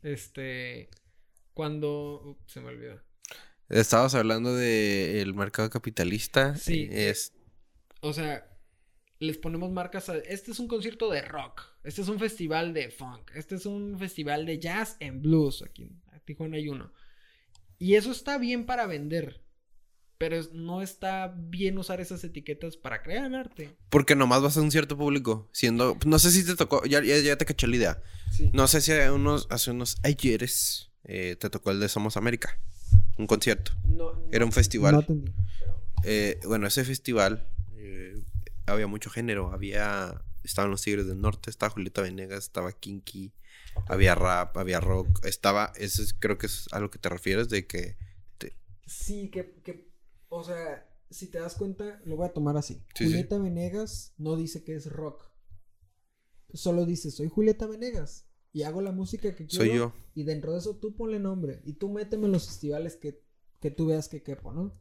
Este... 0.05 0.89
Cuando... 1.53 2.23
uh, 2.25 2.37
se 2.47 2.61
me 2.61 2.69
olvidó. 2.69 3.01
Estabas 3.69 4.15
hablando 4.15 4.55
del 4.55 5.35
mercado 5.35 5.71
capitalista. 5.71 6.55
Sí. 6.57 6.89
Es. 6.91 7.33
O 8.01 8.13
sea, 8.13 8.49
les 9.19 9.39
ponemos 9.39 9.71
marcas 9.71 10.09
a... 10.09 10.17
Este 10.19 10.51
es 10.51 10.59
un 10.59 10.69
concierto 10.69 11.11
de 11.11 11.23
rock. 11.23 11.63
Este 11.83 12.03
es 12.03 12.09
un 12.09 12.19
festival 12.19 12.75
de 12.75 12.91
funk. 12.91 13.31
Este 13.35 13.55
es 13.55 13.67
un 13.67 13.99
festival 13.99 14.47
de 14.47 14.59
jazz 14.59 14.97
en 15.01 15.23
blues. 15.23 15.63
Aquí 15.63 15.83
en 15.83 16.03
Tijuana 16.25 16.57
hay 16.57 16.69
uno. 16.69 16.93
Y 17.79 17.95
eso 17.95 18.11
está 18.11 18.39
bien 18.39 18.67
para 18.67 18.87
vender. 18.87 19.44
Pero 20.19 20.41
no 20.53 20.81
está 20.81 21.35
bien 21.37 21.77
usar 21.77 22.01
esas 22.01 22.23
etiquetas 22.23 22.77
para 22.77 23.03
crear 23.03 23.35
arte. 23.35 23.77
Porque 23.89 24.15
nomás 24.15 24.43
vas 24.43 24.57
a 24.57 24.61
un 24.63 24.71
cierto 24.71 24.97
público. 24.97 25.49
Siendo. 25.53 25.99
No 26.07 26.19
sé 26.19 26.31
si 26.31 26.45
te 26.45 26.55
tocó. 26.55 26.85
Ya, 26.85 27.03
ya, 27.03 27.19
ya 27.19 27.37
te 27.37 27.45
caché 27.45 27.67
la 27.67 27.77
idea. 27.77 28.03
Sí. 28.33 28.51
No 28.53 28.69
sé 28.69 28.81
si 28.81 28.93
hace 28.93 29.11
unos, 29.11 29.47
hace 29.51 29.71
unos 29.73 29.97
ayeres 30.03 30.91
eh, 31.05 31.37
te 31.39 31.51
tocó 31.51 31.71
el 31.73 31.81
de 31.81 31.89
Somos 31.89 32.17
América. 32.17 32.59
Un 33.19 33.27
concierto. 33.27 33.73
No- 33.85 34.13
no- 34.15 34.29
Era 34.33 34.45
un 34.45 34.53
festival. 34.53 34.93
No 34.95 35.01
entendí. 35.01 35.33
Eh, 36.05 36.39
bueno, 36.47 36.67
ese 36.67 36.85
festival 36.85 37.49
eh, 37.77 38.15
había 38.67 38.87
mucho 38.87 39.11
género. 39.11 39.53
Había. 39.53 40.23
Estaban 40.45 40.71
los 40.71 40.83
Tigres 40.83 41.07
del 41.07 41.21
Norte, 41.21 41.49
estaba 41.51 41.71
Julieta 41.71 42.03
Venegas, 42.03 42.45
estaba 42.45 42.71
Kinky, 42.73 43.33
había 43.89 44.15
rap, 44.15 44.57
había 44.59 44.79
rock. 44.79 45.25
Estaba. 45.25 45.73
Eso 45.77 46.03
es- 46.03 46.15
creo 46.15 46.39
que 46.39 46.47
es 46.47 46.67
a 46.71 46.79
lo 46.81 46.91
que 46.91 46.99
te 46.99 47.09
refieres 47.09 47.49
de 47.49 47.67
que. 47.67 47.97
Sí, 48.87 49.31
que, 49.31 49.51
que, 49.65 49.89
o 50.37 50.45
sea, 50.45 50.89
si 51.11 51.29
te 51.29 51.39
das 51.39 51.55
cuenta, 51.55 52.01
lo 52.05 52.17
voy 52.17 52.27
a 52.27 52.33
tomar 52.33 52.57
así. 52.57 52.75
Sí, 52.75 52.83
sí. 52.97 53.05
Julieta 53.07 53.39
Venegas 53.39 54.15
no 54.19 54.37
dice 54.37 54.65
que 54.65 54.75
es 54.75 54.91
rock. 54.91 55.31
Solo 56.53 56.87
dice, 56.87 57.11
soy 57.11 57.29
Julieta 57.29 57.67
Venegas 57.67 58.29
y 58.53 58.63
hago 58.63 58.81
la 58.81 58.93
música 58.93 59.35
que 59.35 59.47
quiero. 59.47 59.65
Soy 59.65 59.77
yo. 59.77 59.93
Y 60.15 60.23
dentro 60.25 60.53
de 60.53 60.59
eso 60.59 60.77
tú 60.77 60.95
ponle 60.95 61.19
nombre 61.19 61.61
y 61.65 61.75
tú 61.75 61.89
méteme 61.89 62.27
en 62.27 62.33
los 62.33 62.47
festivales 62.47 62.97
que, 62.97 63.23
que 63.61 63.71
tú 63.71 63.87
veas 63.87 64.09
que 64.09 64.23
quepo, 64.23 64.53
¿no? 64.53 64.79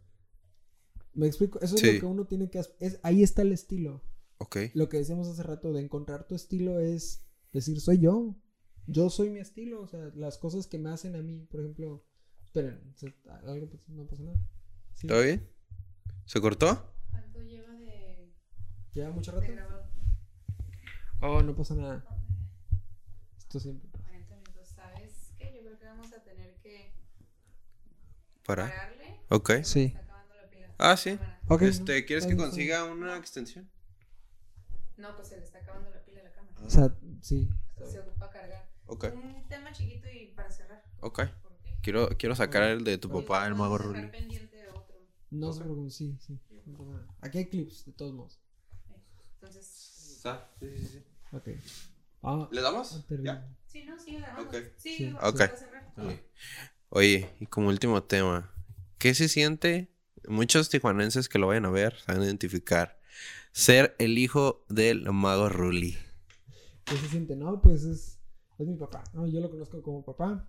¿Me 1.14 1.28
explico? 1.28 1.60
Eso 1.62 1.76
es 1.76 1.82
Sí. 1.82 1.94
lo 1.94 2.00
que 2.00 2.06
uno 2.06 2.26
tiene 2.28 2.50
que 2.50 2.60
hacer. 2.60 2.76
Es, 2.80 3.00
ahí 3.04 3.24
está 3.24 3.42
el 3.42 3.52
estilo. 3.52 4.04
Ok. 4.38 4.58
Lo 4.74 4.90
que 4.90 4.98
decíamos 4.98 5.28
hace 5.28 5.42
rato 5.44 5.72
de 5.74 5.82
encontrar 5.82 6.28
tu 6.28 6.36
estilo 6.36 6.80
es 6.80 7.26
decir, 7.52 7.80
soy 7.82 8.00
yo. 8.00 8.36
Yo 8.88 9.10
soy 9.10 9.30
mi 9.30 9.40
estilo. 9.40 9.82
O 9.82 9.88
sea, 9.88 10.12
las 10.16 10.38
cosas 10.38 10.68
que 10.68 10.78
me 10.80 10.90
hacen 10.90 11.16
a 11.16 11.22
mí, 11.22 11.48
por 11.50 11.60
ejemplo. 11.62 12.06
Esperen, 12.44 12.94
algo 13.48 13.68
pas- 13.70 13.88
no 13.88 14.06
pasa 14.06 14.22
nada. 14.24 14.38
Sí. 15.04 15.08
¿Todo 15.08 15.22
bien? 15.22 15.50
¿Se 16.26 16.40
cortó? 16.40 16.96
¿Cuánto 17.12 17.40
lleva 17.42 17.74
de, 17.74 18.32
¿Lleva 18.94 19.12
mucho 19.12 19.34
rato? 19.34 19.46
Oh, 21.20 21.42
no 21.44 21.54
pasa 21.56 21.74
nada. 21.76 22.06
Esto 23.38 23.60
siempre 23.60 23.90
pasa. 23.90 24.04
40 24.06 24.36
minutos. 24.38 24.68
¿Sabes 24.70 25.34
qué? 25.38 25.54
Yo 25.54 25.62
creo 25.62 25.78
que 25.78 25.86
vamos 25.86 26.14
a 26.14 26.24
tener 26.24 26.56
que 26.62 26.94
Para. 28.46 28.68
pararle. 28.70 29.20
Ok. 29.30 29.52
Sí. 29.64 29.80
me 29.80 29.86
está 29.88 30.00
acabando 30.00 30.36
la 30.36 30.50
pila. 30.50 30.68
Ah, 30.78 30.96
sí. 30.98 31.18
Cámara. 31.18 31.40
Ok, 31.50 31.62
Este, 31.64 32.06
¿quieres 32.06 32.26
que 32.26 32.38
consiga 32.38 32.86
una 32.86 33.18
extensión? 33.18 33.70
No, 34.96 35.14
pues 35.18 35.28
se 35.28 35.38
le 35.38 35.44
está 35.44 35.60
acabando 35.60 35.90
la 35.90 36.02
pila 36.06 36.22
a 36.22 36.24
la 36.24 36.32
cámara. 36.32 36.62
O 36.66 36.70
sea, 36.70 36.96
sí. 37.22 37.50
Se 37.90 38.00
ocupa 38.00 38.30
cargar. 38.30 38.70
Ok. 38.86 39.06
Un 39.14 39.48
tema 39.50 39.74
chiquito 39.74 40.08
y 40.10 40.28
para 40.28 40.50
cerrar. 40.50 40.82
Ok. 41.02 41.24
Quiero, 41.82 42.08
quiero 42.18 42.34
sacar 42.36 42.64
el 42.64 42.86
de 42.86 42.98
tu 42.98 43.10
papá, 43.10 43.46
el 43.46 43.56
mago 43.56 43.74
Vamos 43.74 43.82
a 43.82 43.84
Ruli. 43.84 44.02
dejar 44.06 44.12
pendiente 44.12 44.70
otro. 44.70 44.96
No 45.34 45.48
Ok. 45.50 45.54
se 45.56 45.60
preocupen, 45.62 45.92
sí, 45.92 46.18
sí. 46.20 46.40
no 46.66 46.78
pasa 46.78 46.92
nada. 46.92 47.08
Aquí 47.22 47.38
hay 47.40 47.46
clips, 47.50 47.86
de 47.86 47.92
todos 47.94 48.14
modos. 48.14 48.40
Entonces, 49.36 49.66
Sí, 49.66 50.68
sí, 50.78 50.88
sí. 50.88 51.04
Ok. 51.32 51.50
Ah, 52.22 52.48
¿Le 52.52 52.62
damos? 52.62 52.94
ah. 52.94 53.16
¿Ya? 53.22 53.50
sí, 53.68 53.84
no, 53.84 54.00
sí, 54.00 54.16
grabamos. 54.16 54.46
Ok. 54.48 54.56
Sí, 54.78 54.96
Sí. 54.98 55.06
vamos 55.12 55.34
Ok. 55.34 55.42
a 55.42 55.48
cerrar. 55.58 55.94
Oye, 56.90 57.30
y 57.40 57.48
como 57.48 57.70
último 57.70 58.04
tema, 58.04 58.54
¿qué 59.00 59.14
se 59.16 59.28
siente? 59.28 59.90
Muchos 60.28 60.70
tijuanenses 60.70 61.28
que 61.28 61.40
lo 61.40 61.48
vayan 61.48 61.66
a 61.66 61.72
ver 61.72 61.98
saben 62.00 62.24
identificar. 62.24 63.02
Ser 63.52 63.96
el 64.00 64.18
hijo 64.18 64.64
del 64.70 65.12
mago 65.12 65.50
Ruli. 65.50 65.98
¿Qué 66.86 66.96
se 66.98 67.10
siente? 67.10 67.36
No, 67.36 67.62
pues 67.62 67.84
es, 67.84 68.20
es 68.60 68.68
mi 68.68 68.76
papá. 68.78 69.04
No, 69.14 69.28
yo 69.28 69.42
lo 69.42 69.50
conozco 69.50 69.82
como 69.82 70.06
papá. 70.06 70.48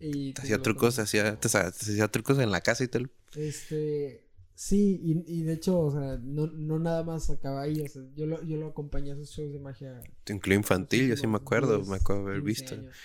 Y 0.00 0.32
Te 0.32 0.42
pues, 0.42 0.44
hacía 0.44 0.62
trucos, 0.62 0.96
te 0.96 1.02
hacía, 1.02 1.38
te, 1.40 1.48
te 1.48 1.58
hacía 1.58 2.08
trucos 2.08 2.38
en 2.38 2.50
la 2.50 2.60
casa 2.60 2.84
y 2.84 2.88
tal. 2.88 3.10
Este, 3.34 4.26
sí, 4.54 5.00
y, 5.02 5.24
y 5.40 5.42
de 5.42 5.54
hecho, 5.54 5.78
o 5.80 5.90
sea, 5.92 6.18
no, 6.22 6.46
no 6.48 6.78
nada 6.78 7.02
más 7.04 7.30
acaba 7.30 7.62
ahí, 7.62 7.80
o 7.80 7.88
sea, 7.88 8.02
yo 8.14 8.26
lo, 8.26 8.42
yo 8.44 8.56
lo 8.56 8.68
acompañé 8.68 9.12
a 9.12 9.14
esos 9.14 9.30
shows 9.30 9.52
de 9.52 9.58
magia. 9.60 10.00
En 10.26 10.38
club 10.38 10.56
infantil, 10.56 11.08
yo 11.08 11.16
sí 11.16 11.26
me 11.26 11.36
acuerdo, 11.36 11.78
10, 11.78 11.88
me 11.88 11.96
acuerdo 11.96 12.22
haber 12.26 12.42
15 12.42 12.44
visto. 12.44 12.74
años. 12.74 12.96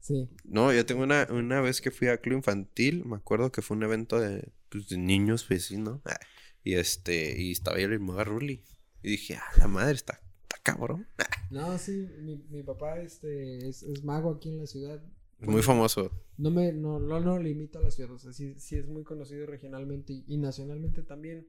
Sí, 0.00 0.28
No, 0.44 0.72
yo 0.72 0.86
tengo 0.86 1.02
una, 1.02 1.26
una 1.30 1.60
vez 1.60 1.80
que 1.80 1.90
fui 1.90 2.08
a 2.08 2.18
club 2.18 2.36
infantil, 2.38 3.04
me 3.04 3.16
acuerdo 3.16 3.52
que 3.52 3.62
fue 3.62 3.76
un 3.76 3.82
evento 3.84 4.18
de, 4.18 4.50
pues, 4.70 4.88
de 4.88 4.98
niños, 4.98 5.44
pues 5.44 5.66
sí, 5.66 5.76
¿no? 5.76 6.00
Ah, 6.04 6.18
Y 6.64 6.74
este, 6.74 7.40
y 7.40 7.52
estaba 7.52 7.76
ahí 7.76 7.84
el 7.84 8.00
mago 8.00 8.24
Ruli. 8.24 8.62
Y 9.02 9.10
dije, 9.10 9.36
ah, 9.36 9.44
la 9.58 9.68
madre 9.68 9.94
está, 9.94 10.20
está 10.42 10.58
cabrón. 10.62 11.06
Ah, 11.18 11.26
no, 11.50 11.78
sí, 11.78 12.08
mi, 12.20 12.36
mi 12.50 12.62
papá 12.62 12.98
este, 13.00 13.68
es, 13.68 13.82
es 13.82 14.04
mago 14.04 14.30
aquí 14.34 14.48
en 14.50 14.58
la 14.58 14.66
ciudad. 14.66 15.02
Es 15.40 15.48
muy 15.48 15.62
famoso. 15.62 16.10
No 16.36 16.50
me, 16.50 16.72
no, 16.72 16.98
no, 17.00 17.18
no 17.20 17.38
limito 17.38 17.78
a 17.78 17.82
la 17.82 17.90
ciudad, 17.90 18.10
o 18.12 18.18
sea, 18.18 18.32
sí, 18.32 18.54
sí 18.58 18.76
es 18.76 18.86
muy 18.88 19.04
conocido 19.04 19.46
regionalmente 19.46 20.12
y, 20.12 20.24
y 20.28 20.36
nacionalmente 20.38 21.02
también. 21.02 21.46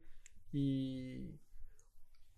Y 0.53 1.31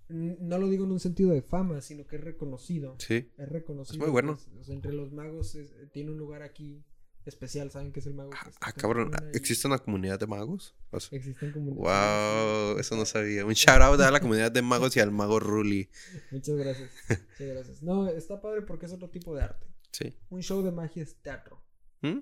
no 0.09 0.57
lo 0.59 0.67
digo 0.69 0.85
en 0.85 0.91
un 0.91 0.99
sentido 0.99 1.31
de 1.31 1.41
fama, 1.41 1.81
sino 1.81 2.05
que 2.05 2.17
es 2.17 2.23
reconocido. 2.23 2.95
Sí. 2.99 3.29
Es 3.37 3.49
reconocido. 3.49 3.99
muy 4.03 4.11
bueno. 4.11 4.35
pues, 4.35 4.47
o 4.59 4.63
sea, 4.63 4.75
entre 4.75 4.93
los 4.93 5.11
magos 5.11 5.55
es- 5.55 5.73
tiene 5.91 6.11
un 6.11 6.17
lugar 6.17 6.41
aquí 6.43 6.83
especial, 7.25 7.71
¿saben 7.71 7.91
qué 7.93 8.01
es 8.01 8.05
el 8.07 8.13
mago? 8.13 8.31
Ah, 8.33 8.45
está 8.49 8.67
ah, 8.67 8.73
cabrón, 8.73 9.11
y- 9.33 9.37
¿existe 9.37 9.65
una 9.67 9.77
comunidad 9.79 10.19
de 10.19 10.27
magos? 10.27 10.75
O 10.91 10.99
sea, 10.99 11.17
Existen 11.17 11.51
comunidades. 11.53 12.73
wow, 12.73 12.79
eso 12.79 12.95
no 12.97 13.05
sabía. 13.05 13.45
Un 13.45 13.53
shout 13.53 13.81
out 13.81 13.99
a 14.01 14.11
la 14.11 14.19
comunidad 14.19 14.51
de 14.51 14.61
magos 14.61 14.95
y 14.97 14.99
al 14.99 15.11
mago 15.11 15.39
Ruli. 15.39 15.89
Muchas 16.31 16.55
gracias. 16.57 16.91
Muchas 17.09 17.47
gracias. 17.47 17.81
No, 17.81 18.07
está 18.09 18.41
padre 18.41 18.61
porque 18.63 18.85
es 18.87 18.91
otro 18.93 19.09
tipo 19.09 19.33
de 19.35 19.43
arte. 19.43 19.65
Sí. 19.93 20.13
Un 20.29 20.41
show 20.43 20.61
de 20.61 20.71
magia 20.71 21.01
es 21.03 21.15
teatro. 21.21 21.63
¿Mm? 22.01 22.19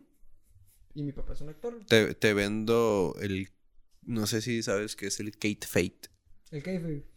Y 0.94 1.04
mi 1.04 1.12
papá 1.14 1.34
es 1.34 1.42
un 1.42 1.50
actor. 1.50 1.84
Te, 1.88 2.14
te 2.14 2.34
vendo 2.36 3.16
el. 3.22 3.50
No 4.04 4.28
sé 4.28 4.42
si 4.42 4.62
sabes 4.62 4.96
qué 4.96 5.08
es 5.08 5.20
el 5.20 5.32
Kate 5.32 5.66
Fate. 5.66 6.10
El 6.52 6.62
kayfabe. 6.62 7.08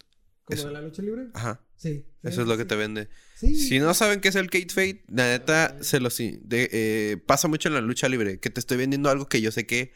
¿Como 0.45 0.59
Eso. 0.59 0.67
de 0.69 0.73
la 0.75 0.81
lucha 0.83 1.03
libre? 1.03 1.29
Ajá. 1.35 1.61
Sí. 1.77 2.07
Eso 2.23 2.43
es 2.43 2.47
lo 2.49 2.57
que 2.57 2.65
te 2.67 2.77
vende. 2.77 3.09
Sí. 3.35 3.57
Si 3.57 3.79
no 3.81 3.93
saben 3.95 4.21
qué 4.21 4.29
es 4.29 4.37
el 4.37 4.49
Kate 4.51 4.69
Fate, 4.69 5.05
la 5.09 5.27
neta, 5.29 5.83
se 5.83 5.99
lo 6.01 6.09
sí. 6.11 6.39
de- 6.45 6.69
eh, 6.73 7.17
pasa 7.17 7.49
mucho 7.49 7.69
en 7.69 7.75
la 7.75 7.81
lucha 7.81 8.09
libre. 8.09 8.39
Que 8.39 8.51
te 8.51 8.61
estoy 8.61 8.77
vendiendo 8.77 9.09
algo 9.11 9.27
que 9.27 9.41
yo 9.41 9.51
sé 9.51 9.67
que 9.67 9.93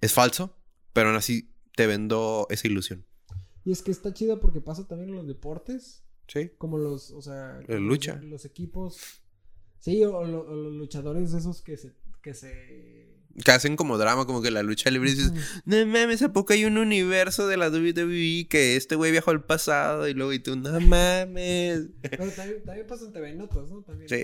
es 0.00 0.12
falso, 0.12 0.58
pero 0.92 1.08
aún 1.08 1.16
así 1.16 1.54
te 1.76 1.86
vendo 1.86 2.46
esa 2.50 2.66
ilusión. 2.66 3.06
Y 3.64 3.70
es 3.70 3.82
que 3.82 3.92
está 3.92 4.12
chido 4.12 4.40
porque 4.40 4.60
pasa 4.60 4.88
también 4.88 5.10
en 5.10 5.16
los 5.16 5.28
deportes. 5.28 6.02
Sí. 6.26 6.50
Como 6.58 6.78
los, 6.78 7.10
o 7.12 7.20
sea... 7.22 7.58
La 7.60 7.66
como 7.66 7.78
lucha. 7.80 8.16
Los, 8.16 8.24
los 8.24 8.44
equipos... 8.46 9.21
Sí, 9.82 10.02
o, 10.04 10.16
o 10.16 10.24
los 10.24 10.72
luchadores 10.74 11.34
esos 11.34 11.60
que 11.60 11.76
se... 11.76 11.92
Que 12.22 12.34
se... 12.34 13.10
Que 13.44 13.50
hacen 13.50 13.76
como 13.76 13.96
drama, 13.96 14.26
como 14.26 14.42
que 14.42 14.50
la 14.50 14.62
lucha 14.62 14.90
libre 14.90 15.10
y 15.10 15.14
dices, 15.14 15.32
no 15.64 15.86
mames, 15.86 16.20
¿a 16.22 16.32
poco 16.34 16.52
hay 16.52 16.66
un 16.66 16.76
universo 16.76 17.46
de 17.46 17.56
la 17.56 17.68
WWE 17.70 18.46
que 18.48 18.76
este 18.76 18.94
güey 18.94 19.10
viajó 19.10 19.30
al 19.30 19.42
pasado? 19.44 20.06
Y 20.06 20.12
luego 20.12 20.34
y 20.34 20.38
tú, 20.38 20.54
no 20.54 20.78
mames. 20.80 21.88
Pero 22.02 22.30
también, 22.30 22.62
también 22.62 22.86
pasa 22.86 23.06
en 23.06 23.12
TV 23.14 23.34
Notas, 23.34 23.70
¿no? 23.70 23.82
También. 23.82 24.08
Sí, 24.08 24.22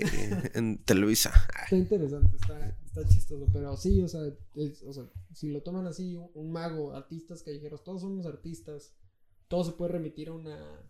en 0.53 0.77
Televisa. 0.85 1.33
Está 1.63 1.75
interesante, 1.75 2.37
está, 2.39 2.77
está 2.85 3.07
chistoso, 3.07 3.47
pero 3.51 3.75
sí, 3.77 3.99
o 4.01 4.07
sea, 4.07 4.21
es- 4.55 4.83
o 4.83 4.93
sea, 4.93 5.05
si 5.33 5.49
lo 5.49 5.61
toman 5.63 5.87
así, 5.87 6.15
un, 6.15 6.29
un 6.35 6.51
mago, 6.51 6.95
artistas 6.95 7.41
callejeros, 7.41 7.83
todos 7.83 8.01
somos 8.01 8.27
artistas, 8.27 8.93
todo 9.47 9.63
se 9.63 9.71
puede 9.71 9.93
remitir 9.93 10.29
a 10.29 10.33
una 10.33 10.83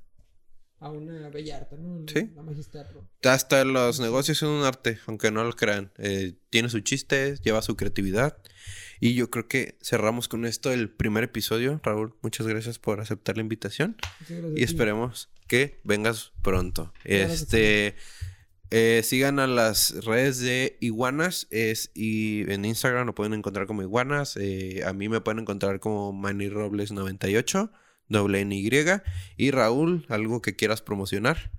a 0.79 0.89
una 0.89 1.29
bella 1.29 1.57
arte, 1.57 1.77
¿no? 1.77 2.05
Sí. 2.07 2.29
La 2.35 2.43
teatro. 2.71 3.07
Hasta 3.23 3.65
los 3.65 3.99
negocios 3.99 4.37
son 4.37 4.49
un 4.49 4.63
arte, 4.65 4.99
aunque 5.07 5.29
no 5.31 5.43
lo 5.43 5.53
crean. 5.53 5.91
Eh, 5.97 6.35
tiene 6.49 6.69
su 6.69 6.79
chiste, 6.79 7.35
lleva 7.43 7.61
su 7.61 7.75
creatividad. 7.75 8.37
Y 9.01 9.13
yo 9.13 9.29
creo 9.29 9.47
que 9.47 9.77
cerramos 9.81 10.27
con 10.27 10.45
esto 10.45 10.71
el 10.71 10.89
primer 10.89 11.23
episodio. 11.25 11.79
Raúl, 11.83 12.15
muchas 12.21 12.47
gracias 12.47 12.79
por 12.79 12.99
aceptar 13.01 13.37
la 13.37 13.41
invitación. 13.41 13.97
Y 14.55 14.63
esperemos 14.63 15.29
que 15.47 15.79
vengas 15.83 16.31
pronto. 16.41 16.93
Este. 17.03 17.95
eh, 18.71 19.01
sigan 19.03 19.39
a 19.39 19.47
las 19.47 20.03
redes 20.05 20.39
de 20.39 20.77
Iguanas. 20.79 21.47
Es, 21.49 21.91
y 21.93 22.49
en 22.51 22.65
Instagram 22.65 23.07
lo 23.07 23.15
pueden 23.15 23.33
encontrar 23.33 23.67
como 23.67 23.81
Iguanas. 23.81 24.37
eh, 24.37 24.83
a 24.85 24.93
mí 24.93 25.09
me 25.09 25.21
pueden 25.21 25.39
encontrar 25.39 25.79
como 25.79 26.11
Manny 26.13 26.49
Robles 26.49 26.91
98, 26.91 27.71
doble 28.09 28.41
N 28.41 28.55
Y. 28.55 28.69
Y 29.37 29.51
Raúl, 29.51 30.05
algo 30.09 30.41
que 30.41 30.55
quieras 30.55 30.81
promocionar. 30.81 31.51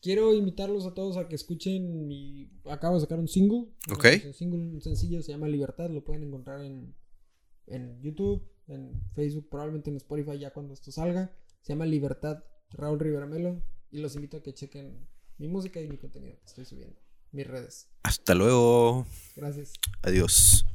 Quiero 0.00 0.34
invitarlos 0.34 0.86
a 0.86 0.92
todos 0.92 1.16
a 1.16 1.28
que 1.28 1.34
escuchen 1.34 2.06
mi... 2.06 2.50
Acabo 2.66 2.96
de 2.96 3.00
sacar 3.00 3.18
un 3.18 3.26
single. 3.26 3.68
Ok. 3.90 4.06
Un 4.26 4.34
single 4.34 4.80
sencillo, 4.82 5.22
se 5.22 5.32
llama 5.32 5.48
Libertad, 5.48 5.88
lo 5.88 6.04
pueden 6.04 6.24
encontrar 6.24 6.62
en, 6.62 6.94
en 7.66 8.00
YouTube, 8.02 8.46
en 8.66 9.02
Facebook, 9.14 9.48
probablemente 9.48 9.88
en 9.88 9.96
Spotify 9.96 10.38
ya 10.38 10.52
cuando 10.52 10.74
esto 10.74 10.92
salga. 10.92 11.34
Se 11.62 11.72
llama 11.72 11.86
Libertad, 11.86 12.44
Raúl 12.70 13.00
Rivera 13.00 13.26
Melo. 13.26 13.62
Y 13.90 13.98
los 13.98 14.14
invito 14.14 14.36
a 14.36 14.42
que 14.42 14.52
chequen 14.52 15.08
mi 15.38 15.48
música 15.48 15.80
y 15.80 15.88
mi 15.88 15.96
contenido 15.96 16.36
que 16.38 16.46
estoy 16.46 16.64
subiendo. 16.66 17.00
Mis 17.32 17.46
redes. 17.46 17.88
Hasta 18.02 18.34
luego. 18.34 19.06
Gracias. 19.36 19.72
Adiós. 20.02 20.66